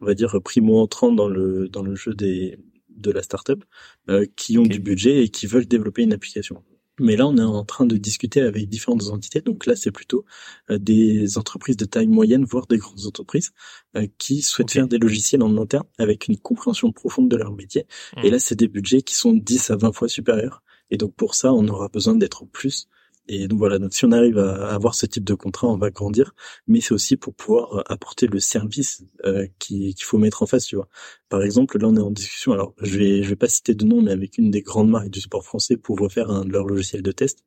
on 0.00 0.04
va 0.04 0.14
dire, 0.14 0.38
primo-entrants 0.44 1.12
dans 1.12 1.28
le, 1.28 1.68
dans 1.68 1.82
le 1.82 1.94
jeu 1.94 2.12
des, 2.14 2.58
de 3.00 3.10
la 3.10 3.22
startup 3.22 3.64
euh, 4.08 4.26
qui 4.36 4.58
ont 4.58 4.62
du 4.62 4.80
budget 4.80 5.24
et 5.24 5.28
qui 5.28 5.46
veulent 5.46 5.66
développer 5.66 6.02
une 6.02 6.12
application. 6.12 6.62
Mais 7.00 7.16
là, 7.16 7.26
on 7.26 7.36
est 7.38 7.42
en 7.42 7.64
train 7.64 7.86
de 7.86 7.96
discuter 7.96 8.42
avec 8.42 8.68
différentes 8.68 9.08
entités. 9.08 9.40
Donc 9.40 9.64
là, 9.64 9.74
c'est 9.74 9.90
plutôt 9.90 10.26
euh, 10.70 10.78
des 10.78 11.38
entreprises 11.38 11.78
de 11.78 11.86
taille 11.86 12.08
moyenne, 12.08 12.44
voire 12.44 12.66
des 12.66 12.76
grandes 12.76 13.06
entreprises, 13.06 13.52
euh, 13.96 14.06
qui 14.18 14.42
souhaitent 14.42 14.70
faire 14.70 14.86
des 14.86 14.98
logiciels 14.98 15.42
en 15.42 15.56
interne 15.56 15.86
avec 15.98 16.28
une 16.28 16.36
compréhension 16.36 16.92
profonde 16.92 17.30
de 17.30 17.36
leur 17.36 17.52
métier. 17.52 17.86
Et 18.22 18.28
hmm. 18.28 18.32
là, 18.32 18.38
c'est 18.38 18.56
des 18.56 18.68
budgets 18.68 19.00
qui 19.00 19.14
sont 19.14 19.32
10 19.32 19.70
à 19.70 19.76
20 19.76 19.92
fois 19.92 20.08
supérieurs. 20.08 20.62
Et 20.90 20.98
donc 20.98 21.14
pour 21.14 21.34
ça, 21.34 21.54
on 21.54 21.66
aura 21.68 21.88
besoin 21.88 22.14
d'être 22.16 22.44
plus 22.44 22.86
et 23.32 23.46
donc 23.46 23.60
voilà, 23.60 23.78
donc 23.78 23.94
si 23.94 24.04
on 24.04 24.10
arrive 24.10 24.38
à 24.38 24.74
avoir 24.74 24.96
ce 24.96 25.06
type 25.06 25.22
de 25.22 25.34
contrat, 25.34 25.68
on 25.68 25.76
va 25.76 25.90
grandir, 25.90 26.34
mais 26.66 26.80
c'est 26.80 26.92
aussi 26.92 27.16
pour 27.16 27.32
pouvoir 27.32 27.78
euh, 27.78 27.82
apporter 27.86 28.26
le 28.26 28.40
service 28.40 29.04
euh, 29.24 29.46
qu'il 29.60 29.94
faut 30.02 30.18
mettre 30.18 30.42
en 30.42 30.46
face, 30.46 30.66
tu 30.66 30.74
vois. 30.74 30.88
Par 31.28 31.44
exemple, 31.44 31.78
là 31.78 31.86
on 31.86 31.96
est 31.96 32.00
en 32.00 32.10
discussion, 32.10 32.52
alors 32.52 32.74
je 32.82 32.98
vais 32.98 33.22
je 33.22 33.28
vais 33.28 33.36
pas 33.36 33.46
citer 33.48 33.74
de 33.76 33.84
nom, 33.84 34.02
mais 34.02 34.10
avec 34.10 34.36
une 34.36 34.50
des 34.50 34.62
grandes 34.62 34.90
marques 34.90 35.10
du 35.10 35.20
sport 35.20 35.44
français 35.44 35.76
pour 35.76 35.96
refaire 36.00 36.28
un 36.28 36.44
de 36.44 36.50
leurs 36.50 36.66
logiciels 36.66 37.02
de 37.02 37.12
test. 37.12 37.44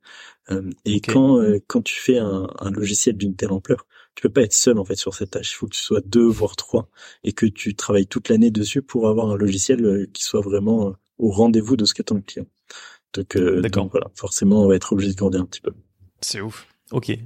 Euh, 0.50 0.70
et 0.86 1.02
quand 1.02 1.38
quand 1.66 1.82
tu 1.82 1.96
fais 2.00 2.16
un, 2.18 2.48
un 2.60 2.70
logiciel 2.70 3.18
d'une 3.18 3.36
telle 3.36 3.52
ampleur, 3.52 3.86
tu 4.14 4.22
peux 4.22 4.32
pas 4.32 4.42
être 4.42 4.54
seul 4.54 4.78
en 4.78 4.86
fait 4.86 4.96
sur 4.96 5.14
cette 5.14 5.32
tâche. 5.32 5.52
Il 5.52 5.56
faut 5.56 5.66
que 5.66 5.74
tu 5.76 5.82
sois 5.82 6.00
deux 6.00 6.26
voire 6.26 6.56
trois 6.56 6.88
et 7.24 7.32
que 7.32 7.44
tu 7.44 7.74
travailles 7.74 8.06
toute 8.06 8.30
l'année 8.30 8.50
dessus 8.50 8.80
pour 8.80 9.08
avoir 9.08 9.30
un 9.30 9.36
logiciel 9.36 10.08
qui 10.14 10.22
soit 10.22 10.40
vraiment 10.40 10.94
au 11.18 11.30
rendez-vous 11.30 11.76
de 11.76 11.84
ce 11.84 11.92
qu'attend 11.92 12.14
le 12.16 12.22
client. 12.22 12.46
Donc, 13.14 13.36
donc 13.36 13.90
voilà, 13.92 14.10
forcément, 14.14 14.62
on 14.62 14.68
va 14.68 14.74
être 14.74 14.92
obligé 14.92 15.12
de 15.12 15.16
grandir 15.16 15.40
un 15.40 15.46
petit 15.46 15.60
peu. 15.60 15.72
C'est 16.20 16.40
ouf. 16.40 16.66
Ok. 16.90 17.16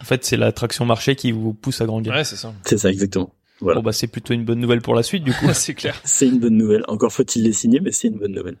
En 0.00 0.04
fait, 0.04 0.24
c'est 0.24 0.36
l'attraction 0.36 0.84
marché 0.84 1.16
qui 1.16 1.32
vous 1.32 1.52
pousse 1.52 1.80
à 1.80 1.86
grandir. 1.86 2.12
Ouais, 2.12 2.24
c'est 2.24 2.36
ça. 2.36 2.54
C'est 2.64 2.78
ça, 2.78 2.90
exactement. 2.90 3.34
Voilà. 3.60 3.80
Bon 3.80 3.84
bah 3.84 3.92
c'est 3.92 4.06
plutôt 4.06 4.32
une 4.32 4.44
bonne 4.44 4.58
nouvelle 4.58 4.80
pour 4.80 4.94
la 4.94 5.02
suite 5.02 5.22
du 5.22 5.32
coup. 5.34 5.46
c'est 5.52 5.74
clair. 5.74 6.00
C'est 6.04 6.26
une 6.26 6.38
bonne 6.38 6.56
nouvelle. 6.56 6.82
Encore 6.88 7.12
faut-il 7.12 7.42
les 7.42 7.52
signer, 7.52 7.80
mais 7.80 7.92
c'est 7.92 8.08
une 8.08 8.18
bonne 8.18 8.32
nouvelle. 8.32 8.56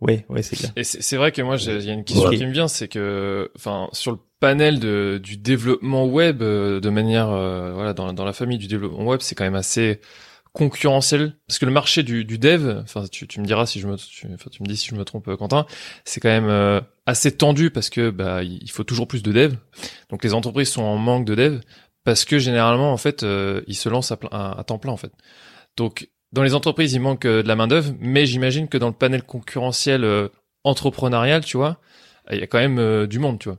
Ouais, 0.00 0.24
ouais, 0.30 0.42
c'est 0.42 0.56
clair. 0.56 0.72
Et 0.76 0.84
c'est 0.84 1.16
vrai 1.16 1.30
que 1.30 1.42
moi, 1.42 1.56
il 1.56 1.84
y 1.84 1.90
a 1.90 1.92
une 1.92 2.04
question 2.04 2.30
qui 2.30 2.46
me 2.46 2.52
vient, 2.52 2.68
c'est 2.68 2.88
que, 2.88 3.50
enfin, 3.54 3.88
sur 3.92 4.12
le 4.12 4.18
panel 4.40 4.80
de, 4.80 5.20
du 5.22 5.36
développement 5.36 6.06
web, 6.06 6.40
euh, 6.40 6.80
de 6.80 6.88
manière, 6.88 7.28
euh, 7.28 7.74
voilà, 7.74 7.92
dans, 7.92 8.14
dans 8.14 8.24
la 8.24 8.32
famille 8.32 8.56
du 8.56 8.66
développement 8.66 9.04
web, 9.04 9.20
c'est 9.20 9.34
quand 9.34 9.44
même 9.44 9.54
assez 9.54 10.00
concurrentiel 10.52 11.36
parce 11.46 11.58
que 11.58 11.66
le 11.66 11.72
marché 11.72 12.02
du, 12.02 12.24
du 12.24 12.38
dev, 12.38 12.80
enfin, 12.82 13.04
tu, 13.10 13.26
tu 13.26 13.40
me 13.40 13.46
diras 13.46 13.66
si 13.66 13.80
je 13.80 13.86
me, 13.86 13.96
tu, 13.96 14.26
enfin, 14.34 14.50
tu 14.50 14.62
me 14.62 14.68
dis 14.68 14.76
si 14.76 14.88
je 14.88 14.94
me 14.94 15.04
trompe, 15.04 15.28
euh, 15.28 15.36
Quentin, 15.36 15.66
c'est 16.04 16.20
quand 16.20 16.28
même 16.28 16.82
assez 17.06 17.36
tendu 17.36 17.70
parce 17.70 17.90
que 17.90 18.10
bah 18.10 18.42
il 18.42 18.70
faut 18.70 18.84
toujours 18.84 19.08
plus 19.08 19.22
de 19.22 19.32
dev. 19.32 19.54
Donc 20.10 20.24
les 20.24 20.34
entreprises 20.34 20.70
sont 20.70 20.82
en 20.82 20.96
manque 20.96 21.24
de 21.24 21.34
dev 21.34 21.60
parce 22.04 22.24
que 22.24 22.38
généralement 22.38 22.92
en 22.92 22.96
fait 22.96 23.24
ils 23.66 23.76
se 23.76 23.88
lancent 23.88 24.12
à, 24.12 24.18
à, 24.30 24.60
à 24.60 24.64
temps 24.64 24.78
plein 24.78 24.92
en 24.92 24.96
fait. 24.96 25.12
Donc 25.76 26.08
dans 26.32 26.42
les 26.42 26.54
entreprises, 26.54 26.92
il 26.92 27.00
manque 27.00 27.24
euh, 27.24 27.42
de 27.42 27.48
la 27.48 27.56
main 27.56 27.66
d'œuvre, 27.66 27.92
mais 27.98 28.26
j'imagine 28.26 28.68
que 28.68 28.78
dans 28.78 28.86
le 28.86 28.92
panel 28.92 29.22
concurrentiel 29.22 30.04
euh, 30.04 30.28
entrepreneurial, 30.62 31.44
tu 31.44 31.56
vois, 31.56 31.78
il 32.30 32.38
y 32.38 32.42
a 32.42 32.46
quand 32.46 32.58
même 32.58 32.78
euh, 32.78 33.06
du 33.06 33.18
monde, 33.18 33.38
tu 33.38 33.48
vois. 33.48 33.58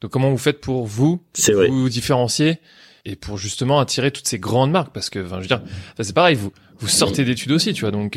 Donc 0.00 0.10
comment 0.12 0.30
vous 0.30 0.38
faites 0.38 0.60
pour 0.60 0.86
vous 0.86 1.22
vous 1.68 1.88
différencier 1.88 2.58
et 3.08 3.16
pour 3.16 3.38
justement 3.38 3.80
attirer 3.80 4.10
toutes 4.10 4.28
ces 4.28 4.38
grandes 4.38 4.70
marques 4.70 4.92
parce 4.92 5.10
que 5.10 5.24
enfin 5.24 5.36
je 5.36 5.42
veux 5.42 5.48
dire 5.48 5.62
c'est 6.00 6.14
pareil 6.14 6.36
vous 6.36 6.52
vous 6.78 6.88
sortez 6.88 7.24
d'études 7.24 7.52
aussi 7.52 7.72
tu 7.72 7.82
vois 7.82 7.90
donc 7.90 8.16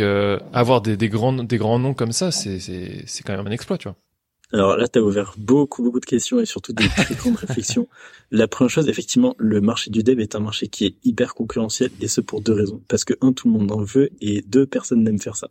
avoir 0.54 0.82
des, 0.82 0.98
des 0.98 1.10
grands 1.10 1.34
des 1.34 1.58
grands 1.58 1.80
noms 1.80 1.94
comme 1.94 2.12
ça 2.12 2.32
c'est 2.32 2.60
c'est 2.60 3.04
c'est 3.06 3.24
quand 3.24 3.36
même 3.36 3.48
un 3.48 3.52
exploit 3.52 3.78
tu 3.78 3.88
vois 3.88 3.96
alors 4.54 4.76
là, 4.76 4.88
tu 4.88 5.00
as 5.00 5.02
ouvert 5.02 5.34
beaucoup, 5.38 5.82
beaucoup 5.84 6.00
de 6.00 6.06
questions 6.06 6.40
et 6.40 6.46
surtout 6.46 6.74
des 6.74 6.88
très 6.88 7.16
grandes 7.16 7.36
réflexions. 7.48 7.88
La 8.32 8.48
première 8.48 8.70
chose, 8.70 8.90
effectivement, 8.90 9.36
le 9.38 9.62
marché 9.62 9.90
du 9.92 10.04
dev 10.04 10.20
est 10.20 10.36
un 10.36 10.40
marché 10.40 10.68
qui 10.68 10.86
est 10.86 10.96
hyper 11.04 11.34
concurrentiel 11.36 11.90
et 12.02 12.08
ce 12.08 12.22
pour 12.22 12.42
deux 12.42 12.54
raisons. 12.54 12.82
Parce 12.88 13.06
que 13.06 13.14
un, 13.22 13.32
tout 13.32 13.48
le 13.48 13.58
monde 13.58 13.72
en 13.72 13.82
veut 13.82 14.10
et 14.20 14.42
deux, 14.42 14.66
personne 14.66 15.04
n'aime 15.04 15.20
faire 15.20 15.38
ça. 15.38 15.50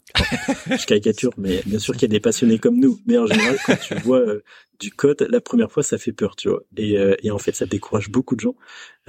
je 0.67 0.85
caricature, 0.85 1.33
mais 1.39 1.63
bien 1.65 1.79
sûr 1.79 1.95
qu'il 1.95 2.03
y 2.03 2.07
a 2.07 2.09
des 2.09 2.21
passionnés 2.21 2.59
comme 2.59 2.79
nous. 2.79 3.01
Mais 3.07 3.17
en 3.17 3.27
général, 3.27 3.57
quand 3.65 3.79
tu 3.81 3.95
vois 3.95 4.21
euh, 4.21 4.43
du 4.81 4.91
code, 4.91 5.27
la 5.31 5.41
première 5.41 5.73
fois, 5.73 5.83
ça 5.83 5.97
fait 5.97 6.13
peur, 6.13 6.37
tu 6.37 6.51
vois. 6.51 6.63
Et, 6.77 6.99
euh, 6.99 7.15
et 7.23 7.31
en 7.31 7.39
fait, 7.39 7.55
ça 7.55 7.67
décourage 7.67 8.11
beaucoup 8.11 8.37
de 8.37 8.41
gens. 8.41 8.55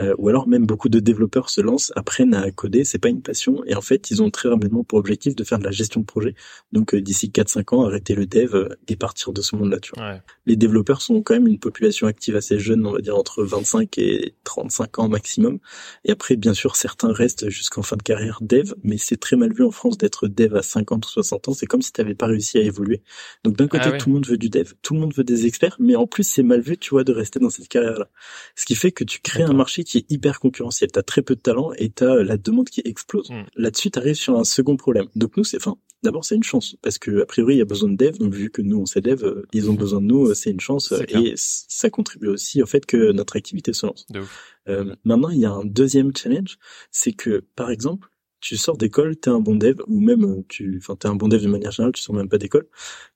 Euh, 0.01 0.15
ou 0.17 0.29
alors 0.29 0.47
même 0.47 0.65
beaucoup 0.65 0.89
de 0.89 0.99
développeurs 0.99 1.49
se 1.49 1.61
lancent, 1.61 1.91
apprennent 1.95 2.33
à 2.33 2.49
coder, 2.51 2.83
c'est 2.83 2.99
pas 2.99 3.09
une 3.09 3.21
passion. 3.21 3.63
Et 3.65 3.75
en 3.75 3.81
fait, 3.81 4.11
ils 4.11 4.21
ont 4.21 4.29
très 4.29 4.49
rapidement 4.49 4.83
pour 4.83 4.99
objectif 4.99 5.35
de 5.35 5.43
faire 5.43 5.59
de 5.59 5.63
la 5.63 5.71
gestion 5.71 6.01
de 6.01 6.05
projet. 6.05 6.35
Donc 6.71 6.93
euh, 6.93 7.01
d'ici 7.01 7.29
4-5 7.29 7.75
ans, 7.75 7.85
arrêter 7.85 8.15
le 8.15 8.25
dev 8.25 8.69
et 8.87 8.95
partir 8.95 9.33
de 9.33 9.41
ce 9.41 9.55
monde-là, 9.55 9.79
tu 9.79 9.91
vois. 9.95 10.19
Les 10.45 10.55
développeurs 10.55 11.01
sont 11.01 11.21
quand 11.21 11.33
même 11.33 11.47
une 11.47 11.59
population 11.59 12.07
active 12.07 12.35
assez 12.35 12.59
jeune, 12.59 12.85
on 12.85 12.93
va 12.93 12.99
dire 12.99 13.17
entre 13.17 13.43
25 13.43 13.97
et 13.97 14.35
35 14.43 14.99
ans 14.99 15.09
maximum. 15.09 15.59
Et 16.05 16.11
après, 16.11 16.35
bien 16.35 16.53
sûr, 16.53 16.75
certains 16.75 17.11
restent 17.11 17.49
jusqu'en 17.49 17.81
fin 17.81 17.95
de 17.95 18.03
carrière 18.03 18.39
dev, 18.41 18.73
mais 18.83 18.97
c'est 18.97 19.17
très 19.17 19.35
mal 19.35 19.53
vu 19.53 19.63
en 19.63 19.71
France 19.71 19.97
d'être 19.97 20.27
dev 20.27 20.55
à 20.55 20.61
50 20.61 21.05
ou 21.05 21.09
60 21.09 21.49
ans. 21.49 21.53
C'est 21.53 21.65
comme 21.65 21.81
si 21.81 21.91
tu 21.91 22.01
n'avais 22.01 22.15
pas 22.15 22.27
réussi 22.27 22.57
à 22.57 22.61
évoluer. 22.61 23.01
Donc 23.43 23.57
d'un 23.57 23.67
côté, 23.67 23.89
ah 23.93 23.97
tout 23.97 24.09
le 24.09 24.15
monde 24.15 24.27
veut 24.27 24.37
du 24.37 24.49
dev, 24.49 24.73
tout 24.81 24.93
le 24.93 24.99
monde 24.99 25.13
veut 25.15 25.23
des 25.23 25.45
experts, 25.45 25.75
mais 25.79 25.95
en 25.95 26.07
plus, 26.07 26.23
c'est 26.23 26.43
mal 26.43 26.61
vu, 26.61 26.77
tu 26.77 26.91
vois, 26.91 27.03
de 27.03 27.11
rester 27.11 27.39
dans 27.39 27.49
cette 27.49 27.67
carrière-là. 27.67 28.09
Ce 28.55 28.65
qui 28.65 28.75
fait 28.75 28.91
que 28.91 29.03
tu 29.03 29.19
crées 29.19 29.43
un 29.43 29.53
marché 29.53 29.83
qui 29.83 29.90
est 29.99 30.11
hyper 30.11 30.39
concurrentiel. 30.39 30.91
T'as 30.91 31.03
très 31.03 31.21
peu 31.21 31.35
de 31.35 31.41
talent 31.41 31.71
et 31.77 31.89
t'as 31.89 32.23
la 32.23 32.37
demande 32.37 32.69
qui 32.69 32.81
explose. 32.85 33.29
Mm. 33.29 33.43
Là-dessus, 33.55 33.91
t'arrives 33.91 34.15
sur 34.15 34.37
un 34.37 34.43
second 34.43 34.77
problème. 34.77 35.07
Donc 35.15 35.37
nous, 35.37 35.43
c'est, 35.43 35.57
enfin, 35.57 35.77
d'abord, 36.03 36.25
c'est 36.25 36.35
une 36.35 36.43
chance 36.43 36.75
parce 36.81 36.97
que 36.97 37.21
a 37.21 37.25
priori, 37.25 37.55
il 37.55 37.57
y 37.57 37.61
a 37.61 37.65
besoin 37.65 37.89
de 37.89 37.95
dev. 37.95 38.17
Donc 38.17 38.33
vu 38.33 38.49
que 38.49 38.61
nous, 38.61 38.79
on 38.79 38.85
sait 38.85 39.01
dev, 39.01 39.23
euh, 39.23 39.45
ils 39.53 39.69
ont 39.69 39.73
besoin 39.73 40.01
de 40.01 40.05
nous, 40.05 40.27
euh, 40.27 40.33
c'est 40.33 40.51
une 40.51 40.59
chance 40.59 40.93
et 41.09 41.33
ça 41.35 41.89
contribue 41.89 42.27
aussi 42.27 42.61
au 42.61 42.65
fait 42.65 42.85
que 42.85 43.11
notre 43.11 43.35
activité 43.35 43.73
se 43.73 43.85
lance. 43.85 44.05
Euh, 44.69 44.95
maintenant, 45.03 45.29
il 45.29 45.39
y 45.39 45.45
a 45.45 45.51
un 45.51 45.65
deuxième 45.65 46.15
challenge, 46.15 46.57
c'est 46.91 47.13
que 47.13 47.43
par 47.55 47.71
exemple, 47.71 48.09
tu 48.41 48.57
sors 48.57 48.75
d'école, 48.75 49.15
t'es 49.15 49.29
un 49.29 49.39
bon 49.39 49.55
dev, 49.55 49.79
ou 49.87 50.01
même 50.01 50.25
euh, 50.25 50.43
tu, 50.49 50.77
enfin 50.81 50.95
t'es 50.95 51.07
un 51.07 51.15
bon 51.15 51.27
dev 51.27 51.41
de 51.41 51.47
manière 51.47 51.71
générale, 51.71 51.93
tu 51.93 52.01
sors 52.01 52.15
même 52.15 52.27
pas 52.27 52.39
d'école, 52.39 52.67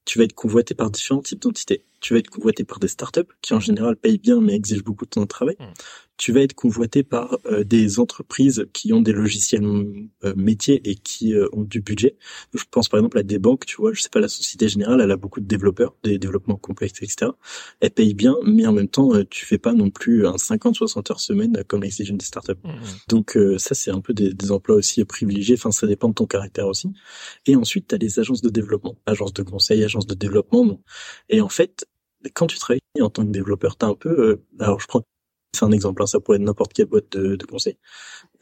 tu 0.06 0.20
vas 0.20 0.26
être 0.26 0.34
convoité 0.34 0.76
par 0.76 0.90
différents 0.92 1.22
types 1.22 1.42
d'entités. 1.42 1.84
Tu 2.00 2.14
vas 2.14 2.20
être 2.20 2.30
convoité 2.30 2.64
par 2.64 2.80
des 2.80 2.88
startups 2.88 3.22
qui 3.42 3.54
en 3.54 3.60
général 3.60 3.96
payent 3.96 4.20
bien 4.20 4.40
mais 4.40 4.54
exigent 4.54 4.84
beaucoup 4.84 5.06
de 5.06 5.10
temps 5.10 5.22
de 5.22 5.28
travail. 5.28 5.56
Hmm 5.60 5.74
tu 6.18 6.32
vas 6.32 6.42
être 6.42 6.54
convoité 6.54 7.04
par 7.04 7.38
euh, 7.46 7.64
des 7.64 8.00
entreprises 8.00 8.66
qui 8.74 8.94
ont 8.94 9.02
des 9.02 9.12
logiciels 9.12 9.66
euh, 10.24 10.34
métiers 10.36 10.82
et 10.90 10.96
qui 10.96 11.34
euh, 11.34 11.48
ont 11.52 11.64
du 11.64 11.82
budget. 11.82 12.16
Je 12.54 12.64
pense 12.70 12.88
par 12.88 13.00
exemple 13.00 13.18
à 13.18 13.24
des 13.24 13.40
banques, 13.40 13.66
tu 13.66 13.78
vois, 13.78 13.94
je 13.94 14.02
sais 14.02 14.10
pas, 14.10 14.20
la 14.20 14.28
Société 14.28 14.70
Générale, 14.70 15.02
elle 15.02 15.12
a 15.12 15.18
beaucoup 15.18 15.42
de 15.42 15.46
développeurs, 15.46 15.96
des 16.04 16.18
développements 16.18 16.56
complexes, 16.56 17.02
etc. 17.02 17.32
Elle 17.82 17.92
paye 17.92 18.14
bien, 18.14 18.36
mais 18.46 18.66
en 18.66 18.72
même 18.72 18.88
temps, 18.88 19.12
tu 19.30 19.46
fais 19.46 19.58
pas 19.58 19.74
non 19.74 19.90
plus 19.90 20.26
un 20.26 20.36
50-60 20.36 21.12
heures 21.12 21.20
semaine 21.20 21.64
comme 21.68 21.84
l'exigence 21.84 22.18
des 22.18 22.26
startups. 22.26 22.54
Mmh. 22.64 22.70
Donc 23.10 23.38
ça, 23.58 23.76
c'est 23.76 23.92
un 23.92 24.02
peu 24.02 24.14
des, 24.14 24.34
des, 24.34 24.52
emplois 24.52 24.76
aussi 24.76 25.04
privilégiés. 25.06 25.56
Enfin, 25.58 25.72
ça 25.72 25.88
dépend 25.88 26.10
de 26.10 26.14
ton 26.14 26.26
caractère 26.26 26.68
aussi. 26.68 26.90
Et 27.46 27.56
ensuite, 27.56 27.88
tu 27.90 27.96
as 27.96 27.98
les 27.98 28.20
agences 28.20 28.42
de 28.42 28.50
développement, 28.50 28.96
agences 29.06 29.34
de 29.34 29.44
conseil, 29.44 29.84
agences 29.84 29.95
de 30.04 30.16
développement. 30.16 30.82
Et 31.30 31.42
en 31.42 31.50
fait, 31.50 31.88
quand 32.34 32.48
tu 32.48 32.58
travailles 32.60 32.82
en 33.00 33.10
tant 33.10 33.24
que 33.26 33.32
développeur, 33.32 33.78
t'as 33.78 33.88
un 33.88 33.96
peu, 33.96 34.44
alors 34.60 34.80
je 34.80 34.88
prends 34.88 35.04
c'est 35.56 35.66
un 35.66 35.72
exemple, 35.72 36.04
hein, 36.04 36.06
ça 36.06 36.20
pourrait 36.20 36.38
être 36.38 36.44
n'importe 36.44 36.74
quelle 36.74 36.86
boîte 36.86 37.12
de, 37.12 37.36
de 37.36 37.46
conseil. 37.46 37.78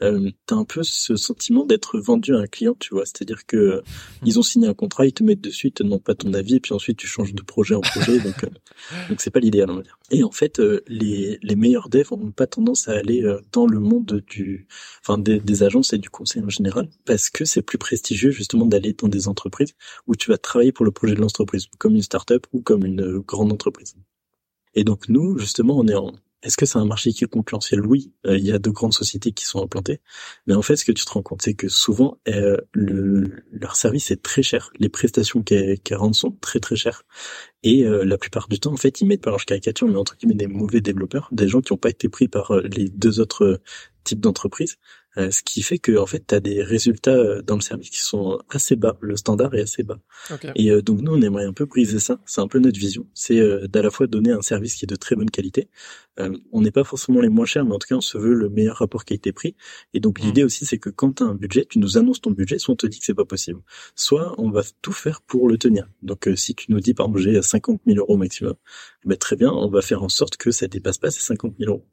Euh, 0.02 0.30
t'as 0.46 0.56
un 0.56 0.64
peu 0.64 0.82
ce 0.82 1.16
sentiment 1.16 1.64
d'être 1.64 1.98
vendu 1.98 2.34
à 2.34 2.38
un 2.38 2.46
client, 2.46 2.74
tu 2.78 2.94
vois. 2.94 3.06
C'est-à-dire 3.06 3.46
que 3.46 3.56
euh, 3.56 3.82
ils 4.24 4.38
ont 4.38 4.42
signé 4.42 4.68
un 4.68 4.74
contrat, 4.74 5.06
ils 5.06 5.12
te 5.12 5.22
mettent 5.22 5.40
dessus, 5.40 5.68
ils 5.68 5.72
te 5.72 5.82
demandent 5.82 6.02
pas 6.02 6.14
ton 6.14 6.34
avis, 6.34 6.56
et 6.56 6.60
puis 6.60 6.74
ensuite 6.74 6.98
tu 6.98 7.06
changes 7.06 7.34
de 7.34 7.42
projet 7.42 7.74
en 7.74 7.80
projet, 7.80 8.20
donc 8.20 8.44
euh, 8.44 8.48
donc 9.08 9.20
c'est 9.20 9.30
pas 9.30 9.40
l'idéal, 9.40 9.70
on 9.70 9.76
va 9.76 9.82
dire. 9.82 9.98
Et 10.10 10.24
en 10.24 10.30
fait, 10.30 10.60
euh, 10.60 10.82
les 10.88 11.38
les 11.42 11.56
meilleurs 11.56 11.88
devs 11.88 12.10
n'ont 12.12 12.32
pas 12.32 12.46
tendance 12.46 12.88
à 12.88 12.92
aller 12.92 13.22
dans 13.52 13.66
le 13.66 13.78
monde 13.78 14.22
du, 14.26 14.66
enfin 15.00 15.18
des, 15.18 15.40
des 15.40 15.62
agences 15.62 15.92
et 15.92 15.98
du 15.98 16.10
conseil 16.10 16.42
en 16.42 16.48
général, 16.48 16.88
parce 17.04 17.30
que 17.30 17.44
c'est 17.44 17.62
plus 17.62 17.78
prestigieux 17.78 18.30
justement 18.30 18.66
d'aller 18.66 18.92
dans 18.92 19.08
des 19.08 19.28
entreprises 19.28 19.74
où 20.06 20.16
tu 20.16 20.30
vas 20.30 20.38
travailler 20.38 20.72
pour 20.72 20.84
le 20.84 20.90
projet 20.90 21.14
de 21.14 21.20
l'entreprise, 21.20 21.66
comme 21.78 21.94
une 21.94 22.02
start-up 22.02 22.46
ou 22.52 22.60
comme 22.60 22.84
une 22.84 23.18
grande 23.20 23.52
entreprise. 23.52 23.96
Et 24.74 24.84
donc 24.84 25.08
nous, 25.08 25.38
justement, 25.38 25.78
on 25.78 25.86
est 25.86 25.94
en, 25.94 26.12
est-ce 26.44 26.58
que 26.58 26.66
c'est 26.66 26.78
un 26.78 26.84
marché 26.84 27.12
qui 27.12 27.24
est 27.24 27.26
concurrentiel? 27.26 27.84
Oui, 27.84 28.12
euh, 28.26 28.36
il 28.36 28.44
y 28.44 28.52
a 28.52 28.58
de 28.58 28.70
grandes 28.70 28.92
sociétés 28.92 29.32
qui 29.32 29.46
sont 29.46 29.62
implantées, 29.62 30.00
mais 30.46 30.54
en 30.54 30.62
fait, 30.62 30.76
ce 30.76 30.84
que 30.84 30.92
tu 30.92 31.04
te 31.04 31.10
rends 31.10 31.22
compte, 31.22 31.42
c'est 31.42 31.54
que 31.54 31.68
souvent, 31.68 32.18
euh, 32.28 32.58
le, 32.72 33.42
leur 33.50 33.76
service 33.76 34.10
est 34.10 34.22
très 34.22 34.42
cher. 34.42 34.70
Les 34.78 34.90
prestations 34.90 35.42
qu'elles 35.42 35.80
rendent 35.92 36.14
sont 36.14 36.32
très 36.42 36.60
très 36.60 36.76
chères. 36.76 37.04
Et 37.62 37.84
euh, 37.84 38.04
la 38.04 38.18
plupart 38.18 38.48
du 38.48 38.60
temps, 38.60 38.72
en 38.72 38.76
fait, 38.76 39.00
ils 39.00 39.06
mettent, 39.06 39.26
alors 39.26 39.38
je 39.38 39.46
caricature, 39.46 39.88
mais 39.88 39.96
entre 39.96 40.16
guillemets, 40.16 40.34
des 40.34 40.46
mauvais 40.46 40.82
développeurs, 40.82 41.28
des 41.32 41.48
gens 41.48 41.62
qui 41.62 41.72
n'ont 41.72 41.78
pas 41.78 41.90
été 41.90 42.08
pris 42.10 42.28
par 42.28 42.54
les 42.60 42.90
deux 42.90 43.20
autres 43.20 43.60
types 44.04 44.20
d'entreprises, 44.20 44.76
ce 45.16 45.42
qui 45.42 45.62
fait 45.62 45.78
que 45.78 45.96
en 45.96 46.06
fait 46.06 46.24
tu 46.26 46.34
as 46.34 46.40
des 46.40 46.62
résultats 46.62 47.14
euh, 47.14 47.42
dans 47.42 47.54
le 47.54 47.60
service 47.60 47.90
qui 47.90 48.00
sont 48.00 48.38
assez 48.50 48.76
bas, 48.76 48.96
le 49.00 49.16
standard 49.16 49.54
est 49.54 49.62
assez 49.62 49.82
bas. 49.82 49.98
Et 50.54 50.70
euh, 50.70 50.82
donc 50.82 51.00
nous 51.00 51.12
on 51.12 51.22
aimerait 51.22 51.44
un 51.44 51.52
peu 51.52 51.66
briser 51.66 51.98
ça, 51.98 52.20
c'est 52.26 52.40
un 52.40 52.48
peu 52.48 52.58
notre 52.58 52.78
vision, 52.78 53.06
c'est 53.14 53.40
d'à 53.68 53.82
la 53.82 53.90
fois 53.90 54.06
donner 54.06 54.32
un 54.32 54.42
service 54.42 54.74
qui 54.74 54.84
est 54.84 54.88
de 54.88 54.96
très 54.96 55.16
bonne 55.16 55.30
qualité. 55.30 55.68
on 56.18 56.60
n'est 56.60 56.70
pas 56.70 56.84
forcément 56.84 57.20
les 57.20 57.28
moins 57.28 57.46
chers, 57.46 57.64
mais 57.64 57.74
en 57.74 57.78
tout 57.78 57.88
cas 57.88 57.96
on 57.96 58.00
se 58.00 58.18
veut 58.18 58.34
le 58.34 58.48
meilleur 58.48 58.76
rapport 58.76 59.04
qualité-prix. 59.04 59.56
Et 59.92 60.00
donc 60.00 60.20
hmm. 60.20 60.26
l'idée 60.26 60.44
aussi 60.44 60.66
c'est 60.66 60.78
que 60.78 60.90
quand 60.90 61.14
tu 61.14 61.22
as 61.22 61.26
un 61.26 61.34
budget, 61.34 61.64
tu 61.64 61.78
nous 61.78 61.98
annonces 61.98 62.20
ton 62.20 62.30
budget, 62.30 62.58
soit 62.58 62.72
on 62.74 62.76
te 62.76 62.86
dit 62.86 62.98
que 62.98 63.04
c'est 63.04 63.14
pas 63.14 63.24
possible, 63.24 63.60
soit 63.94 64.34
on 64.38 64.50
va 64.50 64.62
tout 64.82 64.92
faire 64.92 65.22
pour 65.22 65.48
le 65.48 65.58
tenir. 65.58 65.88
Donc 66.02 66.28
si 66.36 66.54
tu 66.54 66.72
nous 66.72 66.80
dis 66.80 66.94
par 66.94 67.06
exemple 67.06 67.20
j'ai 67.20 67.40
50 67.40 67.80
000 67.86 67.98
euros 67.98 68.16
maximum, 68.16 68.54
ben, 69.04 69.16
très 69.16 69.36
bien, 69.36 69.50
on 69.52 69.68
va 69.68 69.82
faire 69.82 70.02
en 70.02 70.08
sorte 70.08 70.36
que 70.36 70.50
ça 70.50 70.66
dépasse 70.66 70.98
pas 70.98 71.10
ces 71.10 71.20
50 71.20 71.54
000 71.58 71.70
euros 71.70 71.84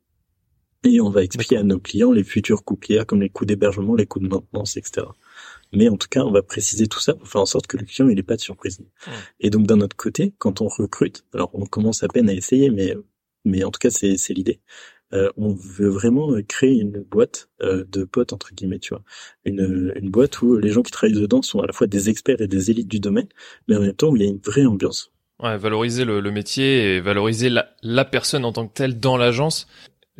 et 0.83 0.99
on 1.01 1.09
va 1.09 1.23
expliquer 1.23 1.57
à 1.57 1.63
nos 1.63 1.79
clients 1.79 2.11
les 2.11 2.23
futurs 2.23 2.63
coûts 2.63 2.75
qu'il 2.75 2.95
y 2.95 2.99
a, 2.99 3.05
comme 3.05 3.21
les 3.21 3.29
coûts 3.29 3.45
d'hébergement, 3.45 3.95
les 3.95 4.05
coûts 4.05 4.19
de 4.19 4.27
maintenance, 4.27 4.77
etc. 4.77 5.05
Mais 5.73 5.87
en 5.89 5.97
tout 5.97 6.07
cas, 6.09 6.23
on 6.23 6.31
va 6.31 6.41
préciser 6.41 6.87
tout 6.87 6.99
ça 6.99 7.13
pour 7.13 7.27
faire 7.27 7.41
en 7.41 7.45
sorte 7.45 7.67
que 7.67 7.77
le 7.77 7.85
client 7.85 8.09
il 8.09 8.19
ait 8.19 8.23
pas 8.23 8.35
de 8.35 8.41
surprise. 8.41 8.79
Et 9.39 9.49
donc 9.49 9.67
d'un 9.67 9.79
autre 9.81 9.95
côté, 9.95 10.33
quand 10.37 10.61
on 10.61 10.67
recrute, 10.67 11.23
alors 11.33 11.51
on 11.53 11.65
commence 11.65 12.03
à 12.03 12.07
peine 12.07 12.29
à 12.29 12.33
essayer, 12.33 12.69
mais 12.69 12.95
mais 13.45 13.63
en 13.63 13.71
tout 13.71 13.79
cas 13.79 13.89
c'est 13.89 14.17
c'est 14.17 14.33
l'idée. 14.33 14.59
Euh, 15.13 15.29
on 15.35 15.53
veut 15.53 15.89
vraiment 15.89 16.31
créer 16.47 16.79
une 16.79 17.01
boîte 17.01 17.49
euh, 17.61 17.83
de 17.89 18.05
potes 18.05 18.31
entre 18.33 18.53
guillemets, 18.53 18.79
tu 18.79 18.93
vois, 18.93 19.03
une 19.45 19.93
une 19.95 20.09
boîte 20.09 20.41
où 20.41 20.57
les 20.57 20.69
gens 20.71 20.83
qui 20.83 20.91
travaillent 20.91 21.19
dedans 21.19 21.41
sont 21.41 21.59
à 21.59 21.67
la 21.67 21.73
fois 21.73 21.87
des 21.87 22.09
experts 22.09 22.41
et 22.41 22.47
des 22.47 22.71
élites 22.71 22.87
du 22.87 22.99
domaine, 22.99 23.27
mais 23.67 23.75
en 23.75 23.81
même 23.81 23.93
temps 23.93 24.09
où 24.09 24.15
il 24.15 24.23
y 24.23 24.25
a 24.25 24.29
une 24.29 24.39
vraie 24.39 24.65
ambiance. 24.65 25.11
Ouais, 25.39 25.57
valoriser 25.57 26.05
le, 26.05 26.21
le 26.21 26.31
métier 26.31 26.95
et 26.95 27.01
valoriser 27.01 27.49
la, 27.49 27.75
la 27.81 28.05
personne 28.05 28.45
en 28.45 28.53
tant 28.53 28.67
que 28.67 28.73
telle 28.73 28.99
dans 28.99 29.17
l'agence 29.17 29.67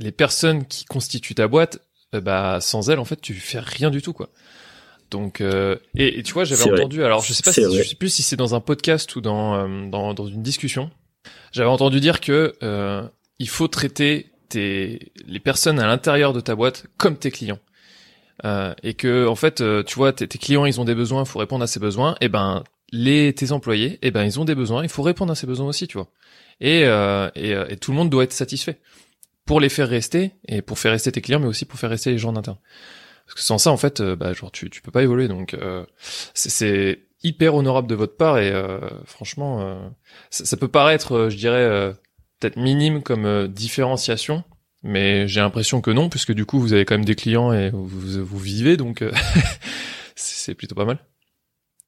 les 0.02 0.12
personnes 0.12 0.66
qui 0.66 0.86
constituent 0.86 1.36
ta 1.36 1.48
boîte, 1.48 1.80
euh, 2.16 2.22
bah 2.22 2.60
sans 2.60 2.90
elles 2.90 3.00
en 3.00 3.06
fait 3.06 3.22
tu 3.22 3.34
fais 3.34 3.60
rien 3.60 3.90
du 3.90 4.02
tout 4.02 4.14
quoi. 4.14 4.30
Donc 5.10 5.42
euh, 5.42 5.78
et, 5.96 6.24
tu 6.24 6.34
vois 6.34 6.46
j'avais 6.46 6.72
entendu 6.72 7.04
alors 7.04 7.24
je 7.24 7.34
sais 7.34 7.44
pas 7.44 7.52
si, 7.52 7.62
je 7.62 7.84
sais 7.84 7.96
plus 7.96 8.10
si 8.10 8.24
c'est 8.24 8.38
dans 8.38 8.56
un 8.56 8.62
podcast 8.62 9.16
ou 9.16 9.22
dans, 9.22 9.56
euh, 9.56 9.90
dans 9.90 10.14
dans 10.14 10.26
une 10.26 10.42
discussion 10.42 10.90
j'avais 11.52 11.70
entendu 11.70 12.00
dire 12.00 12.22
que 12.22 12.54
il 13.40 13.50
faut 13.50 13.68
traiter 13.68 14.32
tes 14.50 15.12
les 15.28 15.40
personnes 15.40 15.80
à 15.80 15.88
l'intérieur 15.88 16.34
de 16.34 16.40
ta 16.40 16.56
boîte 16.56 16.86
comme 16.98 17.18
tes 17.18 17.32
clients 17.32 17.60
et 18.84 18.94
que 18.94 19.28
en 19.28 19.36
fait 19.36 19.64
tu 19.86 19.96
vois 19.96 20.14
tes, 20.14 20.28
tes 20.28 20.38
clients 20.38 20.66
ils 20.66 20.80
ont 20.80 20.86
des 20.86 20.96
besoins 20.96 21.24
il 21.24 21.28
faut 21.28 21.40
répondre 21.40 21.64
à 21.64 21.68
ces 21.68 21.80
besoins 21.80 22.16
et 22.22 22.30
ben 22.30 22.64
les 22.94 23.34
tes 23.34 23.52
employés, 23.52 24.00
eh 24.02 24.12
ben 24.12 24.26
ils 24.26 24.40
ont 24.40 24.46
des 24.46 24.56
besoins, 24.56 24.84
il 24.84 24.90
faut 24.90 25.02
répondre 25.02 25.32
à 25.32 25.36
ces 25.36 25.48
besoins 25.48 25.68
aussi, 25.68 25.88
tu 25.88 25.98
vois. 25.98 26.10
Et, 26.60 26.84
euh, 26.84 27.30
et, 27.36 27.52
et, 27.52 27.78
tout 27.78 27.92
le 27.92 27.98
monde 27.98 28.10
doit 28.10 28.26
être 28.26 28.34
satisfait 28.34 28.82
pour 29.52 29.60
les 29.60 29.68
faire 29.68 29.90
rester 29.90 30.32
et 30.48 30.62
pour 30.62 30.80
faire 30.80 30.94
rester 30.94 31.12
tes 31.12 31.20
clients, 31.20 31.42
mais 31.42 31.48
aussi 31.48 31.66
pour 31.66 31.78
faire 31.78 31.90
rester 31.90 32.10
les 32.10 32.18
gens 32.18 32.30
en 32.30 32.38
interne. 32.38 32.58
Parce 33.26 33.36
que 33.36 33.42
sans 33.42 33.58
ça, 33.58 33.70
en 33.70 33.76
fait, 33.76 34.02
bah 34.02 34.32
genre 34.32 34.50
tu 34.50 34.70
tu 34.70 34.82
peux 34.82 34.92
pas 34.92 35.04
évoluer. 35.04 35.28
Donc 35.28 35.58
c'est 36.34 37.02
hyper 37.22 37.54
honorable 37.56 37.90
de 37.90 37.96
votre 37.96 38.16
part 38.16 38.38
et 38.38 38.54
franchement, 39.04 39.92
ça, 40.30 40.46
ça, 40.46 40.56
peut 40.56 40.70
paraître, 40.70 41.28
je 41.30 41.36
dirais 41.36 41.94
peut-être 42.40 42.56
minime 42.56 43.04
comme 43.04 43.50
différenciation, 43.50 44.46
mais 44.84 45.28
j'ai 45.28 45.42
l'impression 45.42 45.82
que 45.82 45.92
non, 45.92 46.08
puisque 46.08 46.32
du 46.32 46.46
coup, 46.46 46.60
vous 46.60 46.72
avez 46.72 46.86
quand 46.86 46.96
même 46.96 47.06
des 47.06 47.16
clients 47.16 47.52
et 47.52 47.72
vous, 47.72 48.26
vous, 48.26 48.40
vivez, 48.40 48.78
donc 48.78 49.02
euh, 49.02 49.12
c'est 50.16 50.56
plutôt 50.56 50.76
pas 50.76 50.86
mal. 50.86 51.00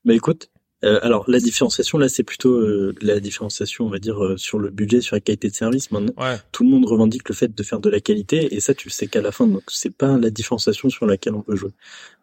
Bah 0.04 0.14
écoute, 0.14 0.50
euh, 0.84 1.00
alors 1.02 1.26
la 1.28 1.40
différenciation 1.40 1.98
là, 1.98 2.10
c'est 2.10 2.24
plutôt 2.24 2.54
euh, 2.54 2.96
la 3.02 3.20
différenciation, 3.20 3.86
on 3.86 3.90
va 3.90 4.00
dire, 4.00 4.34
sur 4.38 4.60
le 4.60 4.70
budget, 4.70 5.02
sur 5.02 5.16
la 5.16 5.20
qualité 5.20 5.50
de 5.50 5.56
service. 5.56 5.92
Maintenant, 5.92 6.14
tout 6.52 6.64
le 6.64 6.70
monde 6.70 6.86
revendique 6.86 7.30
le 7.30 7.36
fait 7.36 7.54
de 7.54 7.64
faire 7.64 7.80
de 7.80 7.90
la 7.90 8.00
qualité, 8.00 8.54
et 8.56 8.60
ça, 8.60 8.74
tu 8.74 8.90
sais 8.90 9.08
qu'à 9.08 9.22
la 9.22 9.32
fin, 9.32 9.48
donc 9.48 9.64
c'est 9.68 9.96
pas 9.96 10.18
la 10.18 10.30
différenciation 10.30 10.90
sur 10.90 11.06
laquelle 11.06 11.36
on 11.36 11.42
peut 11.42 11.56
jouer. 11.56 11.72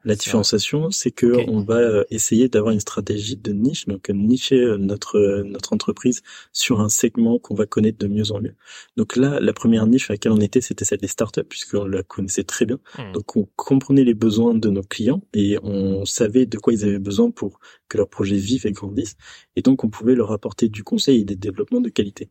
La 0.04 0.14
différenciation, 0.14 0.90
c'est 0.90 1.10
que 1.10 1.46
on 1.48 1.62
va 1.62 1.76
euh, 1.76 2.04
essayer 2.10 2.48
d'avoir 2.48 2.72
une 2.72 2.80
stratégie 2.80 3.36
de 3.36 3.52
niche, 3.52 3.86
donc 3.86 4.08
euh, 4.08 4.14
nicher 4.14 4.58
euh, 4.58 4.78
notre 4.78 5.42
notre 5.42 5.74
entreprise 5.74 6.22
sur 6.52 6.80
un 6.80 6.88
segment 6.88 7.38
qu'on 7.38 7.54
va 7.54 7.66
connaître 7.66 7.98
de 7.98 8.06
mieux 8.06 8.32
en 8.32 8.40
mieux. 8.40 8.54
Donc 8.96 9.16
là, 9.16 9.40
la 9.40 9.52
première 9.52 9.86
niche 9.86 10.10
à 10.10 10.14
laquelle 10.14 10.32
on 10.32 10.40
était, 10.40 10.62
c'était 10.62 10.86
celle 10.86 11.00
des 11.00 11.06
startups, 11.06 11.44
puisqu'on 11.44 11.84
la 11.84 12.02
connaissait 12.02 12.44
très 12.44 12.64
bien. 12.64 12.78
Hmm. 12.96 13.12
Donc 13.12 13.36
on 13.36 13.46
comprenait 13.56 14.04
les 14.04 14.14
besoins 14.14 14.54
de 14.54 14.70
nos 14.70 14.82
clients 14.82 15.22
et 15.34 15.58
on 15.62 16.06
savait 16.06 16.46
de 16.46 16.56
quoi 16.56 16.72
ils 16.72 16.84
avaient 16.84 16.98
besoin 16.98 17.30
pour 17.30 17.60
que 17.88 17.98
leur 17.98 18.08
projet 18.08 18.36
vive 18.36 18.66
et 18.66 18.72
grandisse. 18.72 19.16
Et 19.54 19.60
donc 19.60 19.84
on 19.84 19.90
pouvait 19.90 20.14
leur 20.14 20.32
apporter 20.32 20.70
du 20.70 20.82
conseil 20.82 21.20
et 21.20 21.24
des 21.24 21.36
développements 21.36 21.82
de 21.82 21.90
qualité. 21.90 22.30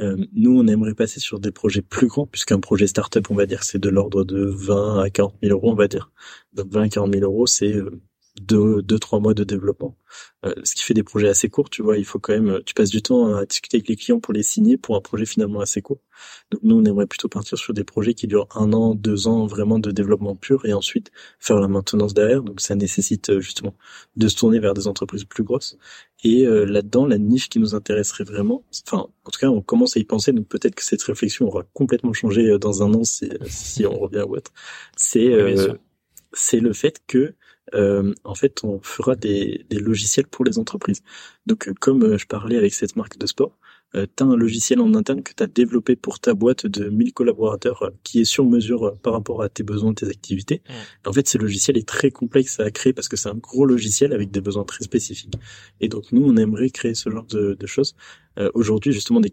Euh, 0.00 0.16
nous, 0.32 0.58
on 0.58 0.66
aimerait 0.66 0.94
passer 0.94 1.20
sur 1.20 1.38
des 1.40 1.52
projets 1.52 1.82
plus 1.82 2.08
grands, 2.08 2.26
puisqu'un 2.26 2.60
projet 2.60 2.86
startup, 2.86 3.30
on 3.30 3.34
va 3.34 3.46
dire, 3.46 3.62
c'est 3.64 3.78
de 3.78 3.88
l'ordre 3.88 4.24
de 4.24 4.44
20 4.44 5.02
à 5.02 5.10
40 5.10 5.36
000 5.42 5.52
euros, 5.54 5.72
on 5.72 5.74
va 5.76 5.88
dire. 5.88 6.10
Donc 6.52 6.68
20 6.72 6.82
à 6.82 6.88
40 6.88 7.12
000 7.14 7.24
euros, 7.24 7.46
c'est 7.46 7.72
euh, 7.74 8.02
deux, 8.40 8.82
deux, 8.82 8.98
trois 8.98 9.20
mois 9.20 9.34
de 9.34 9.44
développement. 9.44 9.96
Euh, 10.44 10.54
ce 10.64 10.74
qui 10.74 10.82
fait 10.82 10.94
des 10.94 11.02
projets 11.02 11.28
assez 11.28 11.48
courts, 11.48 11.70
tu 11.70 11.82
vois, 11.82 11.98
il 11.98 12.04
faut 12.04 12.18
quand 12.18 12.32
même, 12.32 12.60
tu 12.66 12.74
passes 12.74 12.90
du 12.90 13.00
temps 13.00 13.34
à 13.36 13.46
discuter 13.46 13.76
avec 13.76 13.88
les 13.88 13.96
clients 13.96 14.18
pour 14.18 14.34
les 14.34 14.42
signer 14.42 14.76
pour 14.76 14.96
un 14.96 15.00
projet 15.00 15.24
finalement 15.24 15.60
assez 15.60 15.82
court. 15.82 16.00
Donc 16.50 16.60
nous, 16.64 16.76
on 16.76 16.84
aimerait 16.84 17.06
plutôt 17.06 17.28
partir 17.28 17.58
sur 17.58 17.74
des 17.74 17.84
projets 17.84 18.14
qui 18.14 18.26
durent 18.26 18.48
un 18.54 18.72
an, 18.72 18.94
deux 18.94 19.28
ans 19.28 19.46
vraiment 19.46 19.78
de 19.78 19.90
développement 19.92 20.34
pur 20.34 20.66
et 20.66 20.72
ensuite 20.72 21.12
faire 21.38 21.60
la 21.60 21.68
maintenance 21.68 22.12
derrière. 22.12 22.42
Donc 22.42 22.60
ça 22.60 22.74
nécessite 22.74 23.30
euh, 23.30 23.40
justement 23.40 23.74
de 24.16 24.26
se 24.28 24.36
tourner 24.36 24.58
vers 24.58 24.74
des 24.74 24.88
entreprises 24.88 25.24
plus 25.24 25.44
grosses. 25.44 25.78
Et 26.24 26.46
euh, 26.46 26.64
là-dedans, 26.64 27.06
la 27.06 27.18
niche 27.18 27.48
qui 27.48 27.60
nous 27.60 27.74
intéresserait 27.74 28.24
vraiment, 28.24 28.64
enfin, 28.86 29.06
en 29.24 29.30
tout 29.30 29.38
cas, 29.38 29.48
on 29.48 29.62
commence 29.62 29.96
à 29.96 30.00
y 30.00 30.04
penser, 30.04 30.32
donc 30.32 30.48
peut-être 30.48 30.74
que 30.74 30.84
cette 30.84 31.02
réflexion 31.02 31.46
aura 31.46 31.62
complètement 31.72 32.12
changé 32.12 32.58
dans 32.58 32.82
un 32.82 32.94
an 32.94 33.04
si, 33.04 33.30
si 33.46 33.86
on 33.86 33.98
revient 33.98 34.24
ou 34.26 34.36
autre. 34.36 34.52
C'est 34.96 35.32
c'est 36.36 36.60
le 36.60 36.72
fait 36.72 37.00
que 37.06 37.34
euh, 37.74 38.12
en 38.24 38.34
fait, 38.34 38.64
on 38.64 38.80
fera 38.82 39.16
des, 39.16 39.64
des, 39.70 39.78
logiciels 39.78 40.26
pour 40.26 40.44
les 40.44 40.58
entreprises. 40.58 41.02
Donc, 41.46 41.68
euh, 41.68 41.74
comme 41.80 42.02
euh, 42.02 42.18
je 42.18 42.26
parlais 42.26 42.56
avec 42.56 42.72
cette 42.74 42.96
marque 42.96 43.18
de 43.18 43.26
sport, 43.26 43.58
euh, 43.94 44.06
tu 44.16 44.22
as 44.22 44.26
un 44.26 44.36
logiciel 44.36 44.80
en 44.80 44.94
interne 44.94 45.22
que 45.22 45.32
tu 45.34 45.42
as 45.42 45.46
développé 45.46 45.96
pour 45.96 46.18
ta 46.20 46.34
boîte 46.34 46.66
de 46.66 46.88
1000 46.88 47.12
collaborateurs 47.12 47.92
qui 48.02 48.20
est 48.20 48.24
sur 48.24 48.44
mesure 48.44 48.96
par 49.02 49.12
rapport 49.12 49.42
à 49.42 49.48
tes 49.48 49.62
besoins, 49.62 49.94
tes 49.94 50.08
activités. 50.08 50.62
En 51.06 51.12
fait, 51.12 51.28
ce 51.28 51.38
logiciel 51.38 51.76
est 51.76 51.86
très 51.86 52.10
complexe 52.10 52.58
à 52.60 52.70
créer 52.70 52.92
parce 52.92 53.08
que 53.08 53.16
c'est 53.16 53.28
un 53.28 53.36
gros 53.36 53.66
logiciel 53.66 54.12
avec 54.12 54.30
des 54.30 54.40
besoins 54.40 54.64
très 54.64 54.84
spécifiques. 54.84 55.34
Et 55.80 55.88
donc, 55.88 56.10
nous, 56.12 56.24
on 56.24 56.36
aimerait 56.36 56.70
créer 56.70 56.94
ce 56.94 57.10
genre 57.10 57.26
de, 57.26 57.54
de 57.54 57.66
choses. 57.66 57.94
Aujourd'hui, 58.54 58.92
justement, 58.92 59.20
des 59.20 59.32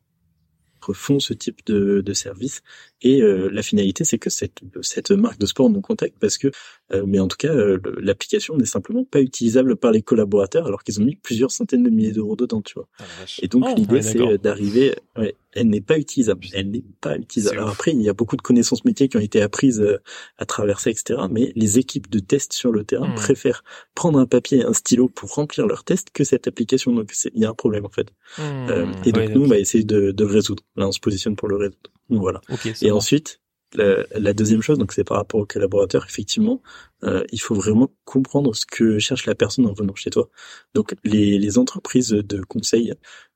font 0.93 1.19
ce 1.19 1.33
type 1.33 1.65
de, 1.65 2.01
de 2.01 2.13
service. 2.13 2.61
Et 3.01 3.21
euh, 3.21 3.49
la 3.51 3.61
finalité 3.61 4.03
c'est 4.03 4.17
que 4.17 4.29
cette, 4.29 4.59
cette 4.81 5.11
marque 5.11 5.39
de 5.39 5.45
sport 5.45 5.69
nous 5.69 5.81
contacte 5.81 6.15
parce 6.19 6.37
que 6.37 6.51
euh, 6.93 7.03
mais 7.07 7.19
en 7.19 7.27
tout 7.27 7.37
cas 7.37 7.53
euh, 7.53 7.79
l'application 7.99 8.57
n'est 8.57 8.65
simplement 8.65 9.03
pas 9.03 9.21
utilisable 9.21 9.75
par 9.75 9.91
les 9.91 10.01
collaborateurs 10.01 10.67
alors 10.67 10.83
qu'ils 10.83 10.99
ont 11.01 11.05
mis 11.05 11.15
plusieurs 11.15 11.51
centaines 11.51 11.83
de 11.83 11.89
milliers 11.89 12.11
d'euros 12.11 12.35
dedans 12.35 12.61
tu 12.61 12.73
vois. 12.75 12.87
Ah, 12.99 13.03
et 13.41 13.47
donc 13.47 13.65
oh, 13.67 13.73
l'idée 13.75 14.01
c'est 14.01 14.37
d'arriver 14.37 14.95
ouais, 15.17 15.35
elle 15.53 15.67
n'est 15.69 15.81
pas 15.81 15.97
utilisable. 15.97 16.45
Elle 16.53 16.71
n'est 16.71 16.83
pas 17.01 17.17
utilisable. 17.17 17.57
Alors 17.57 17.69
après, 17.69 17.91
il 17.91 18.01
y 18.01 18.09
a 18.09 18.13
beaucoup 18.13 18.37
de 18.37 18.41
connaissances 18.41 18.85
métiers 18.85 19.09
qui 19.09 19.17
ont 19.17 19.21
été 19.21 19.41
apprises 19.41 19.81
euh, 19.81 20.01
à 20.37 20.45
travers 20.45 20.79
ça, 20.79 20.89
etc. 20.89 21.19
Mais 21.29 21.51
les 21.55 21.79
équipes 21.79 22.09
de 22.09 22.19
test 22.19 22.53
sur 22.53 22.71
le 22.71 22.83
terrain 22.83 23.09
hmm. 23.09 23.15
préfèrent 23.15 23.63
prendre 23.95 24.19
un 24.19 24.25
papier 24.25 24.59
et 24.59 24.63
un 24.63 24.73
stylo 24.73 25.09
pour 25.09 25.33
remplir 25.33 25.67
leurs 25.67 25.83
tests 25.83 26.09
que 26.11 26.23
cette 26.23 26.47
application. 26.47 26.93
Donc 26.93 27.11
il 27.33 27.41
y 27.41 27.45
a 27.45 27.49
un 27.49 27.53
problème 27.53 27.85
en 27.85 27.89
fait. 27.89 28.11
Hmm. 28.37 28.41
Euh, 28.69 28.85
et 29.05 29.11
donc 29.11 29.29
nous, 29.29 29.43
on 29.43 29.47
va 29.47 29.57
essayer 29.57 29.83
de, 29.83 30.11
de, 30.11 30.25
le 30.25 30.31
résoudre. 30.31 30.63
Là, 30.75 30.87
on 30.87 30.91
se 30.91 30.99
positionne 30.99 31.35
pour 31.35 31.47
le 31.47 31.57
résoudre. 31.57 31.91
voilà. 32.09 32.41
et 32.81 32.91
ensuite, 32.91 33.41
la, 33.73 34.33
deuxième 34.33 34.61
chose, 34.61 34.77
donc 34.77 34.93
c'est 34.93 35.03
par 35.03 35.17
rapport 35.17 35.41
aux 35.41 35.45
collaborateurs, 35.45 36.05
effectivement, 36.07 36.61
euh, 37.03 37.23
il 37.31 37.39
faut 37.39 37.55
vraiment 37.55 37.89
comprendre 38.05 38.55
ce 38.55 38.65
que 38.65 38.99
cherche 38.99 39.25
la 39.25 39.35
personne 39.35 39.65
en 39.65 39.73
venant 39.73 39.95
chez 39.95 40.09
toi. 40.09 40.29
Donc 40.73 40.95
les, 41.03 41.37
les 41.37 41.57
entreprises 41.57 42.09
de 42.09 42.41
conseil, 42.41 42.93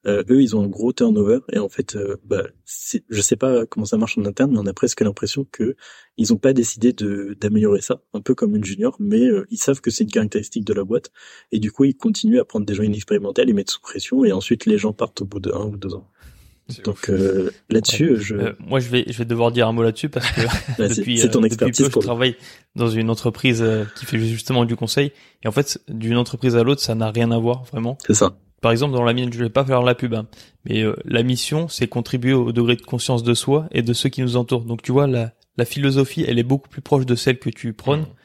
euh, 0.08 0.24
eux, 0.30 0.42
ils 0.42 0.56
ont 0.56 0.64
un 0.64 0.68
gros 0.68 0.94
turnover 0.94 1.40
et 1.52 1.58
en 1.58 1.70
fait, 1.70 1.96
euh, 1.96 2.18
bah, 2.26 2.44
je 3.10 3.22
sais 3.22 3.36
pas 3.36 3.66
comment 3.66 3.86
ça 3.86 3.98
marche 3.98 4.18
en 4.18 4.26
interne, 4.26 4.52
mais 4.52 4.60
on 4.60 4.66
a 4.68 4.74
presque 4.74 5.02
l'impression 5.02 5.46
que 5.52 5.76
ils 6.18 6.32
ont 6.32 6.38
pas 6.38 6.54
décidé 6.54 6.94
d'améliorer 6.94 7.82
ça, 7.82 8.02
un 8.14 8.22
peu 8.22 8.36
comme 8.36 8.56
une 8.56 8.64
junior, 8.64 8.96
mais 9.00 9.26
euh, 9.26 9.46
ils 9.50 9.58
savent 9.58 9.82
que 9.82 9.90
c'est 9.90 10.04
une 10.04 10.12
caractéristique 10.12 10.64
de 10.64 10.74
la 10.74 10.84
boîte 10.84 11.12
et 11.52 11.60
du 11.60 11.72
coup 11.72 11.86
ils 11.86 11.96
continuent 11.96 12.40
à 12.40 12.46
prendre 12.46 12.66
des 12.66 12.76
gens 12.76 12.84
inexpérimentés, 12.84 13.46
les 13.46 13.54
mettre 13.54 13.74
sous 13.74 13.82
pression 13.82 14.24
et 14.26 14.32
ensuite 14.32 14.66
les 14.66 14.78
gens 14.78 14.94
partent 14.94 15.22
au 15.22 15.26
bout 15.26 15.40
de 15.40 15.52
un 15.52 15.66
ou 15.66 15.78
deux 15.78 15.94
ans. 15.96 16.08
Donc 16.84 17.10
euh, 17.10 17.52
là-dessus, 17.70 18.18
je... 18.20 18.36
Euh, 18.36 18.54
moi 18.60 18.80
je 18.80 18.90
vais 18.90 19.06
je 19.08 19.18
vais 19.20 19.26
devoir 19.26 19.52
dire 19.52 19.68
un 19.68 19.72
mot 19.72 19.84
là-dessus 19.84 20.10
parce 20.10 20.30
que 20.32 20.42
depuis, 20.80 21.20
ton 21.30 21.44
euh. 21.44 21.48
Depuis 21.48 21.84
je 21.84 22.00
travaille 22.00 22.36
dans 22.76 22.90
une 22.90 23.12
entreprise 23.12 23.64
qui 23.96 24.06
fait 24.06 24.18
justement 24.18 24.66
du 24.66 24.76
conseil 24.76 25.12
et 25.44 25.48
en 25.48 25.52
fait 25.52 25.80
d'une 25.88 26.18
entreprise 26.18 26.56
à 26.56 26.64
l'autre 26.64 26.82
ça 26.82 26.96
n'a 26.96 27.12
rien 27.12 27.30
à 27.30 27.38
voir 27.38 27.66
vraiment. 27.66 27.98
C'est 28.08 28.16
ça. 28.16 28.36
Par 28.62 28.72
exemple 28.72 28.94
dans 28.96 29.04
la 29.04 29.14
mienne 29.14 29.32
je 29.32 29.38
vais 29.38 29.50
pas 29.50 29.64
faire 29.64 29.84
la 29.84 29.94
pub, 29.94 30.16
hein, 30.16 30.26
mais 30.68 30.84
la 31.06 31.22
mission 31.22 31.68
c'est 31.68 31.88
contribuer 31.88 32.34
au 32.34 32.52
degré 32.52 32.76
de 32.76 32.82
conscience 32.82 33.22
de 33.22 33.36
soi 33.36 33.68
et 33.72 33.84
de 33.84 33.94
ceux 33.94 34.10
qui 34.10 34.22
nous 34.22 34.36
entourent. 34.36 34.66
Donc 34.66 34.82
tu 34.82 34.92
vois 34.92 35.06
la 35.06 35.34
la 35.58 35.66
philosophie 35.66 36.26
elle 36.28 36.40
est 36.40 36.44
beaucoup 36.44 36.68
plus 36.68 36.82
proche 36.82 37.06
de 37.06 37.14
celle 37.14 37.38
que 37.38 37.52
tu 37.52 37.74
prônes 37.74 38.02
mmh. 38.02 38.16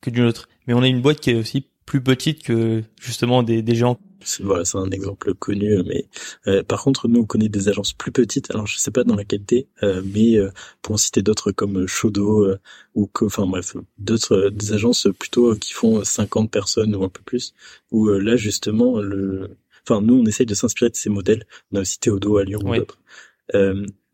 que 0.00 0.10
d'une 0.10 0.24
autre. 0.24 0.48
Mais 0.66 0.74
on 0.74 0.82
a 0.82 0.88
une 0.88 1.00
boîte 1.00 1.20
qui 1.20 1.30
est 1.30 1.36
aussi 1.36 1.68
plus 1.86 2.02
petite 2.02 2.42
que 2.42 2.82
justement 3.00 3.44
des, 3.44 3.62
des 3.62 3.74
gens 3.76 3.98
voilà, 4.40 4.64
c'est 4.64 4.78
un 4.78 4.90
exemple 4.90 5.34
connu, 5.34 5.82
mais 5.84 6.06
euh, 6.46 6.62
par 6.62 6.82
contre, 6.82 7.08
nous 7.08 7.20
on 7.20 7.24
connaît 7.24 7.48
des 7.48 7.68
agences 7.68 7.92
plus 7.92 8.12
petites. 8.12 8.50
Alors 8.50 8.66
je 8.66 8.78
sais 8.78 8.90
pas 8.90 9.04
dans 9.04 9.16
la 9.16 9.24
qualité, 9.24 9.68
euh, 9.82 10.02
mais 10.04 10.36
euh, 10.36 10.50
pour 10.82 10.94
en 10.94 10.96
citer 10.98 11.22
d'autres 11.22 11.52
comme 11.52 11.86
Shodo 11.86 12.54
ou 12.94 13.10
enfin 13.22 13.46
bref, 13.46 13.76
d'autres 13.98 14.50
des 14.50 14.72
agences 14.72 15.08
plutôt 15.18 15.54
qui 15.54 15.72
font 15.72 16.04
50 16.04 16.50
personnes 16.50 16.94
ou 16.94 17.04
un 17.04 17.08
peu 17.08 17.22
plus. 17.24 17.54
Où 17.90 18.08
là 18.08 18.36
justement, 18.36 19.00
le, 19.00 19.56
enfin 19.86 20.00
nous 20.00 20.14
on 20.14 20.26
essaye 20.26 20.46
de 20.46 20.54
s'inspirer 20.54 20.90
de 20.90 20.96
ces 20.96 21.10
modèles. 21.10 21.46
On 21.72 21.78
a 21.78 21.80
aussi 21.80 21.98
Théodo 21.98 22.38
à 22.38 22.44
Lyon 22.44 22.60
ou 22.64 22.76
d'autres 22.76 22.98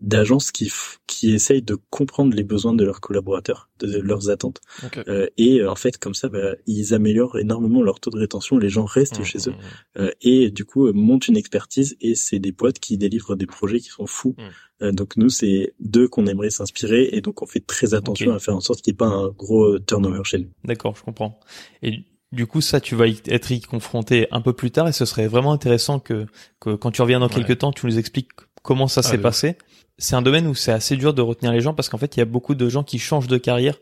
d'agences 0.00 0.50
qui 0.50 0.70
qui 1.06 1.32
essayent 1.32 1.62
de 1.62 1.76
comprendre 1.90 2.34
les 2.34 2.44
besoins 2.44 2.72
de 2.72 2.84
leurs 2.84 3.00
collaborateurs, 3.00 3.68
de, 3.80 3.98
leurs 3.98 4.30
attentes. 4.30 4.60
Euh, 5.08 5.26
et 5.36 5.60
euh, 5.60 5.70
en 5.70 5.74
fait, 5.74 5.98
comme 5.98 6.14
ça, 6.14 6.28
bah, 6.28 6.54
ils 6.66 6.94
améliorent 6.94 7.38
énormément 7.38 7.82
leur 7.82 8.00
taux 8.00 8.10
de 8.10 8.18
rétention. 8.18 8.56
Les 8.56 8.70
gens 8.70 8.84
restent 8.84 9.20
mmh, 9.20 9.24
chez 9.24 9.38
eux 9.48 9.52
mmh, 9.52 10.00
mmh. 10.00 10.02
Euh, 10.02 10.10
et 10.22 10.50
du 10.50 10.64
coup 10.64 10.90
montent 10.92 11.28
une 11.28 11.36
expertise. 11.36 11.96
Et 12.00 12.14
c'est 12.14 12.38
des 12.38 12.52
boîtes 12.52 12.78
qui 12.78 12.96
délivrent 12.96 13.36
des 13.36 13.46
projets 13.46 13.80
qui 13.80 13.88
sont 13.88 14.06
fous. 14.06 14.34
donc 14.80 15.16
nous, 15.16 15.28
c'est 15.28 15.74
d'eux 15.80 16.08
qu'on 16.08 16.26
aimerait 16.26 16.50
s'inspirer. 16.50 17.10
Et 17.12 17.20
donc 17.20 17.42
on 17.42 17.46
fait 17.46 17.64
très 17.64 17.92
attention 17.92 18.32
à 18.32 18.38
faire 18.38 18.56
en 18.56 18.60
sorte 18.60 18.80
qu'il 18.80 18.92
n'y 18.92 18.96
ait 18.96 18.98
pas 18.98 19.08
un 19.08 19.28
gros 19.28 19.78
turnover 19.78 20.24
chez 20.24 20.38
nous. 20.38 20.50
D'accord, 20.64 20.96
je 20.96 21.02
comprends. 21.02 21.38
Et 21.82 22.04
du 22.32 22.46
coup, 22.46 22.60
ça, 22.60 22.80
tu 22.80 22.94
vas 22.94 23.06
être 23.08 23.50
y 23.50 23.60
confronté 23.60 24.28
un 24.30 24.40
peu 24.40 24.52
plus 24.52 24.70
tard, 24.70 24.86
et 24.86 24.92
ce 24.92 25.04
serait 25.04 25.26
vraiment 25.26 25.52
intéressant 25.52 25.98
que, 25.98 26.26
que 26.60 26.76
quand 26.76 26.92
tu 26.92 27.02
reviens 27.02 27.18
dans 27.18 27.28
quelques 27.28 27.58
temps, 27.58 27.72
tu 27.72 27.86
nous 27.86 27.98
expliques 27.98 28.30
comment 28.62 28.88
ça 28.88 29.03
s'est 29.03 29.18
passé 29.18 29.57
c'est 30.01 30.16
un 30.16 30.23
domaine 30.23 30.46
où 30.46 30.55
c'est 30.55 30.73
assez 30.73 30.96
dur 30.96 31.14
de 31.14 31.23
retenir 31.23 31.53
les 31.53 31.61
gens 31.61 31.75
parce 31.75 31.88
qu'en 31.88 31.99
fait, 31.99 32.16
il 32.16 32.20
y 32.20 32.23
a 32.23 32.27
beaucoup 32.27 32.55
de 32.55 32.68
gens 32.68 32.83
qui 32.83 32.99
changent 32.99 33.29
de 33.29 33.37
carrière. 33.37 33.77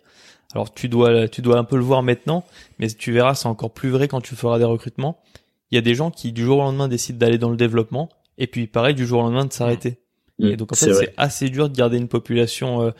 Alors 0.54 0.72
tu 0.72 0.88
dois 0.88 1.28
tu 1.28 1.42
dois 1.42 1.58
un 1.58 1.64
peu 1.64 1.76
le 1.76 1.82
voir 1.82 2.02
maintenant, 2.02 2.44
mais 2.78 2.88
tu 2.88 3.12
verras, 3.12 3.34
c'est 3.34 3.46
encore 3.46 3.70
plus 3.70 3.90
vrai 3.90 4.08
quand 4.08 4.20
tu 4.20 4.34
feras 4.34 4.58
des 4.58 4.64
recrutements. 4.64 5.20
Il 5.70 5.76
y 5.76 5.78
a 5.78 5.82
des 5.82 5.94
gens 5.94 6.10
qui 6.10 6.32
du 6.32 6.42
jour 6.42 6.58
au 6.58 6.62
lendemain 6.62 6.88
décident 6.88 7.18
d'aller 7.18 7.38
dans 7.38 7.50
le 7.50 7.56
développement 7.56 8.08
et 8.38 8.46
puis 8.46 8.66
pareil 8.66 8.94
du 8.94 9.06
jour 9.06 9.20
au 9.20 9.22
lendemain 9.24 9.44
de 9.44 9.52
s'arrêter. 9.52 9.98
Mmh. 10.38 10.46
et 10.46 10.56
donc 10.56 10.72
en 10.72 10.76
fait, 10.76 10.94
c'est 10.94 11.14
assez 11.16 11.50
dur 11.50 11.68
de 11.68 11.76
garder 11.76 11.98
une 11.98 12.08
population 12.08 12.82
euh, 12.82 12.90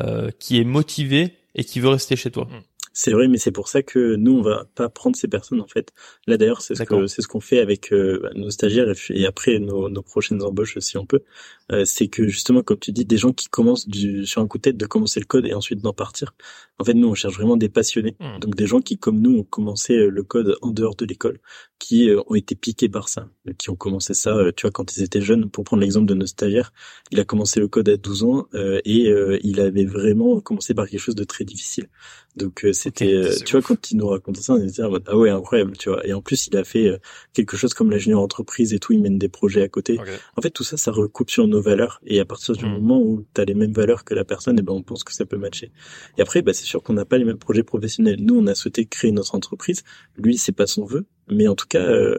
euh, 0.00 0.30
qui 0.38 0.58
est 0.58 0.64
motivée 0.64 1.36
et 1.54 1.64
qui 1.64 1.80
veut 1.80 1.90
rester 1.90 2.16
chez 2.16 2.30
toi. 2.30 2.46
Mmh. 2.46 2.62
C'est 2.96 3.10
vrai, 3.10 3.26
mais 3.26 3.38
c'est 3.38 3.50
pour 3.50 3.66
ça 3.66 3.82
que 3.82 4.14
nous, 4.14 4.38
on 4.38 4.40
va 4.40 4.66
pas 4.76 4.88
prendre 4.88 5.16
ces 5.16 5.26
personnes 5.26 5.60
en 5.60 5.66
fait. 5.66 5.92
Là 6.28 6.36
d'ailleurs, 6.36 6.62
c'est 6.62 6.76
ce 6.76 6.84
c'est 7.08 7.22
ce 7.22 7.26
qu'on 7.26 7.40
fait 7.40 7.58
avec 7.58 7.92
euh, 7.92 8.20
bah, 8.22 8.30
nos 8.36 8.50
stagiaires 8.50 8.86
et, 9.10 9.26
après 9.26 9.58
nos, 9.58 9.88
nos, 9.88 10.02
prochaines 10.02 10.40
embauches 10.44 10.78
si 10.78 10.96
on 10.96 11.04
peut. 11.04 11.24
Euh, 11.72 11.84
c'est 11.84 12.06
que 12.06 12.28
justement, 12.28 12.62
comme 12.62 12.78
tu 12.78 12.92
dis, 12.92 13.04
des 13.04 13.16
gens 13.16 13.32
qui 13.32 13.48
commencent 13.48 13.88
du, 13.88 14.24
sur 14.26 14.42
un 14.42 14.46
coup 14.46 14.58
de 14.58 14.62
tête 14.62 14.76
de 14.76 14.86
commencer 14.86 15.18
le 15.18 15.26
code 15.26 15.44
et 15.44 15.54
ensuite 15.54 15.80
d'en 15.80 15.92
partir. 15.92 16.36
En 16.78 16.84
fait, 16.84 16.94
nous, 16.94 17.08
on 17.08 17.14
cherche 17.14 17.34
vraiment 17.34 17.56
des 17.56 17.68
passionnés. 17.68 18.16
Hmm. 18.20 18.38
Donc 18.38 18.54
des 18.54 18.66
gens 18.66 18.80
qui, 18.80 18.96
comme 18.96 19.20
nous, 19.20 19.38
ont 19.38 19.44
commencé 19.44 19.94
euh, 19.94 20.08
le 20.08 20.22
code 20.22 20.56
en 20.62 20.70
dehors 20.70 20.94
de 20.94 21.04
l'école, 21.04 21.40
qui 21.80 22.10
ont 22.28 22.34
été 22.36 22.54
piqués 22.54 22.88
par 22.88 23.08
ça, 23.08 23.28
qui 23.58 23.70
ont 23.70 23.76
commencé 23.76 24.14
ça, 24.14 24.36
tu 24.56 24.62
vois, 24.62 24.70
quand 24.70 24.96
ils 24.96 25.02
étaient 25.02 25.20
jeunes. 25.20 25.50
Pour 25.50 25.64
prendre 25.64 25.82
l'exemple 25.82 26.06
de 26.06 26.14
nos 26.14 26.26
stagiaires, 26.26 26.72
il 27.10 27.18
a 27.18 27.24
commencé 27.24 27.58
le 27.58 27.66
code 27.66 27.88
à 27.88 27.96
12 27.96 28.22
ans 28.22 28.46
et 28.54 29.12
il 29.42 29.60
avait 29.60 29.84
vraiment 29.84 30.40
commencé 30.40 30.72
par 30.72 30.88
quelque 30.88 31.00
chose 31.00 31.14
de 31.14 31.24
très 31.24 31.44
difficile. 31.44 31.88
Donc 32.36 32.64
c'était, 32.84 33.14
euh, 33.14 33.34
tu 33.46 33.52
vois, 33.52 33.62
quand 33.62 33.90
il 33.90 33.96
nous 33.96 34.08
racontait 34.08 34.42
ça, 34.42 34.52
on 34.52 34.62
était 34.62 34.82
ah 34.82 35.16
ouais 35.16 35.30
incroyable, 35.30 35.74
tu 35.74 35.88
vois. 35.88 36.06
Et 36.06 36.12
en 36.12 36.20
plus, 36.20 36.48
il 36.48 36.56
a 36.58 36.64
fait 36.64 36.86
euh, 36.86 36.98
quelque 37.32 37.56
chose 37.56 37.72
comme 37.72 37.90
l'ingénieur 37.90 38.20
entreprise 38.20 38.74
et 38.74 38.78
tout, 38.78 38.92
il 38.92 39.00
mène 39.00 39.16
des 39.16 39.30
projets 39.30 39.62
à 39.62 39.68
côté. 39.68 39.98
En 40.36 40.42
fait, 40.42 40.50
tout 40.50 40.64
ça, 40.64 40.76
ça 40.76 40.92
recoupe 40.92 41.30
sur 41.30 41.48
nos 41.48 41.62
valeurs. 41.62 42.02
Et 42.04 42.20
à 42.20 42.26
partir 42.26 42.54
du 42.54 42.66
hmm. 42.66 42.72
moment 42.72 43.00
où 43.00 43.24
tu 43.34 43.40
as 43.40 43.46
les 43.46 43.54
mêmes 43.54 43.72
valeurs 43.72 44.04
que 44.04 44.12
la 44.12 44.26
personne, 44.26 44.58
et 44.58 44.60
eh 44.60 44.62
ben 44.62 44.74
on 44.74 44.82
pense 44.82 45.02
que 45.02 45.14
ça 45.14 45.24
peut 45.24 45.38
matcher. 45.38 45.72
Et 46.18 46.20
après, 46.20 46.42
bah 46.42 46.52
c'est 46.52 46.66
sûr 46.66 46.82
qu'on 46.82 46.92
n'a 46.92 47.06
pas 47.06 47.16
les 47.16 47.24
mêmes 47.24 47.38
projets 47.38 47.62
professionnels. 47.62 48.18
Nous, 48.20 48.36
on 48.36 48.46
a 48.48 48.54
souhaité 48.54 48.84
créer 48.84 49.12
notre 49.12 49.34
entreprise. 49.34 49.82
Lui, 50.18 50.36
c'est 50.36 50.52
pas 50.52 50.66
son 50.66 50.84
vœu. 50.84 51.06
Mais 51.30 51.48
en 51.48 51.54
tout 51.54 51.66
cas, 51.66 51.84
euh, 51.84 52.18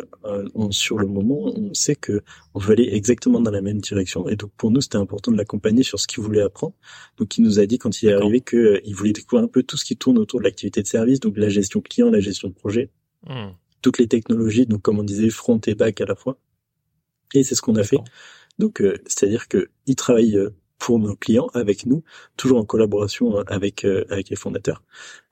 sur 0.72 0.98
le 0.98 1.08
moment, 1.08 1.54
on 1.56 1.74
sait 1.74 1.96
que 1.96 2.24
on 2.54 2.60
veut 2.60 2.74
aller 2.74 2.90
exactement 2.92 3.40
dans 3.40 3.52
la 3.52 3.62
même 3.62 3.80
direction. 3.80 4.28
Et 4.28 4.36
donc 4.36 4.52
pour 4.58 4.72
nous, 4.72 4.82
c'était 4.82 4.98
important 4.98 5.32
de 5.32 5.38
l'accompagner 5.38 5.84
sur 5.84 6.00
ce 6.00 6.08
qu'il 6.08 6.24
voulait 6.24 6.42
apprendre. 6.42 6.74
Donc 7.18 7.38
il 7.38 7.44
nous 7.44 7.60
a 7.60 7.66
dit 7.66 7.78
quand 7.78 8.02
il 8.02 8.10
est 8.10 8.14
arrivé 8.14 8.42
qu'il 8.42 8.60
euh, 8.60 8.82
voulait 8.94 9.14
découvrir 9.14 9.46
un 9.46 9.48
peu 9.48 9.64
tout 9.64 9.78
ce 9.78 9.86
qui 9.86 9.96
tourne 9.96 10.18
autour 10.18 10.40
de 10.40 10.46
l'activité 10.46 10.82
de 10.82 10.88
service, 10.88 11.20
donc 11.20 11.38
la 11.38 11.50
gestion 11.50 11.82
client, 11.82 12.10
la 12.10 12.20
gestion 12.20 12.48
de 12.48 12.54
projet, 12.54 12.90
hmm. 13.28 13.52
toutes 13.82 14.00
les 14.00 14.08
technologies, 14.08 14.66
donc 14.66 14.82
comme 14.82 15.00
on 15.00 15.04
disait, 15.04 15.30
front 15.30 15.62
et 15.68 15.76
back 15.76 16.02
à 16.02 16.06
la 16.06 16.16
fois. 16.16 16.40
Et 17.34 17.44
c'est 17.44 17.56
ce 17.56 17.62
qu'on 17.62 17.76
a 17.76 17.84
fait. 17.84 18.00
Donc 18.58 18.82
euh, 18.82 18.98
c'est-à-dire 19.06 19.48
que 19.48 19.70
il 19.86 19.96
travaille 19.96 20.40
pour 20.86 21.00
nos 21.00 21.16
clients, 21.16 21.50
avec 21.56 21.88
nous, 21.88 22.04
toujours 22.38 22.60
en 22.60 22.66
collaboration 22.66 23.38
avec 23.48 23.86
avec 23.86 24.30
les 24.30 24.36
fondateurs. 24.36 24.84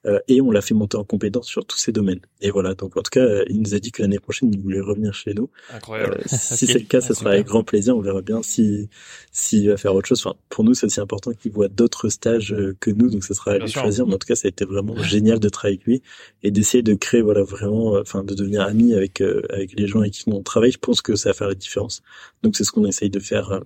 Euh, 0.06 0.20
et 0.28 0.42
on 0.42 0.52
l'a 0.52 0.62
fait 0.62 0.74
monter 0.74 0.98
en 0.98 1.04
compétence 1.04 1.48
sur 1.48 1.66
tous 1.66 1.78
ces 1.78 1.92
domaines. 1.92 2.20
Et 2.42 2.52
voilà, 2.52 2.74
donc 2.74 2.98
en 2.98 3.02
tout 3.02 3.10
cas, 3.10 3.26
il 3.48 3.62
nous 3.62 3.74
a 3.74 3.80
dit 3.80 3.92
que 3.92 4.02
l'année 4.02 4.20
prochaine, 4.20 4.52
il 4.54 4.60
voulait 4.60 4.82
revenir 4.82 5.14
chez 5.14 5.34
nous. 5.34 5.50
Incroyable. 5.72 6.18
Euh, 6.20 6.24
si 6.26 6.68
c'est 6.68 6.80
le 6.80 6.86
cas, 6.86 7.00
ça 7.00 7.14
sera 7.14 7.32
avec 7.32 7.48
grand 7.48 7.64
plaisir. 7.64 7.96
On 7.96 8.02
verra 8.02 8.22
bien 8.22 8.42
si 8.44 8.90
s'il 9.32 9.70
va 9.70 9.78
faire 9.78 9.96
autre 9.96 10.08
chose. 10.08 10.26
Enfin, 10.26 10.36
pour 10.50 10.64
nous, 10.64 10.74
c'est 10.74 10.88
aussi 10.88 11.00
important 11.00 11.32
qu'il 11.32 11.52
voit 11.52 11.70
d'autres 11.70 12.10
stages 12.10 12.54
euh, 12.54 12.76
que 12.80 12.92
nous, 12.92 13.10
donc 13.10 13.24
ça 13.24 13.34
sera 13.34 13.52
à 13.52 13.58
lui 13.60 13.70
choisir. 13.70 14.06
Mais 14.06 14.16
en 14.16 14.18
tout 14.18 14.28
cas, 14.28 14.36
ça 14.36 14.48
a 14.48 14.50
été 14.50 14.66
vraiment 14.66 14.98
génial 15.04 15.40
de 15.40 15.50
travailler 15.50 15.78
avec 15.78 15.86
lui 15.86 16.02
et 16.44 16.52
d'essayer 16.52 16.84
de 16.84 16.94
créer, 16.96 17.22
voilà, 17.22 17.44
vraiment, 17.44 17.98
enfin, 18.00 18.24
de 18.24 18.34
devenir 18.34 18.62
ami 18.62 18.94
avec 18.94 19.22
avec 19.22 19.80
les 19.80 19.88
gens 19.88 20.02
avec 20.02 20.14
qui 20.14 20.24
on 20.28 20.42
travaille. 20.44 20.72
Je 20.72 20.80
pense 20.80 21.02
que 21.02 21.16
ça 21.16 21.30
va 21.30 21.34
faire 21.34 21.48
la 21.48 21.56
différence. 21.56 22.02
Donc 22.42 22.58
c'est 22.58 22.66
ce 22.66 22.72
qu'on 22.72 22.86
essaye 22.86 23.10
de 23.10 23.20
faire 23.20 23.62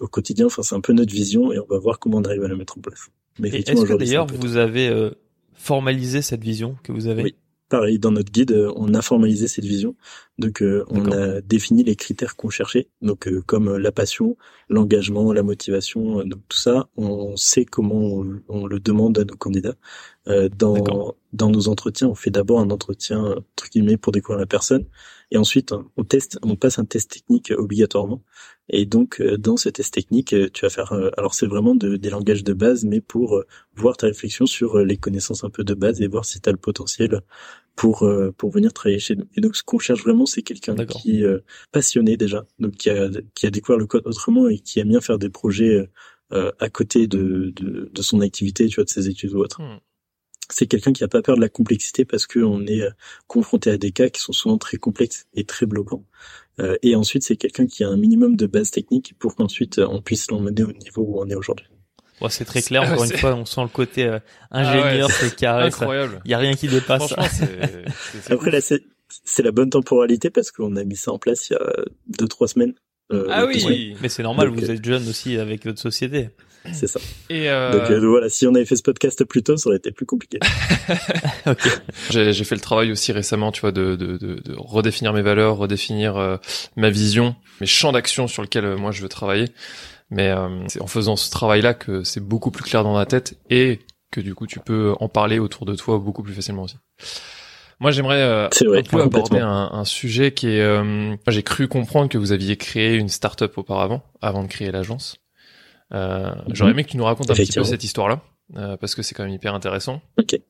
au 0.00 0.08
quotidien. 0.08 0.46
Enfin, 0.46 0.62
c'est 0.62 0.74
un 0.74 0.80
peu 0.80 0.92
notre 0.92 1.12
vision 1.12 1.52
et 1.52 1.58
on 1.58 1.66
va 1.66 1.78
voir 1.78 1.98
comment 1.98 2.18
on 2.18 2.24
arrive 2.24 2.44
à 2.44 2.48
la 2.48 2.56
mettre 2.56 2.78
en 2.78 2.80
place. 2.80 3.08
Mais 3.38 3.48
est-ce 3.48 3.84
que 3.84 3.94
d'ailleurs 3.94 4.26
vous 4.26 4.56
avez 4.56 5.10
formaliser 5.62 6.22
cette 6.22 6.42
vision 6.42 6.76
que 6.82 6.92
vous 6.92 7.06
avez? 7.06 7.22
Oui, 7.22 7.34
pareil, 7.68 7.98
dans 7.98 8.10
notre 8.10 8.32
guide, 8.32 8.52
euh, 8.52 8.72
on 8.76 8.94
a 8.94 9.00
formalisé 9.00 9.48
cette 9.48 9.64
vision. 9.64 9.94
Donc, 10.38 10.60
euh, 10.60 10.84
on 10.88 11.10
a 11.12 11.40
défini 11.40 11.84
les 11.84 11.94
critères 11.94 12.36
qu'on 12.36 12.50
cherchait, 12.50 12.88
donc 13.00 13.28
euh, 13.28 13.42
comme 13.46 13.76
la 13.76 13.92
passion, 13.92 14.36
l'engagement, 14.68 15.32
la 15.32 15.42
motivation, 15.42 16.24
donc 16.24 16.40
tout 16.48 16.58
ça, 16.58 16.88
on 16.96 17.36
sait 17.36 17.64
comment 17.64 18.24
on, 18.48 18.66
le 18.66 18.80
demande 18.80 19.18
à 19.18 19.24
nos 19.24 19.36
candidats. 19.36 19.76
dans 20.26 21.14
dans 21.32 21.50
nos 21.50 21.68
entretiens, 21.68 22.08
on 22.08 22.14
fait 22.14 22.30
d'abord 22.30 22.60
un 22.60 22.70
entretien 22.70 23.20
entre 23.20 23.70
guillemets 23.70 23.96
pour 23.96 24.12
découvrir 24.12 24.38
la 24.38 24.46
personne, 24.46 24.84
et 25.32 25.38
ensuite 25.38 25.74
on 25.96 26.04
teste, 26.04 26.38
on 26.42 26.56
passe 26.56 26.78
un 26.78 26.84
test 26.84 27.10
technique 27.10 27.52
obligatoirement. 27.56 28.22
Et 28.68 28.86
donc, 28.86 29.20
euh, 29.20 29.36
dans 29.38 29.56
ce 29.56 29.70
test 29.70 29.94
technique, 29.94 30.32
euh, 30.34 30.48
tu 30.52 30.64
vas 30.64 30.70
faire, 30.70 30.92
euh, 30.92 31.10
alors 31.16 31.34
c'est 31.34 31.46
vraiment 31.46 31.74
de, 31.74 31.96
des 31.96 32.10
langages 32.10 32.44
de 32.44 32.52
base, 32.52 32.84
mais 32.84 33.00
pour 33.00 33.42
voir 33.74 33.96
ta 33.96 34.06
réflexion 34.06 34.46
sur 34.46 34.78
les 34.78 34.98
connaissances 34.98 35.42
un 35.42 35.50
peu 35.50 35.64
de 35.64 35.74
base 35.74 36.00
et 36.02 36.06
voir 36.06 36.24
si 36.26 36.40
tu 36.40 36.48
as 36.48 36.52
le 36.52 36.58
potentiel 36.58 37.22
pour 37.74 38.06
pour 38.36 38.50
venir 38.50 38.72
travailler 38.74 38.98
chez 38.98 39.16
nous. 39.16 39.26
Et 39.34 39.40
donc, 39.40 39.56
ce 39.56 39.62
qu'on 39.62 39.78
cherche 39.78 40.02
vraiment, 40.02 40.26
c'est 40.26 40.42
quelqu'un 40.42 40.76
qui 40.84 41.22
est 41.22 41.26
passionné 41.72 42.18
déjà, 42.18 42.44
donc 42.58 42.74
qui 42.76 42.90
a 42.90 43.08
qui 43.34 43.46
a 43.46 43.50
découvert 43.50 43.78
le 43.78 43.86
code 43.86 44.06
autrement 44.06 44.48
et 44.48 44.58
qui 44.58 44.78
aime 44.80 44.88
bien 44.88 45.00
faire 45.00 45.18
des 45.18 45.30
projets 45.30 45.88
à 46.30 46.68
côté 46.70 47.06
de, 47.06 47.52
de, 47.56 47.90
de 47.92 48.02
son 48.02 48.20
activité, 48.20 48.68
tu 48.68 48.76
vois, 48.76 48.84
de 48.84 48.90
ses 48.90 49.08
études 49.08 49.32
ou 49.32 49.38
autre. 49.38 49.62
Hmm. 49.62 49.78
C'est 50.52 50.66
quelqu'un 50.66 50.92
qui 50.92 51.02
a 51.04 51.08
pas 51.08 51.22
peur 51.22 51.36
de 51.36 51.40
la 51.40 51.48
complexité 51.48 52.04
parce 52.04 52.26
qu'on 52.26 52.66
est 52.66 52.82
confronté 53.26 53.70
à 53.70 53.78
des 53.78 53.92
cas 53.92 54.08
qui 54.08 54.20
sont 54.20 54.32
souvent 54.32 54.58
très 54.58 54.76
complexes 54.76 55.26
et 55.34 55.44
très 55.44 55.66
bloquants. 55.66 56.04
Euh, 56.60 56.76
et 56.82 56.94
ensuite, 56.94 57.22
c'est 57.22 57.36
quelqu'un 57.36 57.66
qui 57.66 57.82
a 57.84 57.88
un 57.88 57.96
minimum 57.96 58.36
de 58.36 58.46
base 58.46 58.70
technique 58.70 59.14
pour 59.18 59.34
qu'ensuite 59.34 59.78
euh, 59.78 59.86
on 59.88 60.02
puisse 60.02 60.30
l'emmener 60.30 60.64
au 60.64 60.72
niveau 60.72 61.02
où 61.02 61.20
on 61.20 61.28
est 61.28 61.34
aujourd'hui. 61.34 61.66
Ouais, 62.20 62.28
c'est 62.30 62.44
très 62.44 62.62
clair. 62.62 62.82
Encore 62.92 63.04
une 63.04 63.16
fois, 63.16 63.34
on 63.34 63.44
sent 63.44 63.62
le 63.62 63.68
côté 63.68 64.04
euh, 64.04 64.18
ah 64.50 64.60
ingénieur, 64.60 65.10
c'est 65.10 65.34
carré. 65.34 65.64
Incroyable. 65.64 66.20
Il 66.24 66.30
y 66.30 66.34
a 66.34 66.38
rien 66.38 66.54
qui 66.54 66.68
dépasse. 66.68 67.12
Après 68.30 68.50
là, 68.50 68.60
c'est 68.60 69.42
la 69.42 69.50
bonne 69.50 69.70
temporalité 69.70 70.30
parce 70.30 70.50
qu'on 70.50 70.76
a 70.76 70.84
mis 70.84 70.96
ça 70.96 71.12
en 71.12 71.18
place 71.18 71.50
il 71.50 71.54
y 71.54 71.56
a 71.56 71.84
deux 72.18 72.28
trois 72.28 72.48
semaines. 72.48 72.74
ah 73.10 73.46
oui, 73.46 73.96
mais 74.00 74.08
c'est 74.08 74.22
normal. 74.22 74.48
vous 74.48 74.70
êtes 74.70 74.84
jeune 74.84 75.08
aussi 75.08 75.38
avec 75.38 75.64
votre 75.64 75.80
société. 75.80 76.28
C'est 76.72 76.86
ça. 76.86 77.00
Et 77.28 77.50
euh... 77.50 77.72
Donc 77.72 77.90
euh, 77.90 78.08
voilà, 78.08 78.28
si 78.28 78.46
on 78.46 78.54
avait 78.54 78.64
fait 78.64 78.76
ce 78.76 78.82
podcast 78.82 79.24
plus 79.24 79.42
tôt, 79.42 79.56
ça 79.56 79.68
aurait 79.68 79.78
été 79.78 79.90
plus 79.90 80.06
compliqué. 80.06 80.38
okay. 81.46 81.70
J'ai 82.10 82.44
fait 82.44 82.54
le 82.54 82.60
travail 82.60 82.92
aussi 82.92 83.12
récemment, 83.12 83.50
tu 83.50 83.62
vois, 83.62 83.72
de, 83.72 83.96
de, 83.96 84.16
de, 84.16 84.36
de 84.36 84.54
redéfinir 84.56 85.12
mes 85.12 85.22
valeurs, 85.22 85.56
redéfinir 85.56 86.16
euh, 86.16 86.36
ma 86.76 86.90
vision, 86.90 87.34
mes 87.60 87.66
champs 87.66 87.92
d'action 87.92 88.28
sur 88.28 88.42
lesquels 88.42 88.64
euh, 88.64 88.76
moi 88.76 88.92
je 88.92 89.02
veux 89.02 89.08
travailler. 89.08 89.48
Mais 90.10 90.30
c'est 90.68 90.82
en 90.82 90.86
faisant 90.86 91.16
ce 91.16 91.30
travail-là 91.30 91.72
que 91.72 92.04
c'est 92.04 92.20
beaucoup 92.20 92.50
plus 92.50 92.62
clair 92.62 92.84
dans 92.84 92.92
ma 92.92 93.06
tête 93.06 93.38
et 93.48 93.80
que 94.10 94.20
du 94.20 94.34
coup 94.34 94.46
tu 94.46 94.60
peux 94.60 94.92
en 95.00 95.08
parler 95.08 95.38
autour 95.38 95.64
de 95.64 95.74
toi 95.74 95.96
beaucoup 95.96 96.22
plus 96.22 96.34
facilement 96.34 96.64
aussi. 96.64 96.76
Moi, 97.82 97.90
j'aimerais 97.90 98.22
euh, 98.22 98.46
un 98.46 98.82
peu 98.84 99.02
aborder 99.02 99.40
un, 99.40 99.70
un, 99.72 99.84
sujet 99.84 100.30
qui 100.30 100.46
est. 100.46 100.60
Euh, 100.60 101.16
j'ai 101.26 101.42
cru 101.42 101.66
comprendre 101.66 102.08
que 102.08 102.16
vous 102.16 102.30
aviez 102.30 102.56
créé 102.56 102.94
une 102.94 103.08
start-up 103.08 103.58
auparavant, 103.58 104.04
avant 104.20 104.44
de 104.44 104.46
créer 104.46 104.70
l'agence. 104.70 105.16
Euh. 105.94 106.34
J'aurais 106.52 106.70
aimé 106.72 106.84
que 106.84 106.90
tu 106.90 106.96
nous 106.96 107.04
racontes 107.04 107.30
un 107.30 107.34
petit 107.34 107.52
peu 107.52 107.64
cette 107.64 107.84
histoire-là, 107.84 108.20
euh, 108.56 108.76
parce 108.76 108.94
que 108.94 109.02
c'est 109.02 109.14
quand 109.14 109.24
même 109.24 109.32
hyper 109.32 109.54
intéressant. 109.54 110.00
Ok. 110.18 110.40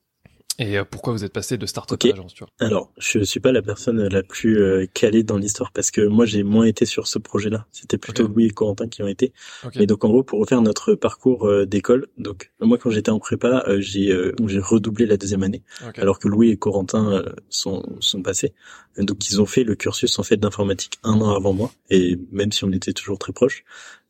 Et 0.59 0.77
euh, 0.77 0.83
pourquoi 0.89 1.13
vous 1.13 1.23
êtes 1.23 1.33
passé 1.33 1.57
de 1.57 1.65
start-up 1.65 1.99
à 2.03 2.07
agence, 2.13 2.33
tu 2.33 2.43
vois 2.43 2.51
Alors, 2.59 2.91
je 2.97 3.19
suis 3.19 3.39
pas 3.39 3.51
la 3.51 3.61
personne 3.61 4.07
la 4.07 4.21
plus 4.21 4.59
euh, 4.59 4.85
calée 4.93 5.23
dans 5.23 5.37
l'histoire 5.37 5.71
parce 5.71 5.89
que 5.89 6.01
moi 6.01 6.25
j'ai 6.25 6.43
moins 6.43 6.65
été 6.65 6.85
sur 6.85 7.07
ce 7.07 7.17
projet-là. 7.17 7.65
C'était 7.71 7.97
plutôt 7.97 8.27
Louis 8.27 8.45
et 8.45 8.49
Corentin 8.51 8.87
qui 8.87 9.01
ont 9.01 9.07
été. 9.07 9.33
Et 9.73 9.87
donc 9.87 10.05
en 10.05 10.09
gros, 10.09 10.23
pour 10.23 10.39
refaire 10.39 10.61
notre 10.61 10.93
parcours 10.95 11.65
d'école, 11.65 12.07
donc 12.17 12.51
moi 12.59 12.77
quand 12.77 12.91
j'étais 12.91 13.11
en 13.11 13.19
prépa, 13.19 13.65
j'ai 13.79 14.15
j'ai 14.47 14.59
redoublé 14.59 15.05
la 15.05 15.17
deuxième 15.17 15.43
année, 15.43 15.63
alors 15.97 16.19
que 16.19 16.27
Louis 16.27 16.51
et 16.51 16.57
Corentin 16.57 17.23
sont 17.49 17.83
sont 17.99 18.21
passés. 18.21 18.53
Donc 18.97 19.27
ils 19.29 19.41
ont 19.41 19.45
fait 19.45 19.63
le 19.63 19.75
cursus 19.75 20.19
en 20.19 20.23
fait 20.23 20.37
d'informatique 20.37 20.99
un 21.03 21.19
an 21.21 21.35
avant 21.35 21.53
moi, 21.53 21.71
et 21.89 22.19
même 22.31 22.51
si 22.51 22.63
on 22.63 22.71
était 22.71 22.93
toujours 22.93 23.17
très 23.17 23.33
proches. 23.33 23.63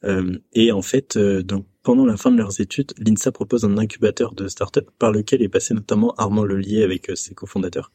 Euh, 0.04 0.38
et 0.54 0.72
en 0.72 0.82
fait, 0.82 1.18
euh, 1.18 1.44
donc 1.44 1.66
pendant 1.84 2.06
la 2.06 2.18
fin 2.18 2.32
de 2.32 2.38
leurs 2.38 2.62
études, 2.62 2.94
l'INSA 2.98 3.32
propose 3.32 3.66
un 3.66 3.78
incubateur 3.78 4.34
de 4.34 4.48
start-up 4.48 4.90
par 4.98 5.12
lequel 5.12 5.42
est 5.42 5.50
passé 5.50 5.74
notamment 5.74 6.14
Armand 6.18 6.46
Lelier 6.46 6.84
avec 6.84 7.10
euh, 7.10 7.16
ses 7.16 7.36
cofondateurs. 7.36 7.92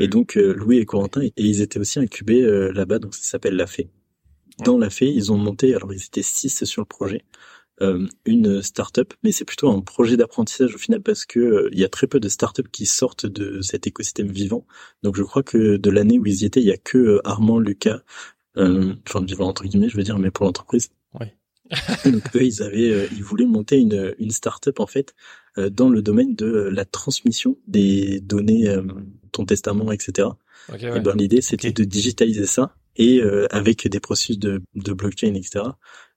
Et 0.00 0.08
donc 0.08 0.36
Louis 0.36 0.78
et 0.78 0.86
Corentin, 0.86 1.22
et 1.22 1.32
ils 1.36 1.60
étaient 1.60 1.78
aussi 1.80 1.98
incubés 1.98 2.42
là-bas, 2.72 2.98
donc 2.98 3.14
ça 3.14 3.22
s'appelle 3.22 3.56
La 3.56 3.66
Fée. 3.66 3.90
Dans 4.64 4.78
La 4.78 4.90
Fée, 4.90 5.10
ils 5.10 5.32
ont 5.32 5.38
monté, 5.38 5.74
alors 5.74 5.92
ils 5.92 6.04
étaient 6.04 6.22
six 6.22 6.64
sur 6.64 6.82
le 6.82 6.86
projet, 6.86 7.24
une 8.24 8.62
start-up, 8.62 9.14
mais 9.24 9.32
c'est 9.32 9.44
plutôt 9.44 9.70
un 9.70 9.80
projet 9.80 10.16
d'apprentissage 10.16 10.74
au 10.74 10.78
final 10.78 11.00
parce 11.00 11.24
que 11.24 11.68
il 11.72 11.78
y 11.80 11.84
a 11.84 11.88
très 11.88 12.06
peu 12.06 12.20
de 12.20 12.28
start-up 12.28 12.68
qui 12.70 12.86
sortent 12.86 13.26
de 13.26 13.60
cet 13.60 13.86
écosystème 13.86 14.30
vivant. 14.30 14.66
Donc 15.02 15.16
je 15.16 15.22
crois 15.22 15.42
que 15.42 15.76
de 15.76 15.90
l'année 15.90 16.18
où 16.18 16.26
ils 16.26 16.42
y 16.42 16.44
étaient, 16.44 16.60
il 16.60 16.66
y 16.66 16.72
a 16.72 16.76
que 16.76 17.20
Armand, 17.24 17.58
Lucas, 17.58 18.02
enfin 18.56 19.24
vivant 19.24 19.48
entre 19.48 19.64
guillemets, 19.64 19.88
je 19.88 19.96
veux 19.96 20.04
dire, 20.04 20.18
mais 20.18 20.30
pour 20.30 20.46
l'entreprise. 20.46 20.90
Ouais. 21.18 21.34
Donc 22.04 22.22
eux, 22.34 22.42
ils 22.42 22.62
avaient, 22.62 22.90
euh, 22.90 23.06
ils 23.12 23.22
voulaient 23.22 23.46
monter 23.46 23.78
une, 23.78 24.14
une 24.18 24.30
start-up 24.30 24.80
en 24.80 24.86
fait 24.86 25.14
euh, 25.58 25.70
dans 25.70 25.88
le 25.88 26.02
domaine 26.02 26.34
de 26.34 26.46
la 26.46 26.84
transmission 26.84 27.56
des 27.66 28.20
données, 28.20 28.68
euh, 28.68 28.82
ton 29.32 29.44
testament, 29.44 29.92
etc. 29.92 30.28
Et 30.78 31.00
ben 31.00 31.16
l'idée, 31.16 31.40
c'était 31.40 31.72
de 31.72 31.84
digitaliser 31.84 32.46
ça 32.46 32.76
et 32.94 33.20
avec 33.50 33.88
des 33.88 33.98
processus 33.98 34.38
de, 34.38 34.62
de 34.76 34.92
blockchain, 34.92 35.34
etc. 35.34 35.64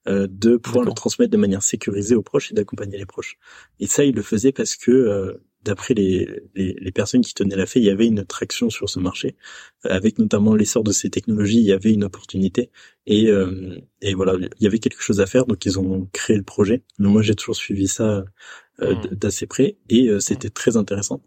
de 0.05 0.57
pouvoir 0.57 0.85
le 0.85 0.91
transmettre 0.91 1.31
de 1.31 1.37
manière 1.37 1.63
sécurisée 1.63 2.13
aux 2.15 2.21
proches 2.21 2.51
et 2.51 2.53
d'accompagner 2.53 2.97
les 2.97 3.07
proches. 3.07 3.37
Et 3.79 3.87
ça, 3.87 4.03
ils 4.03 4.13
le 4.13 4.21
faisaient 4.21 4.51
parce 4.51 4.75
que 4.75 5.39
d'après 5.65 5.93
les, 5.95 6.27
les, 6.55 6.91
personnes 6.91 7.21
qui 7.21 7.33
tenaient 7.33 7.55
la 7.55 7.65
fait, 7.65 7.79
il 7.79 7.85
y 7.85 7.89
avait 7.89 8.05
une 8.05 8.23
traction 8.23 8.69
sur 8.69 8.89
ce 8.89 8.99
marché, 8.99 9.35
avec 9.83 10.19
notamment 10.19 10.55
l'essor 10.55 10.83
de 10.83 10.91
ces 10.91 11.09
technologies, 11.09 11.57
il 11.57 11.65
y 11.65 11.73
avait 11.73 11.91
une 11.91 12.03
opportunité 12.03 12.69
et, 13.07 13.29
euh, 13.29 13.79
et 14.01 14.13
voilà, 14.13 14.35
il 14.39 14.63
y 14.63 14.67
avait 14.67 14.79
quelque 14.79 15.01
chose 15.01 15.21
à 15.21 15.25
faire, 15.25 15.45
donc 15.45 15.65
ils 15.65 15.79
ont 15.79 16.07
créé 16.13 16.37
le 16.37 16.43
projet. 16.43 16.83
Mais 16.99 17.09
moi, 17.09 17.21
j'ai 17.21 17.35
toujours 17.35 17.55
suivi 17.55 17.87
ça 17.87 18.23
euh, 18.81 18.95
mmh. 18.95 19.15
d'assez 19.15 19.47
près 19.47 19.77
et 19.89 20.07
euh, 20.07 20.19
c'était 20.19 20.49
très 20.49 20.77
intéressant. 20.77 21.21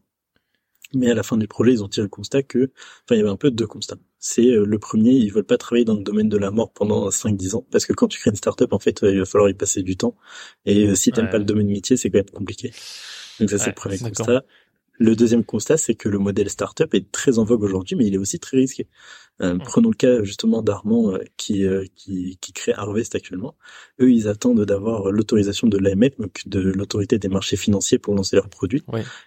Mais 0.94 1.10
à 1.10 1.14
la 1.14 1.22
fin 1.22 1.36
du 1.36 1.46
projet, 1.46 1.72
ils 1.72 1.84
ont 1.84 1.88
tiré 1.88 2.04
le 2.04 2.08
constat 2.08 2.42
que, 2.42 2.70
enfin, 3.04 3.14
il 3.14 3.18
y 3.18 3.20
avait 3.20 3.30
un 3.30 3.36
peu 3.36 3.50
deux 3.50 3.66
constats. 3.66 3.98
C'est 4.18 4.46
euh, 4.46 4.64
le 4.64 4.78
premier, 4.78 5.12
ils 5.12 5.30
veulent 5.30 5.44
pas 5.44 5.58
travailler 5.58 5.84
dans 5.84 5.94
le 5.94 6.02
domaine 6.02 6.28
de 6.28 6.38
la 6.38 6.50
mort 6.50 6.72
pendant 6.72 7.10
5-10 7.10 7.56
ans, 7.56 7.66
parce 7.70 7.84
que 7.84 7.92
quand 7.92 8.08
tu 8.08 8.18
crées 8.18 8.30
une 8.30 8.36
startup, 8.36 8.72
en 8.72 8.78
fait, 8.78 9.00
il 9.02 9.18
va 9.18 9.24
falloir 9.26 9.50
y 9.50 9.54
passer 9.54 9.82
du 9.82 9.96
temps. 9.96 10.16
Et 10.64 10.94
si 10.94 11.12
tu 11.12 11.20
pas 11.20 11.38
le 11.38 11.44
domaine 11.44 11.68
métier, 11.68 11.96
c'est 11.96 12.10
quand 12.10 12.18
même 12.18 12.30
compliqué. 12.30 12.72
Donc 13.40 13.50
ça, 13.50 13.58
c'est 13.58 13.70
le 13.70 13.74
premier 13.74 13.98
constat. 13.98 14.44
Le 15.00 15.14
deuxième 15.14 15.44
constat, 15.44 15.76
c'est 15.76 15.94
que 15.94 16.08
le 16.08 16.18
modèle 16.18 16.50
startup 16.50 16.92
est 16.92 17.12
très 17.12 17.38
en 17.38 17.44
vogue 17.44 17.62
aujourd'hui, 17.62 17.94
mais 17.94 18.06
il 18.06 18.14
est 18.14 18.18
aussi 18.18 18.40
très 18.40 18.56
risqué. 18.56 18.88
Euh, 19.40 19.54
mm. 19.54 19.58
prenons 19.58 19.90
le 19.90 19.94
cas 19.94 20.24
justement 20.24 20.62
d'Armand 20.62 21.12
euh, 21.12 21.18
qui, 21.36 21.64
euh, 21.64 21.84
qui, 21.94 22.36
qui 22.40 22.52
crée 22.52 22.72
Harvest 22.72 23.14
actuellement. 23.14 23.54
Eux, 24.00 24.10
ils 24.10 24.26
attendent 24.26 24.64
d'avoir 24.64 25.12
l'autorisation 25.12 25.68
de 25.68 25.78
l'AMF, 25.78 26.18
donc 26.18 26.42
de 26.46 26.58
l'autorité 26.58 27.18
des 27.18 27.28
marchés 27.28 27.56
financiers 27.56 27.98
pour 27.98 28.14
lancer 28.16 28.34
leurs 28.34 28.48
produits. 28.48 28.82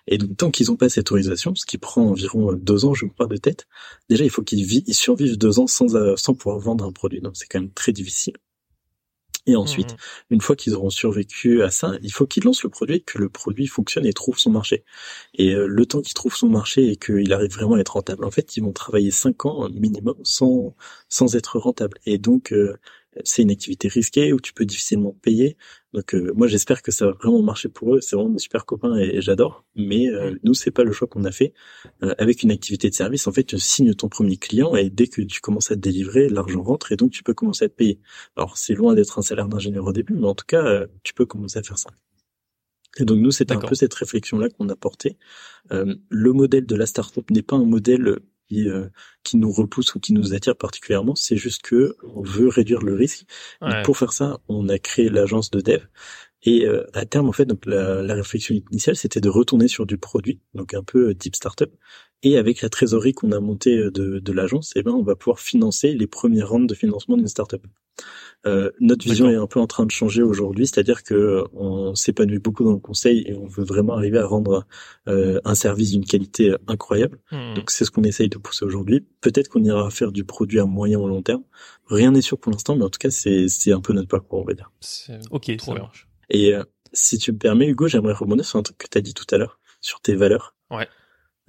Et 0.08 0.18
donc 0.18 0.36
tant 0.36 0.52
qu'ils 0.52 0.68
n'ont 0.68 0.76
pas 0.76 0.90
cette 0.90 1.10
autorisation, 1.10 1.56
ce 1.56 1.66
qui 1.66 1.78
prend 1.78 2.10
environ 2.10 2.52
deux 2.52 2.84
ans, 2.84 2.94
je 2.94 3.06
crois, 3.06 3.28
de 3.28 3.38
tête, 3.38 3.66
déjà 4.10 4.26
il 4.26 4.30
faut 4.30 4.42
qu'ils 4.42 4.70
ils 4.88 4.94
survivent 4.94 5.38
deux 5.38 5.60
ans 5.60 5.68
sans, 5.68 6.18
sans 6.18 6.34
pouvoir 6.34 6.60
vendre 6.60 6.84
un 6.84 6.92
produit. 6.92 7.22
Donc 7.22 7.38
c'est 7.38 7.48
quand 7.48 7.62
même 7.62 7.72
très 7.72 7.94
difficile. 7.94 8.34
Et 9.48 9.56
ensuite, 9.56 9.94
mmh. 9.94 10.34
une 10.36 10.42
fois 10.42 10.56
qu'ils 10.56 10.76
auront 10.76 10.90
survécu 10.90 11.64
à 11.64 11.72
ça, 11.72 11.94
il 12.04 12.12
faut 12.12 12.28
qu'ils 12.28 12.44
lancent 12.44 12.64
le 12.64 12.70
produit, 12.70 13.04
que 13.04 13.18
le 13.18 13.30
produit 13.30 13.68
fonctionne 13.68 14.06
et 14.06 14.14
trouve 14.14 14.38
son 14.38 14.52
marché. 14.52 14.84
Et 15.34 15.54
euh, 15.56 15.66
le 15.68 15.86
temps 15.86 16.02
qu'il 16.02 16.14
trouve 16.14 16.36
son 16.36 16.50
marché 16.50 16.92
et 16.92 16.96
qu'il 16.96 17.34
arrive 17.34 17.52
vraiment 17.52 17.76
à 17.76 17.80
être 17.80 17.94
rentable, 17.94 18.24
en 18.26 18.32
fait, 18.32 18.56
ils 18.58 18.64
vont 18.64 18.74
travailler 18.74 19.12
cinq 19.12 19.46
ans 19.46 19.68
minimum 19.70 20.16
sans 20.24 20.76
sans 21.10 21.36
être 21.36 21.58
rentable. 21.60 21.98
Et 22.06 22.18
donc, 22.18 22.54
euh, 22.54 22.78
c'est 23.24 23.42
une 23.42 23.52
activité 23.52 23.88
risquée 23.88 24.32
où 24.34 24.40
tu 24.40 24.54
peux 24.54 24.66
difficilement 24.66 25.16
payer. 25.22 25.58
Donc 25.94 26.16
euh, 26.16 26.32
moi 26.36 26.48
j'espère 26.48 26.82
que 26.82 26.92
ça 26.92 27.08
va 27.08 27.12
vraiment 27.12 27.42
marcher 27.42 27.68
pour 27.70 27.96
eux. 27.96 28.02
C'est 28.02 28.16
vraiment 28.16 28.30
des 28.32 28.40
super 28.40 28.66
copains 28.66 28.96
et, 28.96 29.22
j'adore. 29.22 29.66
Mais 29.76 30.08
euh, 30.08 30.36
nous 30.44 30.54
c'est 30.54 30.72
pas 30.72 30.84
le 30.84 30.92
choix 30.92 31.08
qu'on 31.08 31.26
a 31.26 31.32
fait. 31.32 31.54
Euh, 32.04 32.14
avec 32.18 32.44
une 32.44 32.52
activité 32.52 32.90
de 32.90 32.96
service, 32.96 33.28
en 33.28 33.32
fait 33.32 33.44
tu 33.44 33.60
signes 33.60 33.94
ton 33.94 34.08
premier 34.08 34.38
client 34.38 34.76
et 34.76 34.90
dès 34.90 35.08
que 35.08 35.22
tu 35.22 35.42
commences 35.42 35.72
à 35.72 35.76
te 35.76 35.82
délivrer, 35.82 36.30
l'argent 36.30 36.64
rentre 36.64 36.92
et 36.92 36.96
donc 36.96 37.12
tu 37.12 37.24
peux 37.24 37.34
commencer 37.34 37.66
à 37.66 37.70
te 37.70 37.76
payer. 37.76 38.00
Alors 38.38 38.58
c'est 38.58 38.74
loin 38.74 38.94
d'être 38.94 39.20
un 39.20 39.22
salaire 39.22 39.50
d'ingénieur 39.50 39.86
au 39.86 39.94
début, 39.94 40.14
mais 40.14 40.28
en 40.28 40.36
tout 40.36 40.46
cas 40.48 40.86
tu 41.04 41.14
peux 41.14 41.26
commencer 41.26 41.60
à 41.60 41.64
faire 41.64 41.78
ça. 41.78 41.90
Et 42.98 43.06
donc 43.06 43.20
nous, 43.20 43.32
c'est 43.32 43.52
un 43.54 43.58
peu 43.58 43.74
cette 43.74 43.94
réflexion-là 43.94 44.50
qu'on 44.50 44.68
a 44.68 44.76
portée. 44.76 45.18
le 45.70 46.34
modèle 46.34 46.66
de 46.66 46.76
la 46.76 46.86
startup 46.86 47.30
n'est 47.32 47.42
pas 47.42 47.56
un 47.56 47.66
modèle 47.66 48.20
euh, 48.54 48.90
qui, 49.24 49.38
nous 49.38 49.52
repousse 49.52 49.96
ou 49.96 50.00
qui 50.00 50.14
nous 50.14 50.34
attire 50.34 50.56
particulièrement. 50.56 51.16
C'est 51.16 51.38
juste 51.38 51.62
que 51.62 51.96
on 52.16 52.22
veut 52.22 52.48
réduire 52.48 52.82
le 52.82 52.96
risque. 52.96 53.26
Pour 53.84 53.98
faire 53.98 54.14
ça, 54.14 54.40
on 54.48 54.70
a 54.70 54.78
créé 54.78 55.10
l'agence 55.10 55.52
de 55.52 55.62
dev. 55.62 55.82
Et 56.44 56.66
euh, 56.66 56.86
à 56.94 57.06
terme, 57.06 57.30
en 57.30 57.32
fait, 57.32 57.46
donc 57.46 57.66
la, 57.66 58.02
la 58.02 58.16
réflexion 58.16 58.56
initiale, 58.72 58.96
c'était 58.96 59.22
de 59.22 59.30
retourner 59.30 59.68
sur 59.68 59.86
du 59.86 59.98
produit, 59.98 60.40
donc 60.54 60.74
un 60.74 60.84
peu 60.84 61.10
euh, 61.10 61.16
type 61.16 61.36
startup, 61.36 61.72
et 62.24 62.38
avec 62.38 62.62
la 62.62 62.70
trésorerie 62.70 63.14
qu'on 63.14 63.32
a 63.32 63.40
montée 63.40 63.78
euh, 63.78 63.92
de, 63.92 64.20
de 64.20 64.32
l'agence, 64.34 64.74
eh 64.76 64.84
ben, 64.84 64.92
on 64.92 65.04
va 65.04 65.16
pouvoir 65.16 65.40
financer 65.40 65.94
les 65.94 66.08
premières 66.08 66.50
rounds 66.50 66.68
de 66.68 66.76
financement 66.76 67.18
d'une 67.18 67.28
startup. 67.28 67.66
Euh, 68.48 68.72
notre 68.80 69.06
vision 69.06 69.30
est 69.30 69.36
un 69.36 69.46
peu 69.46 69.60
en 69.60 69.68
train 69.68 69.86
de 69.86 69.92
changer 69.92 70.24
aujourd'hui, 70.24 70.66
c'est-à-dire 70.66 71.04
que 71.04 71.14
euh, 71.14 71.44
on 71.54 71.94
s'épanouit 71.94 72.40
beaucoup 72.40 72.64
dans 72.64 72.72
le 72.72 72.80
conseil 72.80 73.24
et 73.28 73.36
on 73.36 73.46
veut 73.46 73.64
vraiment 73.64 73.94
arriver 73.94 74.18
à 74.18 74.26
rendre 74.26 74.66
euh, 75.08 75.40
un 75.46 75.54
service 75.54 75.92
d'une 75.92 76.06
qualité 76.06 76.56
incroyable. 76.68 77.20
Hmm. 77.32 77.54
Donc 77.54 77.70
c'est 77.70 77.86
ce 77.86 77.92
qu'on 77.92 78.04
essaye 78.04 78.30
de 78.30 78.40
pousser 78.40 78.66
aujourd'hui. 78.66 79.06
Peut-être 79.22 79.48
qu'on 79.48 79.64
ira 79.64 79.92
faire 79.92 80.12
du 80.12 80.24
produit 80.24 80.60
à 80.60 80.66
moyen 80.66 81.00
ou 81.00 81.08
long 81.08 81.22
terme. 81.22 81.44
Rien 81.86 82.12
n'est 82.12 82.22
sûr 82.22 82.40
pour 82.40 82.52
l'instant, 82.52 82.76
mais 82.76 82.84
en 82.84 82.90
tout 82.90 83.00
cas 83.00 83.12
c'est 83.12 83.48
c'est 83.48 83.74
un 83.74 83.82
peu 83.82 83.94
notre 83.94 84.08
parcours, 84.08 84.40
on 84.40 84.46
va 84.46 84.54
dire. 84.54 84.72
Ok, 85.30 85.52
ça 85.60 85.74
marche. 85.76 86.08
Et 86.32 86.54
si 86.94 87.18
tu 87.18 87.32
me 87.32 87.38
permets, 87.38 87.68
Hugo, 87.68 87.88
j'aimerais 87.88 88.14
rebondir 88.14 88.46
sur 88.46 88.58
un 88.58 88.64
truc 88.64 88.78
que 88.78 88.88
tu 88.90 88.98
as 88.98 89.02
dit 89.02 89.14
tout 89.14 89.28
à 89.32 89.38
l'heure, 89.38 89.60
sur 89.82 90.02
tes 90.02 90.16
valeurs. 90.16 90.56
Ouais. 90.70 90.88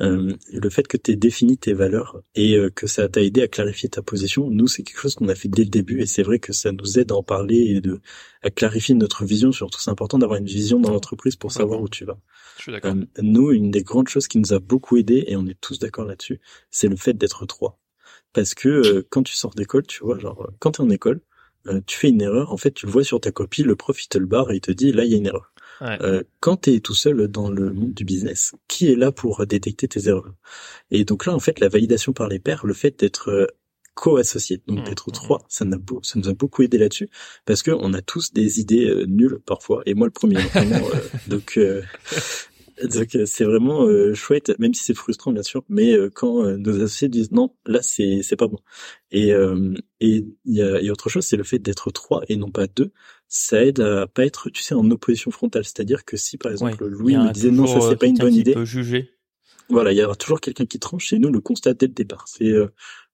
Euh, 0.01 0.35
le 0.53 0.71
fait 0.71 0.89
que 0.89 0.97
tu 0.97 1.13
aies 1.13 1.17
défini 1.17 1.59
tes 1.59 1.75
valeurs 1.75 2.23
et 2.35 2.57
euh, 2.57 2.71
que 2.71 2.87
ça 2.87 3.09
t'a 3.09 3.23
aidé 3.23 3.43
à 3.43 3.49
clarifier 3.49 3.89
ta 3.89 4.03
position, 4.03 4.51
nous 4.51 4.67
c'est 4.67 4.83
quelque 4.83 4.99
chose 4.99 5.15
qu'on 5.15 5.29
a 5.29 5.35
fait 5.35 5.49
dès 5.49 5.63
le 5.63 5.69
début 5.71 6.01
et 6.01 6.07
c'est 6.07 6.23
vrai 6.23 6.41
que 6.41 6.53
ça 6.53 6.73
nous 6.73 6.99
aide 6.99 7.13
à 7.13 7.15
en 7.15 7.23
parler 7.23 7.57
et 7.57 7.81
de 7.81 8.01
à 8.43 8.51
clarifier 8.51 8.95
notre 8.95 9.25
vision. 9.25 9.53
Surtout 9.53 9.81
c'est 9.81 9.91
important 9.91 10.19
d'avoir 10.19 10.41
une 10.41 10.47
vision 10.47 10.81
dans 10.81 10.91
l'entreprise 10.91 11.37
pour 11.37 11.53
savoir 11.53 11.81
où 11.81 11.89
tu 11.89 12.05
vas. 12.05 12.19
Je 12.57 12.63
suis 12.63 12.73
d'accord. 12.73 12.95
Euh, 12.95 13.05
nous 13.23 13.53
une 13.53 13.71
des 13.71 13.83
grandes 13.83 14.09
choses 14.09 14.27
qui 14.27 14.39
nous 14.39 14.53
a 14.53 14.59
beaucoup 14.59 14.97
aidé 14.97 15.25
et 15.29 15.37
on 15.37 15.47
est 15.47 15.61
tous 15.61 15.79
d'accord 15.79 16.07
là-dessus, 16.07 16.41
c'est 16.71 16.89
le 16.89 16.97
fait 16.97 17.13
d'être 17.13 17.47
trois. 17.47 17.79
Parce 18.33 18.55
que 18.55 19.07
quand 19.11 19.23
tu 19.23 19.35
sors 19.35 19.55
d'école, 19.55 19.87
tu 19.87 20.03
vois, 20.03 20.19
genre 20.19 20.51
quand 20.59 20.73
tu 20.73 20.83
es 20.83 20.85
en 20.85 20.91
école, 20.91 21.21
tu 21.87 21.97
fais 21.97 22.09
une 22.09 22.23
erreur, 22.23 22.53
en 22.53 22.57
fait 22.57 22.73
tu 22.73 22.87
le 22.87 22.93
vois 22.93 23.05
sur 23.05 23.21
ta 23.21 23.31
copie, 23.31 23.63
le 23.63 23.77
prof 23.77 24.03
il 24.03 24.09
te 24.09 24.19
le 24.19 24.27
barre 24.27 24.51
et 24.51 24.57
il 24.57 24.61
te 24.61 24.73
dit 24.73 24.93
là 24.93 25.05
il 25.05 25.11
y 25.11 25.15
a 25.15 25.19
une 25.19 25.27
erreur. 25.27 25.53
Euh, 25.83 26.23
quand 26.41 26.63
tu 26.63 26.75
es 26.75 26.81
tout 26.81 26.95
seul 26.95 27.29
dans 27.29 27.51
le 27.51 27.73
monde 27.73 27.93
du 27.93 28.05
business, 28.05 28.55
qui 28.69 28.91
est 28.91 28.97
là 28.97 29.11
pour 29.13 29.45
détecter 29.47 29.89
tes 29.89 30.09
erreurs? 30.09 30.33
Et 30.91 31.05
donc 31.05 31.27
là, 31.27 31.35
en 31.35 31.41
fait, 31.41 31.61
la 31.61 31.69
validation 31.69 32.13
par 32.13 32.29
les 32.29 32.39
pairs, 32.39 32.67
le 32.67 32.75
fait 32.75 32.99
d'être 33.01 33.31
euh, 33.31 33.47
co-associé, 33.95 34.63
donc 34.67 34.81
mmh, 34.81 34.85
d'être 34.85 35.09
mmh, 35.09 35.13
trois, 35.13 35.39
mmh. 35.39 35.45
ça, 35.49 35.65
ça 36.03 36.19
nous 36.19 36.29
a 36.29 36.35
beaucoup 36.35 36.63
aidé 36.63 36.79
là-dessus, 36.79 37.11
parce 37.45 37.63
que 37.63 37.73
on 37.73 37.95
a 37.95 38.01
tous 38.01 38.33
des 38.33 38.61
idées 38.61 38.87
euh, 38.87 39.07
nulles 39.07 39.41
parfois, 39.45 39.83
et 39.87 39.95
moi 39.95 40.07
le 40.07 40.13
premier. 40.13 40.37
Vraiment, 40.37 40.87
donc 41.27 41.59
donc 42.95 43.17
c'est 43.27 43.45
vraiment 43.45 43.87
chouette, 44.15 44.53
même 44.59 44.75
si 44.75 44.85
c'est 44.85 44.95
frustrant 44.95 45.33
bien 45.33 45.43
sûr, 45.43 45.65
mais 45.69 45.97
quand 46.15 46.45
nos 46.57 46.77
associés 46.77 47.09
disent 47.09 47.33
non, 47.33 47.55
là 47.67 47.81
c'est 47.83 48.21
c'est 48.23 48.37
pas 48.37 48.49
bon. 48.49 48.59
Et 49.11 49.31
et 50.01 50.27
il 50.45 50.55
y 50.55 50.63
a, 50.63 50.81
y 50.81 50.89
a 50.89 50.93
autre 50.93 51.09
chose, 51.09 51.25
c'est 51.25 51.37
le 51.37 51.45
fait 51.45 51.59
d'être 51.59 51.91
trois 51.91 52.23
et 52.29 52.37
non 52.37 52.51
pas 52.51 52.67
deux 52.67 52.93
ça 53.35 53.65
aide 53.65 53.81
à 53.81 54.07
pas 54.07 54.27
être, 54.27 54.51
tu 54.51 54.63
sais, 54.63 54.75
en 54.75 54.89
opposition 54.91 55.31
frontale. 55.31 55.65
C'est-à-dire 55.65 56.05
que 56.05 56.19
si, 56.19 56.37
par 56.37 56.53
exemple, 56.53 56.85
Louis 56.87 57.17
me 57.17 57.33
disait 57.33 57.51
non, 57.51 57.67
ça 57.67 57.81
c'est 57.81 57.97
pas 57.97 58.07
une 58.07 58.19
bonne 58.19 58.35
idée. 58.35 58.53
Peut 58.53 58.67
juger. 58.67 59.11
Voilà, 59.71 59.93
il 59.93 59.99
y 59.99 60.05
aura 60.05 60.17
toujours 60.17 60.39
quelqu'un 60.39 60.67
qui 60.67 60.79
tranche 60.79 61.07
chez 61.07 61.19
nous 61.19 61.31
le 61.31 61.41
constat 61.41 61.73
dès 61.73 61.87
le 61.87 61.95
départ. 61.95 62.27
C'est 62.29 62.51
euh, 62.51 62.67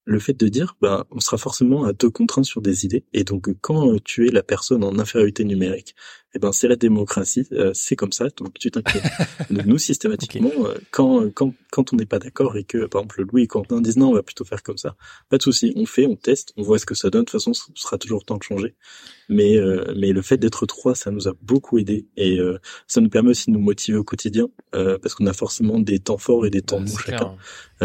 le 0.03 0.19
fait 0.19 0.33
de 0.33 0.49
dire, 0.49 0.75
bah, 0.81 1.07
on 1.09 1.21
sera 1.21 1.37
forcément 1.37 1.85
à 1.85 1.93
deux 1.93 2.09
contraintes 2.09 2.43
sur 2.43 2.61
des 2.61 2.83
idées. 2.83 3.05
Et 3.13 3.23
donc, 3.23 3.49
quand 3.61 3.95
tu 4.03 4.27
es 4.27 4.31
la 4.31 4.43
personne 4.43 4.83
en 4.83 4.99
infériorité 4.99 5.45
numérique, 5.45 5.95
eh 6.35 6.39
ben, 6.39 6.51
c'est 6.51 6.67
la 6.67 6.75
démocratie, 6.75 7.47
euh, 7.53 7.71
c'est 7.73 7.95
comme 7.95 8.11
ça, 8.11 8.27
donc 8.37 8.53
tu 8.59 8.69
t'inquiètes. 8.69 9.03
nous, 9.65 9.79
systématiquement, 9.79 10.51
euh, 10.59 10.75
quand, 10.91 11.27
quand, 11.33 11.53
quand 11.71 11.91
on 11.91 11.95
n'est 11.95 12.05
pas 12.05 12.19
d'accord 12.19 12.55
et 12.55 12.63
que, 12.63 12.85
par 12.85 13.01
exemple, 13.01 13.25
Louis 13.31 13.43
et 13.43 13.47
Quentin 13.47 13.81
disent 13.81 13.97
non, 13.97 14.09
on 14.09 14.13
va 14.13 14.21
plutôt 14.21 14.45
faire 14.45 14.61
comme 14.61 14.77
ça, 14.77 14.95
pas 15.29 15.37
de 15.37 15.41
souci, 15.41 15.73
on 15.75 15.87
fait, 15.87 16.05
on 16.05 16.15
teste, 16.15 16.53
on 16.55 16.61
voit 16.61 16.77
ce 16.77 16.85
que 16.85 16.93
ça 16.93 17.09
donne. 17.09 17.21
De 17.21 17.25
toute 17.25 17.41
façon, 17.41 17.53
ce 17.53 17.63
sera 17.73 17.97
toujours 17.97 18.25
temps 18.25 18.37
de 18.37 18.43
changer. 18.43 18.75
Mais, 19.27 19.57
euh, 19.57 19.91
mais 19.97 20.11
le 20.11 20.21
fait 20.21 20.37
d'être 20.37 20.65
trois, 20.67 20.93
ça 20.93 21.09
nous 21.09 21.27
a 21.27 21.33
beaucoup 21.41 21.79
aidé 21.79 22.07
et 22.15 22.39
ça 22.87 23.01
nous 23.01 23.09
permet 23.09 23.31
aussi 23.31 23.49
de 23.49 23.55
nous 23.55 23.61
motiver 23.61 23.97
au 23.97 24.03
quotidien 24.03 24.47
parce 24.71 25.15
qu'on 25.15 25.27
a 25.27 25.33
forcément 25.33 25.79
des 25.79 25.99
temps 25.99 26.17
forts 26.17 26.45
et 26.45 26.49
des 26.49 26.61
temps 26.61 26.81
bons 26.81 26.97
chacun. 26.97 27.35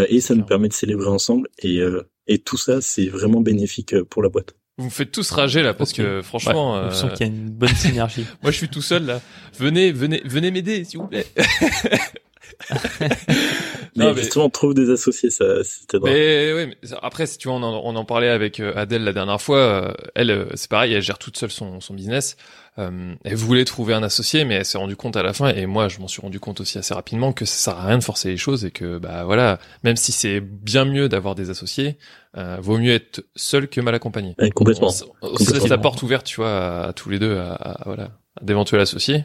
et 0.09 0.21
ça 0.21 0.35
nous 0.35 0.45
permet 0.45 0.69
de 0.69 0.73
célébrer 0.73 1.09
ensemble 1.09 1.49
et, 1.59 1.81
et 2.27 2.39
tout 2.39 2.57
ça, 2.57 2.81
c'est 2.81 3.07
vraiment 3.07 3.41
bénéfique 3.41 4.03
pour 4.05 4.23
la 4.23 4.29
boîte. 4.29 4.55
Vous 4.77 4.87
me 4.87 4.91
faites 4.91 5.13
tous 5.13 5.31
rager 5.31 5.63
là 5.63 5.73
parce 5.73 5.93
que 5.93 6.21
franchement, 6.23 6.87
ouais, 6.87 6.93
sens 6.93 7.13
qu'il 7.13 7.21
y 7.21 7.31
a 7.31 7.33
une 7.33 7.51
bonne 7.51 7.75
synergie. 7.75 8.27
Moi, 8.43 8.51
je 8.51 8.57
suis 8.57 8.69
tout 8.69 8.83
seul 8.83 9.07
là. 9.07 9.21
Venez, 9.57 9.93
venez, 9.93 10.21
venez 10.25 10.51
m'aider, 10.51 10.85
s'il 10.85 10.99
vous 10.99 11.07
plaît. 11.07 11.27
mais, 12.71 13.09
mais 13.97 14.15
justement, 14.17 14.47
on 14.47 14.51
trouve 14.51 14.75
des 14.75 14.91
associés, 14.91 15.31
ça, 15.31 15.63
c'était 15.63 15.99
drôle. 15.99 16.11
Mais 16.11 16.53
oui, 16.53 16.67
mais 16.67 16.77
après, 17.03 17.27
si 17.27 17.39
tu 17.39 17.49
vois, 17.49 17.57
on 17.57 17.63
en, 17.63 17.83
on 17.85 17.97
en 17.97 18.05
parlait 18.05 18.29
avec 18.29 18.61
euh, 18.61 18.73
Adèle 18.75 19.05
la 19.05 19.13
dernière 19.13 19.41
fois. 19.41 19.59
Euh, 19.59 19.93
elle, 20.15 20.31
euh, 20.31 20.47
c'est 20.55 20.71
pareil, 20.71 20.93
elle 20.93 21.03
gère 21.03 21.19
toute 21.19 21.37
seule 21.37 21.51
son, 21.51 21.81
son 21.81 21.95
business. 21.95 22.37
Euh, 22.79 23.15
elle 23.25 23.37
voulait 23.37 23.65
trouver 23.65 23.95
un 23.95 24.03
associé, 24.03 24.45
mais 24.45 24.55
elle 24.55 24.65
s'est 24.65 24.79
rendue 24.79 24.97
compte 24.97 25.17
à 25.17 25.23
la 25.23 25.33
fin, 25.33 25.49
et 25.51 25.65
moi 25.67 25.89
je 25.89 26.01
m'en 26.01 26.09
suis 26.09 26.21
rendu 26.21 26.41
compte 26.41 26.61
aussi 26.61 26.77
assez 26.77 26.93
rapidement 26.93 27.33
que 27.33 27.45
ça 27.45 27.71
sert 27.71 27.79
à 27.79 27.87
rien 27.87 27.99
de 27.99 28.03
forcer 28.03 28.31
les 28.31 28.37
choses 28.37 28.65
et 28.65 28.73
que 28.73 28.99
bah 28.99 29.25
voilà, 29.25 29.61
même 29.85 29.97
si 29.97 30.11
c'est 30.11 30.41
bien 30.41 30.85
mieux 30.85 31.09
d'avoir 31.09 31.37
des 31.37 31.51
associés, 31.51 31.99
euh, 32.37 32.59
vaut 32.61 32.79
mieux 32.79 32.93
être 32.93 33.25
seul 33.37 33.69
que 33.69 33.81
mal 33.81 33.95
accompagné. 33.95 34.35
complètement. 34.55 34.93
On, 35.23 35.37
se 35.37 35.53
laisse 35.53 35.69
la 35.69 35.79
porte 35.79 36.03
ouverte, 36.03 36.27
tu 36.27 36.37
vois, 36.37 36.87
à, 36.87 36.93
tous 36.93 37.11
les 37.11 37.21
deux, 37.21 37.39
à, 37.39 37.83
voilà, 37.87 38.11
d'éventuels 38.43 38.81
associés. 38.81 39.25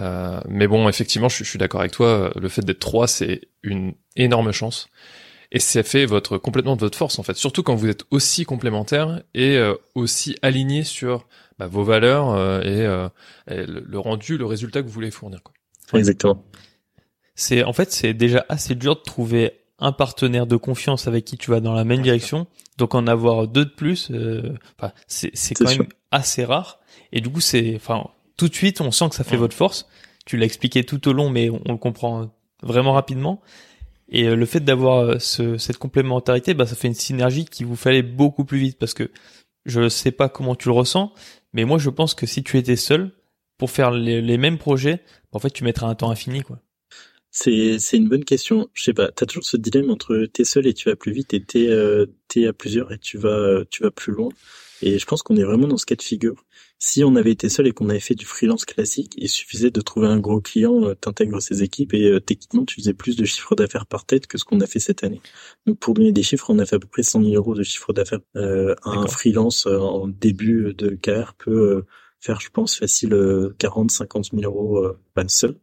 Euh, 0.00 0.40
mais 0.48 0.66
bon, 0.66 0.88
effectivement, 0.88 1.28
je, 1.28 1.44
je 1.44 1.48
suis 1.48 1.58
d'accord 1.58 1.80
avec 1.80 1.92
toi. 1.92 2.32
Le 2.34 2.48
fait 2.48 2.62
d'être 2.62 2.80
trois, 2.80 3.06
c'est 3.06 3.42
une 3.62 3.92
énorme 4.16 4.52
chance 4.52 4.88
et 5.54 5.60
ça 5.60 5.82
fait 5.82 6.04
votre 6.04 6.36
complètement 6.36 6.74
de 6.74 6.80
votre 6.80 6.98
force 6.98 7.18
en 7.18 7.22
fait 7.22 7.36
surtout 7.36 7.62
quand 7.62 7.76
vous 7.76 7.88
êtes 7.88 8.04
aussi 8.10 8.44
complémentaires 8.44 9.22
et 9.34 9.56
euh, 9.56 9.74
aussi 9.94 10.36
alignés 10.42 10.84
sur 10.84 11.26
bah, 11.58 11.66
vos 11.66 11.84
valeurs 11.84 12.30
euh, 12.30 12.60
euh, 12.64 13.08
et, 13.48 13.64
le, 13.66 13.98
rendu, 13.98 14.36
le 14.36 14.46
résultat 14.46 14.82
que 14.82 14.86
vous 14.86 14.92
voulez 14.92 15.10
fournir. 15.10 15.42
Quoi. 15.42 15.54
Exactement. 15.98 16.44
C'est 17.36 17.64
en 17.64 17.72
fait 17.72 17.90
c'est 17.90 18.14
déjà 18.14 18.44
assez 18.48 18.74
dur 18.74 18.96
de 18.96 19.00
trouver 19.00 19.60
un 19.78 19.92
partenaire 19.92 20.46
de 20.46 20.56
confiance 20.56 21.08
avec 21.08 21.24
qui 21.24 21.36
tu 21.36 21.50
vas 21.50 21.60
dans 21.60 21.72
la 21.72 21.84
même 21.84 22.02
direction. 22.02 22.46
Donc 22.78 22.94
en 22.94 23.06
avoir 23.06 23.48
deux 23.48 23.64
de 23.64 23.70
plus, 23.70 24.10
euh, 24.10 24.54
c'est 25.06 25.30
c'est 25.34 25.54
quand 25.54 25.68
même 25.68 25.88
assez 26.10 26.44
rare. 26.44 26.80
Et 27.12 27.20
du 27.20 27.30
coup 27.30 27.40
c'est 27.40 27.74
enfin 27.76 28.08
tout 28.36 28.48
de 28.48 28.54
suite 28.54 28.80
on 28.80 28.90
sent 28.90 29.08
que 29.10 29.16
ça 29.16 29.24
fait 29.24 29.36
votre 29.36 29.54
force. 29.54 29.88
Tu 30.26 30.36
l'as 30.36 30.46
expliqué 30.46 30.84
tout 30.84 31.06
au 31.08 31.12
long, 31.12 31.28
mais 31.28 31.50
on, 31.50 31.72
le 31.72 31.76
comprend 31.76 32.30
vraiment 32.62 32.92
rapidement. 32.92 33.42
Et 34.08 34.34
le 34.34 34.46
fait 34.46 34.60
d'avoir 34.60 35.20
ce, 35.20 35.58
cette 35.58 35.76
complémentarité, 35.76 36.54
bah, 36.54 36.66
ça 36.66 36.76
fait 36.76 36.88
une 36.88 36.94
synergie 36.94 37.44
qui 37.44 37.64
vous 37.64 37.76
fallait 37.76 38.02
beaucoup 38.02 38.44
plus 38.44 38.58
vite 38.58 38.78
parce 38.78 38.94
que 38.94 39.10
je 39.66 39.88
sais 39.88 40.12
pas 40.12 40.28
comment 40.28 40.54
tu 40.54 40.68
le 40.68 40.74
ressens, 40.74 41.12
mais 41.54 41.64
moi, 41.64 41.78
je 41.78 41.88
pense 41.88 42.14
que 42.14 42.26
si 42.26 42.42
tu 42.42 42.58
étais 42.58 42.76
seul 42.76 43.12
pour 43.56 43.70
faire 43.70 43.92
les, 43.92 44.36
mêmes 44.36 44.58
projets, 44.58 45.00
en 45.32 45.38
fait, 45.38 45.50
tu 45.50 45.64
mettrais 45.64 45.86
un 45.86 45.94
temps 45.94 46.10
infini, 46.10 46.42
quoi. 46.42 46.60
C'est 47.30 47.78
une 47.92 48.08
bonne 48.08 48.24
question. 48.24 48.68
Je 48.74 48.84
sais 48.84 48.92
pas. 48.92 49.10
T'as 49.10 49.26
toujours 49.26 49.44
ce 49.44 49.56
dilemme 49.56 49.90
entre 49.90 50.26
t'es 50.26 50.44
seul 50.44 50.66
et 50.66 50.74
tu 50.74 50.88
vas 50.88 50.94
plus 50.94 51.10
vite 51.10 51.34
et 51.34 51.42
t'es 51.42 51.68
euh, 51.68 52.06
à 52.46 52.52
plusieurs 52.52 52.92
et 52.92 52.98
tu 52.98 53.18
vas 53.18 53.64
tu 53.70 53.82
vas 53.82 53.90
plus 53.90 54.12
loin. 54.12 54.28
Et 54.86 54.98
je 54.98 55.06
pense 55.06 55.22
qu'on 55.22 55.36
est 55.36 55.44
vraiment 55.44 55.66
dans 55.66 55.78
ce 55.78 55.86
cas 55.86 55.94
de 55.94 56.02
figure. 56.02 56.44
Si 56.78 57.02
on 57.04 57.16
avait 57.16 57.30
été 57.30 57.48
seul 57.48 57.66
et 57.66 57.72
qu'on 57.72 57.88
avait 57.88 58.00
fait 58.00 58.14
du 58.14 58.26
freelance 58.26 58.66
classique, 58.66 59.14
il 59.16 59.30
suffisait 59.30 59.70
de 59.70 59.80
trouver 59.80 60.08
un 60.08 60.18
gros 60.18 60.42
client, 60.42 60.84
euh, 60.84 60.94
t'intègres 60.94 61.40
ses 61.40 61.62
équipes 61.62 61.94
et 61.94 62.04
euh, 62.10 62.20
techniquement 62.20 62.66
tu 62.66 62.82
faisais 62.82 62.92
plus 62.92 63.16
de 63.16 63.24
chiffre 63.24 63.54
d'affaires 63.54 63.86
par 63.86 64.04
tête 64.04 64.26
que 64.26 64.36
ce 64.36 64.44
qu'on 64.44 64.60
a 64.60 64.66
fait 64.66 64.80
cette 64.80 65.02
année. 65.02 65.22
Donc 65.66 65.78
pour 65.78 65.94
donner 65.94 66.12
des 66.12 66.22
chiffres, 66.22 66.50
on 66.50 66.58
a 66.58 66.66
fait 66.66 66.76
à 66.76 66.78
peu 66.78 66.86
près 66.86 67.02
100 67.02 67.22
000 67.22 67.34
euros 67.34 67.54
de 67.54 67.62
chiffre 67.62 67.94
d'affaires. 67.94 68.20
Euh, 68.36 68.74
un 68.84 69.06
freelance 69.06 69.66
euh, 69.66 69.78
en 69.78 70.06
début 70.06 70.74
de 70.74 70.90
carrière 70.90 71.32
peut 71.32 71.84
faire, 72.20 72.42
je 72.42 72.50
pense, 72.50 72.76
facile 72.76 73.16
40, 73.58 73.90
50 73.90 74.32
000 74.34 74.42
euros 74.42 74.86
pas 75.14 75.26
seul. 75.28 75.56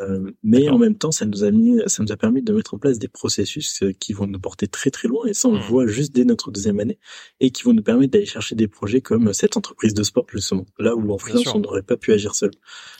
Euh, 0.00 0.30
mais 0.42 0.68
en 0.68 0.78
même 0.78 0.96
temps, 0.96 1.10
ça 1.10 1.26
nous 1.26 1.44
a 1.44 1.50
mis, 1.50 1.80
ça 1.86 2.02
nous 2.02 2.12
a 2.12 2.16
permis 2.16 2.42
de 2.42 2.52
mettre 2.52 2.74
en 2.74 2.78
place 2.78 2.98
des 2.98 3.08
processus 3.08 3.82
euh, 3.82 3.92
qui 3.92 4.12
vont 4.12 4.26
nous 4.26 4.38
porter 4.38 4.66
très 4.66 4.90
très 4.90 5.08
loin. 5.08 5.26
Et 5.26 5.34
ça 5.34 5.48
on 5.48 5.52
le 5.52 5.58
mmh. 5.58 5.62
voit 5.62 5.86
juste 5.86 6.14
dès 6.14 6.24
notre 6.24 6.50
deuxième 6.50 6.80
année. 6.80 6.98
Et 7.40 7.50
qui 7.50 7.62
vont 7.62 7.72
nous 7.72 7.82
permettre 7.82 8.12
d'aller 8.12 8.26
chercher 8.26 8.54
des 8.54 8.68
projets 8.68 9.00
comme 9.00 9.32
cette 9.32 9.56
entreprise 9.56 9.94
de 9.94 10.02
sport 10.02 10.26
justement, 10.32 10.66
là 10.78 10.94
où 10.94 11.12
en 11.12 11.18
freelance 11.18 11.54
on 11.54 11.60
n'aurait 11.60 11.82
pas 11.82 11.96
pu 11.96 12.12
agir 12.12 12.34
seul. 12.34 12.50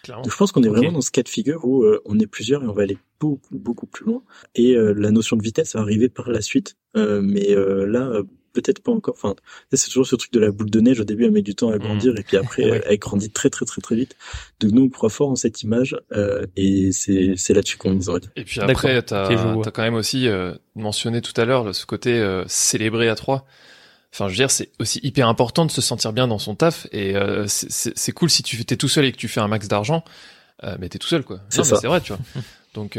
Donc 0.07 0.31
je 0.31 0.37
pense 0.37 0.53
qu'on 0.53 0.63
est 0.63 0.69
vraiment 0.69 0.93
dans 0.93 1.01
ce 1.01 1.11
cas 1.11 1.23
de 1.23 1.29
figure 1.29 1.65
où 1.65 1.83
euh, 1.83 2.01
on 2.05 2.19
est 2.19 2.27
plusieurs 2.27 2.63
et 2.63 2.67
on 2.67 2.73
va 2.73 2.83
aller 2.83 2.99
beaucoup 3.21 3.59
beaucoup 3.59 3.87
plus 3.87 4.05
loin. 4.05 4.23
Et 4.55 4.75
la 4.75 5.11
notion 5.11 5.37
de 5.37 5.43
vitesse 5.43 5.75
va 5.75 5.81
arriver 5.81 6.09
par 6.09 6.31
la 6.31 6.41
suite. 6.41 6.77
mais 6.95 7.55
là 7.55 8.23
peut-être 8.55 8.83
pas 8.83 8.93
encore. 8.93 9.15
Enfin, 9.17 9.35
c'est 9.73 9.89
toujours 9.89 10.07
ce 10.07 10.17
truc 10.17 10.33
de 10.33 10.41
la 10.41 10.51
boule 10.51 10.71
de 10.71 10.81
neige. 10.81 11.01
Au 11.01 11.05
début, 11.05 11.25
elle 11.25 11.33
met 11.33 11.43
du 11.43 11.55
temps 11.55 11.71
à 11.71 11.79
grandir, 11.79 12.15
mm. 12.15 12.19
et 12.19 12.23
puis 12.23 12.37
après, 12.39 12.63
elle 12.87 12.99
grandit 12.99 13.31
très 13.31 13.51
très 13.51 13.67
très 13.67 13.83
très 13.83 13.97
vite. 13.97 14.17
Donc 14.61 14.73
nous, 14.73 14.85
on 14.85 14.89
croit 14.89 15.11
fort 15.11 15.29
en 15.29 15.37
cette 15.37 15.63
image, 15.63 15.97
euh, 16.13 16.47
et 16.57 16.93
c'est 16.93 17.35
c'est 17.37 17.53
là-dessus 17.53 17.77
qu'on 17.77 17.91
mise. 17.91 18.11
Et 18.37 18.45
puis 18.45 18.61
après, 18.61 19.03
t'as 19.03 19.27
as 19.29 19.71
quand 19.71 19.83
même 19.83 19.95
aussi 19.95 20.29
euh, 20.29 20.55
mentionné 20.75 21.21
tout 21.21 21.39
à 21.39 21.45
l'heure 21.45 21.75
ce 21.75 21.85
côté 21.85 22.13
euh, 22.13 22.45
célébré 22.47 23.09
à 23.09 23.15
trois. 23.15 23.47
Enfin, 24.13 24.29
je 24.29 24.35
veux 24.35 24.37
dire, 24.37 24.51
c'est 24.51 24.71
aussi 24.79 25.01
hyper 25.03 25.29
important 25.29 25.67
de 25.67 25.73
se 25.73 25.81
sentir 25.81 26.13
bien 26.13 26.29
dans 26.29 26.39
son 26.39 26.55
taf, 26.55 26.87
et 26.93 27.17
euh, 27.17 27.47
c'est 27.49 28.13
cool 28.13 28.31
si 28.31 28.45
tu 28.45 28.61
es 28.61 28.77
tout 28.77 28.89
seul 28.89 29.05
et 29.07 29.13
que 29.13 29.17
tu 29.17 29.27
fais 29.27 29.41
un 29.41 29.49
max 29.49 29.67
d'argent, 29.67 30.05
euh, 30.63 30.77
mais 30.79 30.89
t'es 30.89 30.99
tout 30.99 31.09
seul 31.09 31.25
quoi. 31.25 31.41
C'est 31.49 31.63
vrai, 31.85 32.01
tu 32.01 32.13
vois. 32.13 32.21
Donc 32.75 32.97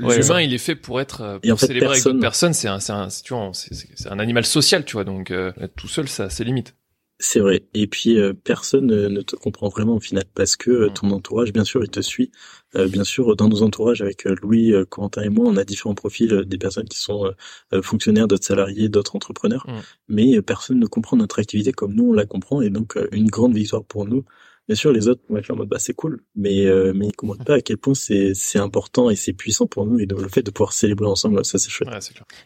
euh, 0.00 0.16
l'humain, 0.16 0.40
il 0.40 0.54
est 0.54 0.58
fait 0.58 0.74
pour 0.74 1.00
être 1.00 1.22
euh, 1.22 1.38
pour 1.38 1.60
célébrer 1.60 1.92
avec 1.92 2.04
d'autres 2.04 2.20
personnes. 2.20 2.52
C'est 2.52 2.68
un, 2.68 2.80
c'est 2.80 2.92
un, 2.92 3.08
tu 3.08 3.34
vois, 3.34 3.50
c'est 3.52 4.08
un 4.08 4.18
animal 4.18 4.44
social, 4.44 4.84
tu 4.84 4.94
vois. 4.94 5.04
Donc 5.04 5.30
euh, 5.30 5.52
être 5.60 5.74
tout 5.74 5.88
seul, 5.88 6.08
ça, 6.08 6.30
c'est 6.30 6.44
limite. 6.44 6.74
C'est 7.20 7.40
vrai. 7.40 7.64
Et 7.74 7.88
puis 7.88 8.16
personne 8.44 8.86
ne 8.86 9.20
te 9.22 9.34
comprend 9.34 9.68
vraiment 9.68 9.96
au 9.96 10.00
final 10.00 10.22
parce 10.36 10.54
que 10.54 10.88
mm. 10.88 10.92
ton 10.94 11.10
entourage, 11.10 11.52
bien 11.52 11.64
sûr, 11.64 11.82
il 11.82 11.90
te 11.90 12.00
suit. 12.00 12.30
bien 12.74 13.02
sûr, 13.02 13.34
dans 13.34 13.48
nos 13.48 13.62
entourages, 13.62 14.02
avec 14.02 14.22
Louis, 14.22 14.72
Quentin 14.88 15.22
et 15.22 15.28
moi, 15.28 15.46
on 15.48 15.56
a 15.56 15.64
différents 15.64 15.96
profils 15.96 16.44
des 16.46 16.58
personnes 16.58 16.86
qui 16.88 16.98
sont 16.98 17.34
fonctionnaires, 17.82 18.28
d'autres 18.28 18.46
salariés, 18.46 18.88
d'autres 18.88 19.16
entrepreneurs. 19.16 19.66
Mm. 19.66 19.80
Mais 20.08 20.42
personne 20.42 20.78
ne 20.78 20.86
comprend 20.86 21.16
notre 21.16 21.40
activité 21.40 21.72
comme 21.72 21.92
nous 21.92 22.10
on 22.10 22.12
la 22.12 22.24
comprend. 22.24 22.62
Et 22.62 22.70
donc 22.70 22.96
une 23.10 23.28
grande 23.28 23.54
victoire 23.54 23.84
pour 23.84 24.06
nous, 24.06 24.24
Bien 24.68 24.76
sûr, 24.76 24.92
les 24.92 25.08
autres 25.08 25.22
vont 25.30 25.38
être 25.38 25.50
en 25.50 25.56
mode 25.56 25.68
bah 25.68 25.78
c'est 25.78 25.94
cool, 25.94 26.22
mais 26.36 26.66
euh, 26.66 26.92
mais 26.94 27.06
ils 27.06 27.16
comprennent 27.16 27.44
pas 27.44 27.54
à 27.54 27.60
quel 27.62 27.78
point 27.78 27.94
c'est 27.94 28.34
c'est 28.34 28.58
important 28.58 29.08
et 29.08 29.16
c'est 29.16 29.32
puissant 29.32 29.66
pour 29.66 29.86
nous 29.86 29.98
et 29.98 30.04
le 30.04 30.28
fait 30.28 30.42
de 30.42 30.50
pouvoir 30.50 30.74
célébrer 30.74 31.06
ensemble, 31.06 31.42
ça 31.44 31.58
c'est 31.58 31.70
chouette. 31.70 31.88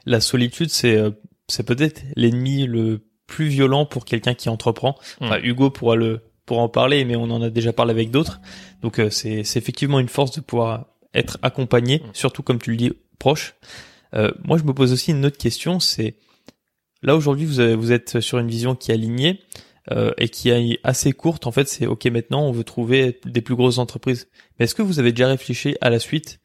La 0.06 0.20
solitude, 0.20 0.70
c'est 0.70 0.96
euh, 0.96 1.10
c'est 1.48 1.66
peut-être 1.66 2.02
l'ennemi 2.14 2.66
le 2.66 3.00
plus 3.26 3.46
violent 3.46 3.86
pour 3.86 4.04
quelqu'un 4.04 4.34
qui 4.34 4.48
entreprend. 4.48 4.96
Hmm. 5.20 5.24
Enfin, 5.24 5.40
Hugo 5.42 5.70
pourra 5.70 5.96
le 5.96 6.20
pour 6.46 6.60
en 6.60 6.68
parler, 6.68 7.04
mais 7.04 7.16
on 7.16 7.24
en 7.24 7.42
a 7.42 7.50
déjà 7.50 7.72
parlé 7.72 7.90
avec 7.90 8.12
d'autres. 8.12 8.40
Donc 8.82 9.00
euh, 9.00 9.10
c'est 9.10 9.42
c'est 9.42 9.58
effectivement 9.58 9.98
une 9.98 10.08
force 10.08 10.30
de 10.30 10.40
pouvoir 10.40 10.86
être 11.14 11.38
accompagné, 11.42 11.98
hmm. 11.98 12.10
surtout 12.12 12.44
comme 12.44 12.60
tu 12.60 12.70
le 12.70 12.76
dis 12.76 12.92
proche. 13.18 13.54
Euh, 14.14 14.30
moi, 14.44 14.58
je 14.58 14.64
me 14.64 14.72
pose 14.72 14.92
aussi 14.92 15.10
une 15.10 15.24
autre 15.24 15.38
question, 15.38 15.80
c'est 15.80 16.14
là 17.02 17.16
aujourd'hui 17.16 17.46
vous 17.46 17.60
avez, 17.60 17.74
vous 17.74 17.90
êtes 17.92 18.20
sur 18.20 18.38
une 18.38 18.48
vision 18.48 18.76
qui 18.76 18.90
est 18.90 18.94
alignée. 18.94 19.40
Euh, 19.90 20.12
et 20.16 20.28
qui 20.28 20.50
est 20.50 20.78
assez 20.84 21.12
courte, 21.12 21.46
en 21.46 21.52
fait, 21.52 21.66
c'est 21.66 21.86
ok 21.86 22.04
maintenant 22.06 22.46
on 22.46 22.52
veut 22.52 22.62
trouver 22.62 23.18
des 23.24 23.40
plus 23.40 23.56
grosses 23.56 23.78
entreprises. 23.78 24.28
Mais 24.58 24.64
est-ce 24.64 24.76
que 24.76 24.82
vous 24.82 25.00
avez 25.00 25.10
déjà 25.10 25.26
réfléchi 25.26 25.76
à 25.80 25.90
la 25.90 25.98
suite? 25.98 26.38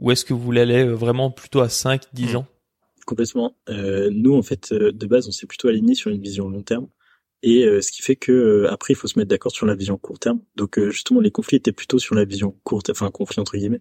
Ou 0.00 0.10
est-ce 0.10 0.24
que 0.24 0.32
vous 0.32 0.40
voulez 0.40 0.62
aller 0.62 0.84
euh, 0.84 0.94
vraiment 0.94 1.30
plutôt 1.30 1.60
à 1.60 1.68
5, 1.68 2.02
10 2.12 2.32
hmm. 2.32 2.36
ans? 2.38 2.46
Complètement. 3.06 3.54
Euh, 3.68 4.08
nous, 4.12 4.34
en 4.34 4.42
fait, 4.42 4.72
euh, 4.72 4.92
de 4.92 5.06
base, 5.06 5.28
on 5.28 5.30
s'est 5.30 5.46
plutôt 5.46 5.68
aligné 5.68 5.94
sur 5.94 6.10
une 6.10 6.20
vision 6.20 6.48
long 6.48 6.62
terme. 6.62 6.88
Et 7.42 7.64
ce 7.80 7.90
qui 7.90 8.02
fait 8.02 8.16
que 8.16 8.66
après 8.68 8.92
il 8.92 8.96
faut 8.96 9.08
se 9.08 9.18
mettre 9.18 9.30
d'accord 9.30 9.50
sur 9.50 9.64
la 9.64 9.74
vision 9.74 9.96
court 9.96 10.18
terme. 10.18 10.40
Donc 10.56 10.78
justement 10.90 11.20
les 11.20 11.30
conflits 11.30 11.56
étaient 11.56 11.72
plutôt 11.72 11.98
sur 11.98 12.14
la 12.14 12.26
vision 12.26 12.54
courte, 12.64 12.90
enfin 12.90 13.10
conflit 13.10 13.40
entre 13.40 13.56
guillemets, 13.56 13.80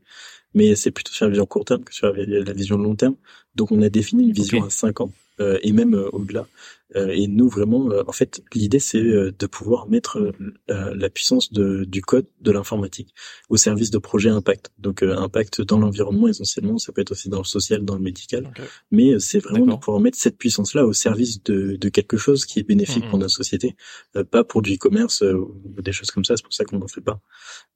mais 0.53 0.78
c'est 0.78 0.91
plutôt 0.91 1.12
sur 1.12 1.26
la 1.26 1.32
vision 1.32 1.45
court 1.45 1.66
terme 1.66 1.84
que 1.84 1.93
sur 1.93 2.14
la, 2.14 2.53
vision 2.53 2.78
long 2.78 2.95
terme. 2.95 3.18
Donc 3.55 3.74
on 3.74 3.82
a 3.82 3.89
défini 3.89 4.24
une 4.24 4.32
vision 4.32 4.64
à 4.64 4.70
5 4.70 5.01
ans 5.01 5.12
et 5.40 5.72
même 5.72 5.94
au-delà. 6.12 6.48
Euh, 6.96 7.10
et 7.10 7.28
nous 7.28 7.50
vraiment, 7.50 7.92
euh, 7.92 8.04
en 8.08 8.12
fait, 8.12 8.42
l'idée 8.54 8.80
c'est 8.80 8.98
euh, 8.98 9.32
de 9.38 9.46
pouvoir 9.46 9.88
mettre 9.88 10.34
la 10.68 11.10
puissance 11.10 11.52
de, 11.52 11.84
du 11.86 12.02
code 12.02 12.26
de 12.42 12.52
l'informatique 12.52 13.14
au 13.50 13.58
service 13.58 13.92
de 13.92 13.98
projets 13.98 14.30
impact. 14.30 14.72
Donc 14.78 15.04
impact 15.04 15.62
dans 15.62 15.80
l'environnement 15.80 16.28
essentiellement, 16.28 16.78
ça 16.78 16.92
peut 16.92 17.02
être 17.02 17.12
aussi 17.12 17.30
dans 17.30 17.40
le 17.40 17.44
social, 17.44 17.86
dans 17.86 17.96
le 17.96 18.02
médical, 18.02 18.52
mais 18.92 19.20
c'est 19.20 19.40
vraiment 19.40 19.76
de 19.76 19.80
pouvoir 19.80 20.00
mettre 20.00 20.18
cette 20.18 20.38
puissance-là 20.38 20.86
au 20.86 20.94
service 20.94 21.44
de, 21.44 21.76
de, 21.76 21.90
quelque 21.90 22.18
chose 22.18 22.46
qui 22.46 22.60
est 22.60 22.64
bénéfique 22.64 23.08
pour 23.10 23.20
notre 23.20 23.34
société, 23.34 23.76
pas 24.32 24.44
pour 24.44 24.62
du 24.62 24.76
e-commerce 24.76 25.22
ou 25.22 25.82
des 25.82 25.92
choses 25.92 26.12
comme 26.12 26.26
ça. 26.26 26.36
C'est 26.38 26.44
pour 26.44 26.54
ça 26.54 26.66
qu'on 26.66 26.80
n'en 26.80 26.88
fait 26.88 27.02
pas. 27.02 27.20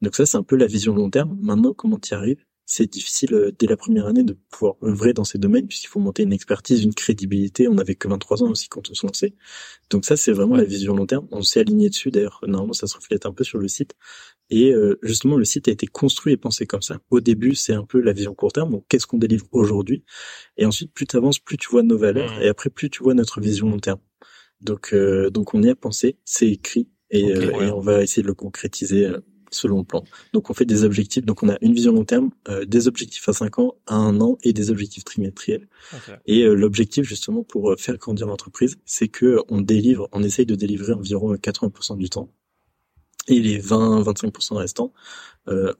Donc 0.01 0.15
ça 0.15 0.25
c'est 0.25 0.37
un 0.37 0.43
peu 0.43 0.55
la 0.55 0.67
vision 0.67 0.95
long 0.95 1.09
terme. 1.09 1.37
Maintenant, 1.41 1.73
comment 1.73 1.99
tu 1.99 2.11
y 2.11 2.13
arrives? 2.13 2.43
C'est 2.65 2.91
difficile 2.91 3.33
euh, 3.33 3.51
dès 3.57 3.67
la 3.67 3.75
première 3.75 4.07
année 4.07 4.23
de 4.23 4.37
pouvoir 4.49 4.75
œuvrer 4.83 5.13
dans 5.13 5.23
ces 5.23 5.37
domaines 5.37 5.67
puisqu'il 5.67 5.87
faut 5.87 5.99
monter 5.99 6.23
une 6.23 6.33
expertise, 6.33 6.83
une 6.83 6.93
crédibilité. 6.93 7.67
On 7.67 7.73
n'avait 7.73 7.95
que 7.95 8.07
23 8.07 8.43
ans 8.43 8.51
aussi 8.51 8.69
quand 8.69 8.89
on 8.89 8.93
se 8.93 9.05
lançait. 9.05 9.33
Donc 9.89 10.05
ça, 10.05 10.15
c'est 10.15 10.31
vraiment 10.31 10.55
la 10.55 10.63
vision 10.63 10.95
long 10.95 11.05
terme. 11.05 11.27
On 11.31 11.41
s'est 11.41 11.59
aligné 11.59 11.89
dessus 11.89 12.09
d'ailleurs. 12.11 12.39
Normalement, 12.47 12.73
ça 12.73 12.87
se 12.87 12.95
reflète 12.95 13.25
un 13.25 13.33
peu 13.33 13.43
sur 13.43 13.59
le 13.59 13.67
site. 13.67 13.95
Et 14.49 14.71
euh, 14.71 14.97
justement, 15.03 15.35
le 15.35 15.45
site 15.45 15.67
a 15.67 15.71
été 15.71 15.87
construit 15.87 16.33
et 16.33 16.37
pensé 16.37 16.65
comme 16.65 16.81
ça. 16.81 16.99
Au 17.09 17.19
début, 17.19 17.55
c'est 17.55 17.73
un 17.73 17.85
peu 17.85 17.99
la 17.99 18.13
vision 18.13 18.33
court 18.33 18.53
terme. 18.53 18.71
Donc, 18.71 18.85
qu'est-ce 18.87 19.07
qu'on 19.07 19.17
délivre 19.17 19.45
aujourd'hui? 19.51 20.03
Et 20.57 20.65
ensuite, 20.65 20.93
plus 20.93 21.05
tu 21.05 21.17
avances, 21.17 21.39
plus 21.39 21.57
tu 21.57 21.69
vois 21.69 21.83
nos 21.83 21.97
valeurs. 21.97 22.41
Et 22.41 22.47
après, 22.47 22.69
plus 22.69 22.89
tu 22.89 23.03
vois 23.03 23.13
notre 23.13 23.41
vision 23.41 23.69
long 23.69 23.79
terme. 23.79 23.99
Donc, 24.61 24.93
euh, 24.93 25.29
donc 25.29 25.53
on 25.53 25.61
y 25.61 25.69
a 25.69 25.75
pensé. 25.75 26.17
C'est 26.23 26.47
écrit. 26.47 26.89
Et, 27.09 27.27
et, 27.27 27.71
on 27.71 27.79
va 27.79 28.01
essayer 28.01 28.23
de 28.23 28.27
le 28.27 28.33
concrétiser 28.33 29.07
selon 29.53 29.79
le 29.79 29.83
plan. 29.83 30.03
Donc 30.33 30.49
on 30.49 30.53
fait 30.53 30.65
des 30.65 30.83
objectifs, 30.83 31.25
donc 31.25 31.43
on 31.43 31.49
a 31.49 31.57
une 31.61 31.73
vision 31.73 31.93
long 31.93 32.05
terme, 32.05 32.31
euh, 32.49 32.65
des 32.65 32.87
objectifs 32.87 33.27
à 33.29 33.33
5 33.33 33.59
ans, 33.59 33.75
à 33.87 33.95
un 33.95 34.19
an 34.21 34.37
et 34.43 34.53
des 34.53 34.71
objectifs 34.71 35.03
trimestriels. 35.03 35.67
Et 36.25 36.43
euh, 36.43 36.53
l'objectif 36.53 37.05
justement 37.05 37.43
pour 37.43 37.71
euh, 37.71 37.75
faire 37.77 37.97
grandir 37.97 38.27
l'entreprise, 38.27 38.77
c'est 38.85 39.07
que 39.07 39.39
on 39.49 39.61
délivre, 39.61 40.09
on 40.11 40.23
essaye 40.23 40.45
de 40.45 40.55
délivrer 40.55 40.93
environ 40.93 41.33
80% 41.33 41.97
du 41.97 42.09
temps. 42.09 42.29
Et 43.29 43.39
les 43.39 43.57
20-25% 43.57 44.55
restants, 44.57 44.91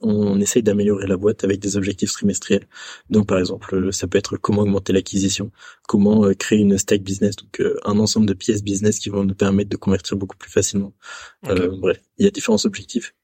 on 0.00 0.40
essaye 0.40 0.62
d'améliorer 0.62 1.06
la 1.06 1.18
boîte 1.18 1.44
avec 1.44 1.60
des 1.60 1.76
objectifs 1.76 2.10
trimestriels. 2.10 2.66
Donc 3.10 3.26
par 3.26 3.38
exemple, 3.38 3.92
ça 3.92 4.06
peut 4.06 4.16
être 4.16 4.38
comment 4.38 4.62
augmenter 4.62 4.94
l'acquisition, 4.94 5.50
comment 5.86 6.32
créer 6.32 6.60
une 6.60 6.78
stack 6.78 7.02
business, 7.02 7.36
donc 7.36 7.62
un 7.84 7.98
ensemble 7.98 8.24
de 8.24 8.32
pièces 8.32 8.62
business 8.62 8.98
qui 8.98 9.10
vont 9.10 9.24
nous 9.24 9.34
permettre 9.34 9.68
de 9.68 9.76
convertir 9.76 10.16
beaucoup 10.16 10.38
plus 10.38 10.50
facilement. 10.50 10.94
bref, 11.42 12.00
il 12.16 12.24
y 12.24 12.28
a 12.28 12.30
différents 12.30 12.64
objectifs 12.64 13.14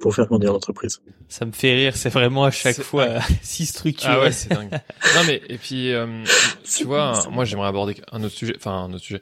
pour 0.00 0.14
faire 0.14 0.26
grandir 0.26 0.52
l'entreprise. 0.52 1.00
Ça 1.28 1.44
me 1.44 1.52
fait 1.52 1.74
rire, 1.74 1.96
c'est 1.96 2.08
vraiment 2.08 2.44
à 2.44 2.50
chaque 2.50 2.80
fois 2.80 3.20
si 3.42 3.66
structuré. 3.66 4.12
Ah 4.12 4.20
ouais, 4.20 4.32
c'est 4.32 4.48
dingue. 4.48 4.70
non 4.70 5.22
mais 5.26 5.40
et 5.48 5.58
puis 5.58 5.92
euh, 5.92 6.24
tu 6.64 6.84
vois, 6.84 7.22
moi 7.30 7.44
j'aimerais 7.44 7.68
aborder 7.68 7.96
un 8.10 8.22
autre 8.22 8.34
sujet, 8.34 8.54
enfin 8.56 8.84
un 8.84 8.92
autre 8.92 9.04
sujet. 9.04 9.20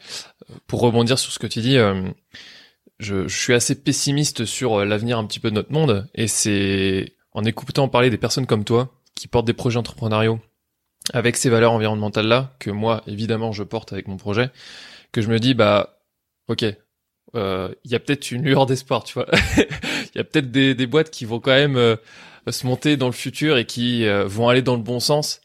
Pour 0.66 0.80
rebondir 0.80 1.18
sur 1.18 1.32
ce 1.32 1.38
que 1.38 1.46
tu 1.46 1.61
dis, 1.61 1.76
euh, 1.76 2.09
je, 2.98 3.28
je, 3.28 3.36
suis 3.36 3.55
assez 3.55 3.74
pessimiste 3.74 4.44
sur 4.44 4.80
euh, 4.80 4.84
l'avenir 4.84 5.18
un 5.18 5.24
petit 5.24 5.40
peu 5.40 5.51
de 5.51 5.55
notre 5.55 5.72
monde 5.72 6.09
et 6.14 6.26
c'est 6.26 7.14
en 7.32 7.44
écoutant 7.44 7.88
parler 7.88 8.11
des 8.11 8.18
personnes 8.18 8.46
comme 8.46 8.64
toi 8.64 8.92
qui 9.14 9.28
portent 9.28 9.46
des 9.46 9.53
projets 9.53 9.78
entrepreneuriaux 9.78 10.40
avec 11.12 11.36
ces 11.36 11.51
valeurs 11.51 11.72
environnementales 11.72 12.26
là 12.26 12.55
que 12.59 12.70
moi 12.70 13.03
évidemment 13.07 13.53
je 13.53 13.62
porte 13.62 13.92
avec 13.92 14.09
mon 14.09 14.16
projet 14.16 14.51
que 15.12 15.22
je 15.22 15.28
me 15.28 15.38
dis 15.38 15.55
bah 15.55 16.01
ok 16.48 16.62
il 16.62 17.90
y 17.90 17.94
a 17.94 18.01
peut-être 18.01 18.32
une 18.32 18.42
lueur 18.42 18.66
d'espoir 18.66 19.05
tu 19.05 19.14
vois 19.14 19.26
il 20.14 20.18
y 20.18 20.20
a 20.20 20.24
peut-être 20.24 20.50
des, 20.50 20.74
des, 20.74 20.86
boîtes 20.86 21.11
qui 21.11 21.24
vont 21.24 21.40
quand 21.40 21.52
même 21.52 21.76
euh, 21.76 21.96
se 22.48 22.66
monter 22.66 22.96
dans 22.96 23.06
le 23.06 23.12
futur 23.12 23.56
et 23.58 23.64
qui 23.64 24.06
euh, 24.06 24.24
vont 24.26 24.48
aller 24.48 24.62
dans 24.62 24.76
le 24.76 24.82
bon 24.82 25.00
sens. 25.00 25.40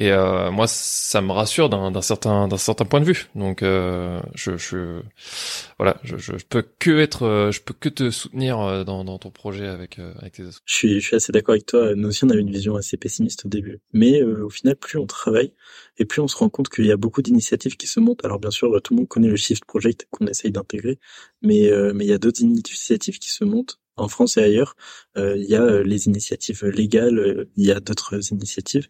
Et 0.00 0.12
euh, 0.12 0.52
moi, 0.52 0.68
ça 0.68 1.20
me 1.20 1.32
rassure 1.32 1.68
d'un 1.68 2.02
certain 2.02 2.46
d'un 2.46 2.56
certain 2.56 2.84
point 2.84 3.00
de 3.00 3.04
vue. 3.04 3.26
Donc, 3.34 3.64
euh, 3.64 4.20
je, 4.32 4.56
je, 4.56 5.00
voilà, 5.76 5.96
je, 6.04 6.16
je, 6.18 6.36
peux 6.48 6.64
que 6.78 7.00
être, 7.00 7.50
je 7.52 7.60
peux 7.60 7.74
que 7.74 7.88
te 7.88 8.12
soutenir 8.12 8.84
dans, 8.84 9.02
dans 9.02 9.18
ton 9.18 9.32
projet 9.32 9.66
avec 9.66 9.98
avec 9.98 10.34
tes. 10.34 10.44
Je 10.66 10.74
suis 10.74 11.00
je 11.00 11.04
suis 11.04 11.16
assez 11.16 11.32
d'accord 11.32 11.54
avec 11.54 11.66
toi. 11.66 11.96
Nous 11.96 12.06
aussi, 12.10 12.22
on 12.22 12.30
avait 12.30 12.42
une 12.42 12.52
vision 12.52 12.76
assez 12.76 12.96
pessimiste 12.96 13.46
au 13.46 13.48
début, 13.48 13.80
mais 13.92 14.22
au 14.22 14.50
final, 14.50 14.76
plus 14.76 15.00
on 15.00 15.06
travaille 15.06 15.52
et 15.98 16.04
plus 16.04 16.20
on 16.20 16.28
se 16.28 16.36
rend 16.36 16.48
compte 16.48 16.68
qu'il 16.68 16.86
y 16.86 16.92
a 16.92 16.96
beaucoup 16.96 17.20
d'initiatives 17.20 17.76
qui 17.76 17.88
se 17.88 17.98
montent. 17.98 18.24
Alors 18.24 18.38
bien 18.38 18.52
sûr, 18.52 18.70
tout 18.80 18.94
le 18.94 18.98
monde 18.98 19.08
connaît 19.08 19.26
le 19.26 19.34
Shift 19.34 19.64
Project 19.64 20.06
qu'on 20.12 20.28
essaye 20.28 20.52
d'intégrer, 20.52 21.00
mais 21.42 21.72
mais 21.92 22.04
il 22.04 22.08
y 22.08 22.12
a 22.12 22.18
d'autres 22.18 22.42
initiatives 22.42 23.18
qui 23.18 23.30
se 23.30 23.42
montent 23.42 23.80
en 23.98 24.08
France 24.08 24.36
et 24.36 24.42
ailleurs, 24.42 24.76
euh, 25.16 25.36
il 25.36 25.44
y 25.44 25.54
a 25.54 25.62
euh, 25.62 25.82
les 25.82 26.06
initiatives 26.06 26.64
légales, 26.64 27.18
euh, 27.18 27.50
il 27.56 27.66
y 27.66 27.72
a 27.72 27.80
d'autres 27.80 28.32
initiatives. 28.32 28.88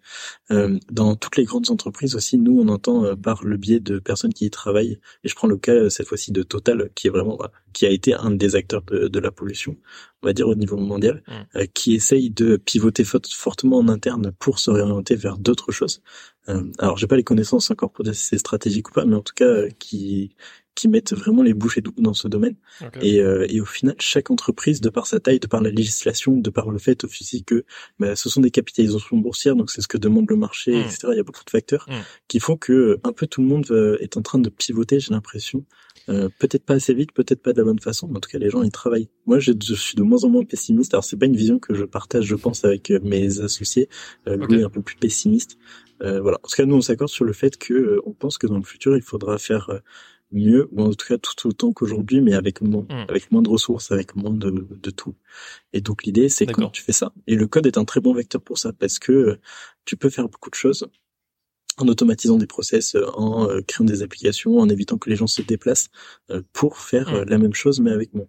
dans 0.91 1.17
toutes 1.17 1.37
les 1.37 1.45
grandes 1.45 1.71
entreprises 1.71 2.15
aussi, 2.15 2.39
nous, 2.39 2.61
on 2.61 2.69
entend 2.69 3.17
par 3.17 3.45
le 3.45 3.57
biais 3.57 3.81
de 3.81 3.99
personnes 3.99 4.33
qui 4.33 4.47
y 4.47 4.51
travaillent. 4.51 4.99
Et 5.25 5.29
je 5.29 5.35
prends 5.35 5.49
le 5.49 5.57
cas 5.57 5.91
cette 5.91 6.07
fois-ci 6.07 6.33
de 6.33 6.43
Total, 6.43 6.91
qui 6.95 7.07
est 7.07 7.11
vraiment 7.11 7.39
qui 7.73 7.87
a 7.87 7.91
été 7.91 8.15
un 8.15 8.31
des 8.31 8.57
acteurs 8.57 8.83
de, 8.83 9.19
la 9.19 9.31
pollution, 9.31 9.77
on 10.23 10.27
va 10.27 10.33
dire 10.33 10.49
au 10.49 10.55
niveau 10.55 10.77
mondial, 10.77 11.23
mmh. 11.27 11.67
qui 11.75 11.95
essaye 11.95 12.31
de 12.31 12.57
pivoter 12.57 13.05
fortement 13.05 13.79
en 13.79 13.89
interne 13.89 14.33
pour 14.39 14.59
s'orienter 14.59 15.17
vers 15.17 15.39
d'autres 15.39 15.73
choses. 15.73 16.03
alors, 16.79 16.97
j'ai 16.97 17.07
pas 17.07 17.17
les 17.17 17.25
connaissances 17.25 17.71
encore 17.71 17.93
pour 17.93 18.05
dire 18.05 18.15
si 18.15 18.25
c'est 18.25 18.39
stratégique 18.39 18.89
ou 18.89 18.93
pas, 18.93 19.05
mais 19.05 19.17
en 19.17 19.23
tout 19.23 19.35
cas, 19.35 19.69
qui 19.79 20.35
qui 20.79 20.87
mettent 20.87 21.13
vraiment 21.13 21.43
les 21.43 21.55
bouchées 21.55 21.81
doubles 21.81 22.01
dans 22.01 22.15
ce 22.15 22.29
domaine. 22.29 22.55
Et, 23.03 23.21
euh, 23.21 23.47
et, 23.49 23.61
au 23.61 23.65
final, 23.65 23.97
chaque 23.99 24.31
entreprise, 24.31 24.81
de 24.81 24.91
par 24.91 25.09
sa 25.09 25.19
taille, 25.19 25.41
de 25.41 25.49
par 25.49 25.61
la 25.61 25.71
législation, 25.71 26.37
de 26.37 26.51
par 26.51 26.71
le 26.71 26.79
fait 26.79 27.03
aussi 27.03 27.43
que 27.43 27.65
bah, 27.99 28.15
ce 28.15 28.29
sont 28.29 28.41
des 28.41 28.53
capitalisations 28.53 29.17
boursières, 29.17 29.57
donc 29.57 29.73
c'est 29.73 29.81
ce 29.81 29.89
que 29.89 29.99
demande 29.99 30.31
le 30.31 30.37
marché, 30.37 30.77
hmm. 30.77 30.83
etc. 30.83 30.99
Il 31.11 31.17
y 31.17 31.21
a 31.21 31.25
beaucoup 31.25 31.45
de 31.45 31.51
facteurs 31.51 31.87
hmm. 31.89 32.03
qui 32.29 32.39
font 32.39 32.57
que 32.57 33.01
un 33.03 33.13
peu 33.13 33.27
tout 33.27 33.43
le 33.43 33.49
monde 33.49 33.67
euh, 33.73 33.99
est 34.01 34.17
en 34.17 34.23
train 34.23 34.39
de 34.39 34.49
pivoter, 34.49 35.01
j'ai 35.01 35.13
l'impression. 35.13 35.65
Euh, 36.09 36.31
peut-être 36.39 36.65
pas 36.65 36.75
assez 36.75 36.95
vite, 36.95 37.13
peut-être 37.13 37.43
pas 37.43 37.53
de 37.53 37.59
la 37.59 37.65
bonne 37.65 37.81
façon, 37.81 38.09
mais 38.09 38.17
en 38.17 38.21
tout 38.21 38.31
cas 38.31 38.39
les 38.39 38.49
gens 38.49 38.63
ils 38.63 38.71
travaillent. 38.71 39.09
Moi 39.27 39.39
je, 39.41 39.53
suis 39.75 39.95
de 39.95 40.03
moins 40.03 40.25
en 40.25 40.31
moins 40.31 40.45
pessimiste. 40.45 40.95
Alors 40.95 41.05
c'est 41.05 41.19
pas 41.19 41.27
une 41.27 41.37
vision 41.37 41.59
que 41.59 41.75
je 41.75 41.85
partage, 41.85 42.25
je 42.25 42.35
pense, 42.35 42.65
avec 42.65 42.91
euh, 42.91 42.99
mes 43.03 43.41
associés. 43.41 43.89
Euh, 44.27 44.37
Louis 44.37 44.61
est 44.61 44.65
un 44.65 44.71
peu 44.71 44.81
plus 44.81 44.97
pessimiste. 44.97 45.59
Euh, 46.01 46.21
voilà. 46.21 46.39
En 46.43 46.49
tout 46.49 46.57
cas 46.57 46.65
nous 46.65 46.77
on 46.77 46.81
s'accorde 46.81 47.11
sur 47.11 47.25
le 47.25 47.33
fait 47.35 47.59
que 47.59 48.01
on 48.07 48.13
pense 48.13 48.39
que 48.39 48.47
dans 48.47 48.57
le 48.57 48.63
futur 48.63 48.97
il 48.97 49.03
faudra 49.03 49.37
faire 49.37 49.71
mieux, 50.33 50.69
ou 50.73 50.83
en 50.83 50.93
tout 50.93 51.07
cas 51.07 51.19
tout 51.19 51.49
autant 51.49 51.73
qu'aujourd'hui, 51.73 52.21
mais 52.21 52.35
avec 52.35 52.61
moins, 52.61 52.83
hmm. 52.83 53.07
avec 53.09 53.31
moins 53.33 53.43
de 53.43 53.49
ressources, 53.49 53.91
avec 53.91 54.17
moins 54.17 54.33
de, 54.33 54.51
de 54.71 54.91
tout. 54.91 55.15
Et 55.73 55.81
donc 55.81 56.05
l'idée, 56.05 56.29
c'est 56.29 56.47
comment 56.47 56.71
tu 56.71 56.83
fais 56.83 56.93
ça. 56.93 57.13
Et 57.27 57.35
le 57.35 57.47
code 57.47 57.67
est 57.67 57.79
un 57.79 57.85
très 57.85 58.01
bon 58.01 58.13
vecteur 58.13 58.43
pour 58.43 58.59
ça, 58.59 58.73
parce 58.73 58.99
que 58.99 59.13
euh, 59.13 59.41
tu 59.85 59.97
peux 59.97 60.11
faire 60.11 60.29
beaucoup 60.29 60.51
de 60.51 60.55
choses 60.55 60.89
en 61.79 61.87
automatisant 61.87 62.37
des 62.37 62.47
process, 62.47 62.95
euh, 62.95 63.07
en 63.15 63.49
euh, 63.49 63.61
créant 63.63 63.87
des 63.87 64.03
applications, 64.03 64.59
en 64.59 64.69
évitant 64.69 64.99
que 64.99 65.11
les 65.11 65.17
gens 65.17 65.27
se 65.27 65.43
déplacent 65.43 65.91
pour 66.53 66.79
faire 66.79 67.13
hmm. 67.13 67.29
la 67.29 67.39
même 67.39 67.55
chose, 67.55 67.81
mais 67.81 67.91
avec 67.91 68.15
moins. 68.15 68.29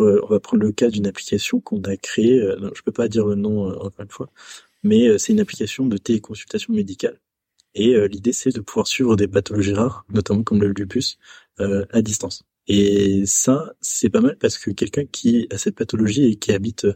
On 0.00 0.26
va 0.26 0.40
prendre 0.40 0.64
le 0.64 0.72
cas 0.72 0.90
d'une 0.90 1.06
application 1.06 1.60
qu'on 1.60 1.80
a 1.82 1.96
créée, 1.96 2.40
je 2.74 2.82
peux 2.82 2.90
pas 2.90 3.06
dire 3.06 3.26
le 3.26 3.36
nom 3.36 3.68
encore 3.68 4.00
une 4.00 4.10
fois, 4.10 4.28
mais 4.82 5.18
c'est 5.18 5.32
une 5.32 5.38
application 5.38 5.86
de 5.86 5.96
téléconsultation 5.98 6.74
médicale 6.74 7.20
et 7.74 7.94
euh, 7.94 8.06
l'idée, 8.06 8.32
c'est 8.32 8.54
de 8.54 8.60
pouvoir 8.60 8.86
suivre 8.86 9.16
des 9.16 9.28
pathologies 9.28 9.74
rares, 9.74 10.04
notamment 10.08 10.42
comme 10.42 10.60
le 10.60 10.68
lupus, 10.68 11.18
euh, 11.60 11.84
à 11.90 12.02
distance. 12.02 12.44
Et 12.66 13.24
ça, 13.26 13.74
c'est 13.80 14.10
pas 14.10 14.20
mal 14.20 14.38
parce 14.38 14.58
que 14.58 14.70
quelqu'un 14.70 15.04
qui 15.04 15.46
a 15.50 15.58
cette 15.58 15.76
pathologie 15.76 16.24
et 16.24 16.36
qui 16.36 16.52
habite 16.52 16.86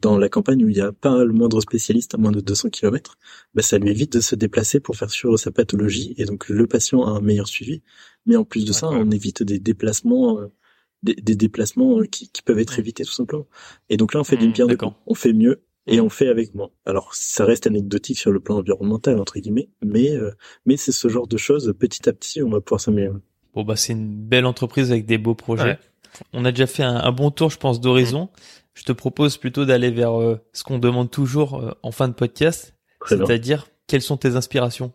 dans 0.00 0.18
la 0.18 0.28
campagne 0.28 0.64
où 0.64 0.68
il 0.68 0.74
n'y 0.74 0.80
a 0.80 0.92
pas 0.92 1.24
le 1.24 1.32
moindre 1.32 1.60
spécialiste 1.60 2.14
à 2.14 2.18
moins 2.18 2.32
de 2.32 2.40
200 2.40 2.70
km, 2.70 3.18
bah 3.54 3.62
ça 3.62 3.78
lui 3.78 3.90
évite 3.90 4.12
de 4.12 4.20
se 4.20 4.34
déplacer 4.34 4.80
pour 4.80 4.96
faire 4.96 5.10
suivre 5.10 5.36
sa 5.36 5.52
pathologie 5.52 6.14
et 6.18 6.24
donc 6.24 6.48
le 6.48 6.66
patient 6.66 7.04
a 7.04 7.10
un 7.10 7.20
meilleur 7.20 7.46
suivi. 7.46 7.82
Mais 8.26 8.36
en 8.36 8.44
plus 8.44 8.64
de 8.64 8.72
ça, 8.72 8.88
on 8.88 9.10
évite 9.10 9.42
des 9.42 9.58
déplacements, 9.60 10.40
euh, 10.40 10.48
des, 11.02 11.36
déplacements 11.36 12.02
qui, 12.02 12.28
qui, 12.28 12.42
peuvent 12.42 12.58
être 12.58 12.78
évités 12.78 13.04
tout 13.04 13.12
simplement. 13.12 13.46
Et 13.88 13.96
donc 13.96 14.14
là, 14.14 14.20
on 14.20 14.24
fait 14.24 14.36
d'une 14.36 14.50
mmh, 14.50 14.54
pierre 14.54 14.66
deux 14.66 14.76
coups. 14.76 14.92
On 15.06 15.14
fait 15.14 15.32
mieux 15.32 15.62
et 15.86 16.00
on 16.00 16.08
fait 16.08 16.28
avec 16.28 16.54
moi. 16.54 16.70
Alors 16.86 17.14
ça 17.14 17.44
reste 17.44 17.66
anecdotique 17.66 18.18
sur 18.18 18.30
le 18.30 18.40
plan 18.40 18.58
environnemental 18.58 19.18
entre 19.18 19.38
guillemets, 19.38 19.68
mais 19.82 20.14
euh, 20.14 20.32
mais 20.66 20.76
c'est 20.76 20.92
ce 20.92 21.08
genre 21.08 21.26
de 21.26 21.36
choses 21.36 21.74
petit 21.78 22.08
à 22.08 22.12
petit 22.12 22.42
on 22.42 22.50
va 22.50 22.60
pouvoir 22.60 22.80
s'améliorer. 22.80 23.18
Bon 23.54 23.64
bah 23.64 23.76
c'est 23.76 23.92
une 23.92 24.14
belle 24.14 24.46
entreprise 24.46 24.90
avec 24.90 25.06
des 25.06 25.18
beaux 25.18 25.34
projets. 25.34 25.78
On 26.32 26.44
a 26.44 26.52
déjà 26.52 26.66
fait 26.66 26.82
un, 26.82 27.10
bon 27.12 27.30
tour 27.30 27.50
je 27.50 27.58
pense 27.58 27.80
d'horizon. 27.80 28.28
Je 28.74 28.84
te 28.84 28.92
propose 28.92 29.36
plutôt 29.36 29.64
d'aller 29.64 29.90
vers 29.90 30.20
euh, 30.20 30.40
ce 30.52 30.64
qu'on 30.64 30.78
demande 30.78 31.10
toujours 31.10 31.60
euh, 31.60 31.72
en 31.82 31.90
fin 31.90 32.08
de 32.08 32.14
podcast, 32.14 32.74
c'est-à-dire 33.06 33.66
quelles 33.86 34.02
sont 34.02 34.16
tes 34.16 34.36
inspirations? 34.36 34.92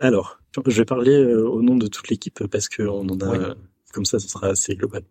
Alors, 0.00 0.38
je 0.66 0.76
vais 0.76 0.84
parler 0.84 1.24
au 1.24 1.62
nom 1.62 1.76
de 1.76 1.86
toute 1.86 2.08
l'équipe 2.08 2.46
parce 2.48 2.68
que 2.68 2.82
on 2.82 3.08
en 3.08 3.18
a 3.20 3.54
comme 3.92 4.04
ça, 4.04 4.18
ce 4.18 4.28
sera 4.28 4.48
assez 4.48 4.74
global. 4.76 5.02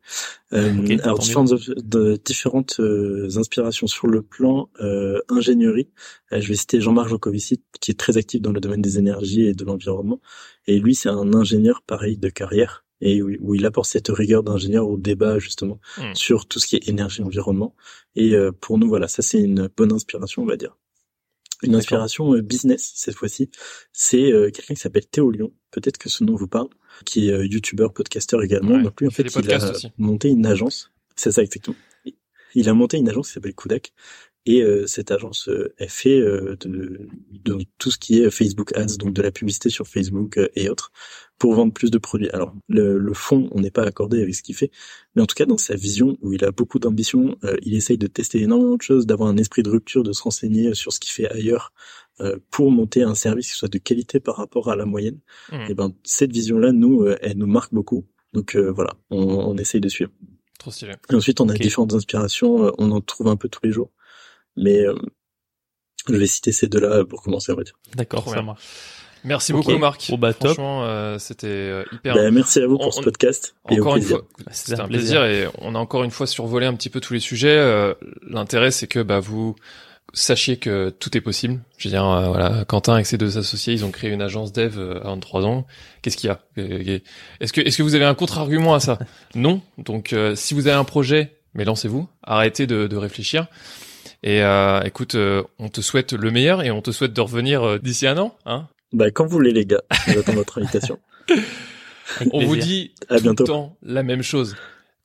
Euh, 0.54 0.98
alors 1.04 1.20
différentes, 1.20 1.54
de, 1.66 2.20
différentes 2.24 2.80
euh, 2.80 3.28
inspirations 3.38 3.88
sur 3.88 4.08
le 4.08 4.22
plan 4.22 4.70
euh, 4.82 5.20
ingénierie. 5.30 5.90
Euh, 6.32 6.42
je 6.42 6.48
vais 6.48 6.56
citer 6.56 6.82
Jean-Marc 6.82 7.10
Jancovici, 7.10 7.64
qui 7.80 7.92
est 7.92 8.00
très 8.00 8.18
actif 8.18 8.42
dans 8.42 8.52
le 8.52 8.60
domaine 8.60 8.82
des 8.82 9.00
énergies 9.00 9.48
et 9.48 9.54
de 9.54 9.66
l'environnement. 9.66 10.20
Et 10.68 10.80
lui, 10.80 10.94
c'est 10.96 11.10
un 11.10 11.34
ingénieur 11.34 11.82
pareil 11.82 12.18
de 12.18 12.30
carrière 12.30 12.86
et 13.02 13.22
où, 13.22 13.54
il 13.54 13.66
apporte 13.66 13.90
cette 13.90 14.08
rigueur 14.08 14.42
d'ingénieur 14.42 14.88
au 14.88 14.98
débat 14.98 15.38
justement 15.38 15.80
hmm. 15.98 16.14
sur 16.14 16.48
tout 16.48 16.60
ce 16.60 16.68
qui 16.68 16.76
est 16.78 16.88
énergie 16.88 17.22
environnement. 17.24 17.76
Et 18.16 18.34
pour 18.62 18.78
nous, 18.78 18.88
voilà, 18.88 19.10
ça 19.10 19.22
c'est 19.22 19.42
une 19.42 19.70
bonne 19.76 19.92
inspiration, 19.92 20.44
on 20.44 20.46
va 20.46 20.56
dire. 20.56 20.78
Une 21.66 21.76
inspiration 21.76 22.34
business 22.40 22.94
cette 22.96 23.16
fois-ci, 23.16 23.50
c'est 23.92 24.32
quelqu'un 24.54 24.74
qui 24.74 24.80
s'appelle 24.80 25.08
Théo 25.08 25.32
Lyon. 25.32 25.52
Peut-être 25.72 25.98
que 25.98 26.10
ce 26.10 26.24
nom 26.24 26.36
vous 26.36 26.48
parle 26.48 26.70
qui 27.04 27.30
est 27.30 27.34
euh, 27.34 27.46
youtubeur, 27.46 27.94
podcasteur 27.94 28.42
également. 28.44 28.78
Donc 28.80 29.02
lui, 29.02 29.08
en 29.08 29.12
fait, 29.12 29.24
il 29.24 29.52
a 29.52 29.72
monté 29.98 30.30
une 30.30 30.46
agence. 30.46 30.92
C'est 31.16 31.32
ça 31.32 31.42
exactement. 31.42 31.76
Il 32.54 32.70
a 32.70 32.74
monté 32.74 32.98
une 32.98 33.10
agence 33.10 33.28
qui 33.28 33.34
s'appelle 33.34 33.54
Kudak. 33.54 33.94
Et 34.46 34.62
euh, 34.62 34.86
cette 34.86 35.12
agence 35.12 35.50
euh, 35.50 35.74
est 35.80 35.88
fait 35.88 36.20
de, 36.20 37.08
de, 37.32 37.58
tout 37.78 37.92
ce 37.92 37.98
qui 37.98 38.22
est 38.22 38.30
Facebook 38.30 38.78
Ads, 38.78 38.98
donc 38.98 39.14
de 39.14 39.22
la 39.22 39.32
publicité 39.32 39.70
sur 39.70 39.88
Facebook 39.88 40.40
et 40.56 40.70
autres, 40.70 40.92
pour 41.40 41.56
vendre 41.56 41.74
plus 41.74 41.92
de 41.92 41.98
produits. 41.98 42.30
Alors 42.30 42.54
le, 42.70 42.98
le 42.98 43.14
fond, 43.14 43.50
on 43.52 43.62
n'est 43.62 43.72
pas 43.72 43.84
accordé 43.84 44.22
avec 44.22 44.36
ce 44.36 44.44
qu'il 44.44 44.56
fait, 44.56 44.72
mais 45.16 45.22
en 45.22 45.26
tout 45.26 45.36
cas 45.36 45.46
dans 45.46 45.58
sa 45.58 45.76
vision 45.76 46.18
où 46.22 46.34
il 46.34 46.46
a 46.46 46.52
beaucoup 46.52 46.80
d'ambition, 46.80 47.38
il 47.64 47.76
essaye 47.76 47.98
de 47.98 48.08
tester 48.08 48.42
énormément 48.42 48.76
de 48.76 48.82
choses, 48.82 49.06
d'avoir 49.06 49.30
un 49.30 49.38
esprit 49.38 49.64
de 49.64 49.70
rupture, 49.70 50.04
de 50.04 50.14
se 50.14 50.22
renseigner 50.22 50.76
sur 50.76 50.94
ce 50.94 51.00
qu'il 51.00 51.12
fait 51.12 51.30
ailleurs, 51.30 51.74
euh, 52.22 52.38
pour 52.50 52.72
monter 52.72 53.04
un 53.04 53.14
service 53.14 53.52
qui 53.52 53.58
soit 53.58 53.68
de 53.68 53.78
qualité 53.78 54.22
par 54.22 54.38
rapport 54.38 54.70
à 54.70 54.78
la 54.78 54.86
moyenne. 54.86 55.20
Mmh. 55.52 55.56
Et 55.70 55.74
ben 55.74 55.94
cette 56.06 56.32
vision-là, 56.32 56.72
nous, 56.72 57.02
euh, 57.02 57.18
elle 57.22 57.38
nous 57.38 57.46
marque 57.46 57.74
beaucoup. 57.74 58.06
Donc 58.32 58.56
euh, 58.56 58.72
voilà, 58.72 58.94
on, 59.10 59.22
on, 59.22 59.58
essaye 59.58 59.82
de 59.82 59.90
suivre. 59.90 60.12
Trop 60.58 60.72
stylé. 60.72 60.94
Et 61.10 61.16
ensuite, 61.16 61.42
on 61.42 61.50
a 61.50 61.54
différentes 61.54 61.94
inspirations. 61.94 62.72
on 62.78 62.92
en 62.92 63.02
trouve 63.02 63.28
un 63.28 63.36
peu 63.36 63.50
tous 63.50 63.60
les 63.64 63.72
jours, 63.72 63.92
mais 64.56 64.84
je 66.08 66.16
vais 66.16 66.28
citer 66.28 66.52
ces 66.52 66.68
deux-là 66.68 67.04
pour 67.06 67.22
commencer, 67.22 67.52
on 67.52 67.56
va 67.56 67.64
dire. 67.64 67.76
D'accord, 67.96 68.30
ça 68.30 68.42
marche. 68.42 68.64
Merci 69.24 69.54
beaucoup 69.54 69.76
Marc. 69.80 70.12
Bon, 70.12 70.20
bah, 70.20 70.34
Franchement, 70.34 71.18
c'était 71.18 71.84
hyper. 71.92 72.14
Bah, 72.16 72.30
merci 72.32 72.60
à 72.60 72.68
vous 72.68 72.78
pour 72.78 72.94
ce 72.94 73.02
podcast. 73.02 73.56
encore 73.66 73.96
une 73.96 74.04
fois, 74.04 74.22
c'était 74.52 74.80
un 74.80 74.88
plaisir. 74.88 75.26
et 75.26 75.48
on 75.60 75.74
a 75.76 75.80
encore 75.80 76.04
une 76.04 76.12
fois 76.12 76.28
survolé 76.28 76.66
un 76.68 76.76
petit 76.76 76.90
peu 76.90 77.00
tous 77.00 77.14
les 77.14 77.20
sujets. 77.20 77.94
L'intérêt, 78.28 78.72
c'est 78.72 78.88
que 78.88 79.02
bah 79.02 79.20
vous 79.20 79.56
sachez 80.14 80.58
que 80.58 80.90
tout 80.90 81.16
est 81.18 81.22
possible. 81.22 81.60
Je 81.78 81.88
veux 81.88 81.92
dire, 81.94 82.06
euh, 82.06 82.28
voilà, 82.30 82.66
Quentin 82.66 82.94
avec 82.94 83.06
ses 83.06 83.18
deux 83.18 83.38
associés, 83.38 83.74
ils 83.74 83.86
ont 83.86 83.92
créé 83.92 84.10
une 84.10 84.22
agence 84.22 84.54
dev 84.54 84.78
euh, 84.78 85.00
à 85.04 85.10
23 85.10 85.46
ans. 85.46 85.66
Qu'est-ce 86.02 86.18
qu'il 86.18 86.30
y 86.30 86.32
a? 86.32 86.40
Euh, 86.58 87.00
Est-ce 87.40 87.54
que 87.54 87.62
est-ce 87.62 87.78
que 87.78 87.84
vous 87.84 87.96
avez 87.96 88.06
un 88.06 88.16
contre-argument 88.16 88.74
à 88.74 88.80
ça? 88.80 88.98
Non. 89.36 89.62
Donc, 89.78 90.16
si 90.36 90.54
vous 90.54 90.68
avez 90.68 90.78
un 90.78 90.84
projet, 90.86 91.36
mais 91.54 91.66
lancez-vous. 91.66 92.08
Arrêtez 92.24 92.68
de, 92.68 92.88
de 92.88 92.96
réfléchir. 92.96 93.48
Et 94.26 94.42
écoute, 94.84 95.16
on 95.16 95.70
te 95.70 95.82
souhaite 95.82 96.14
le 96.14 96.32
meilleur 96.32 96.64
et 96.64 96.72
on 96.72 96.82
te 96.82 96.92
souhaite 96.92 97.14
de 97.14 97.22
revenir 97.22 97.80
d'ici 97.80 98.08
un 98.08 98.18
an. 98.18 98.36
Hein 98.46 98.68
bah, 98.92 99.12
quand 99.12 99.26
vous 99.26 99.32
voulez, 99.32 99.52
les 99.52 99.66
gars. 99.66 99.84
J'attends 100.08 100.34
votre 100.34 100.58
invitation. 100.58 101.00
on 102.32 102.46
vous 102.46 102.56
dit 102.56 102.94
à 103.10 103.18
tout 103.18 103.24
bientôt. 103.24 103.44
le 103.44 103.48
temps 103.48 103.78
la 103.84 104.04
même 104.04 104.24
chose. 104.24 104.56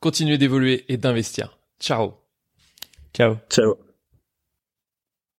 Continuez 0.01 0.39
d'évoluer 0.39 0.85
et 0.89 0.97
d'investir. 0.97 1.59
Ciao. 1.79 2.15
Ciao. 3.15 3.37
Ciao. 3.51 3.77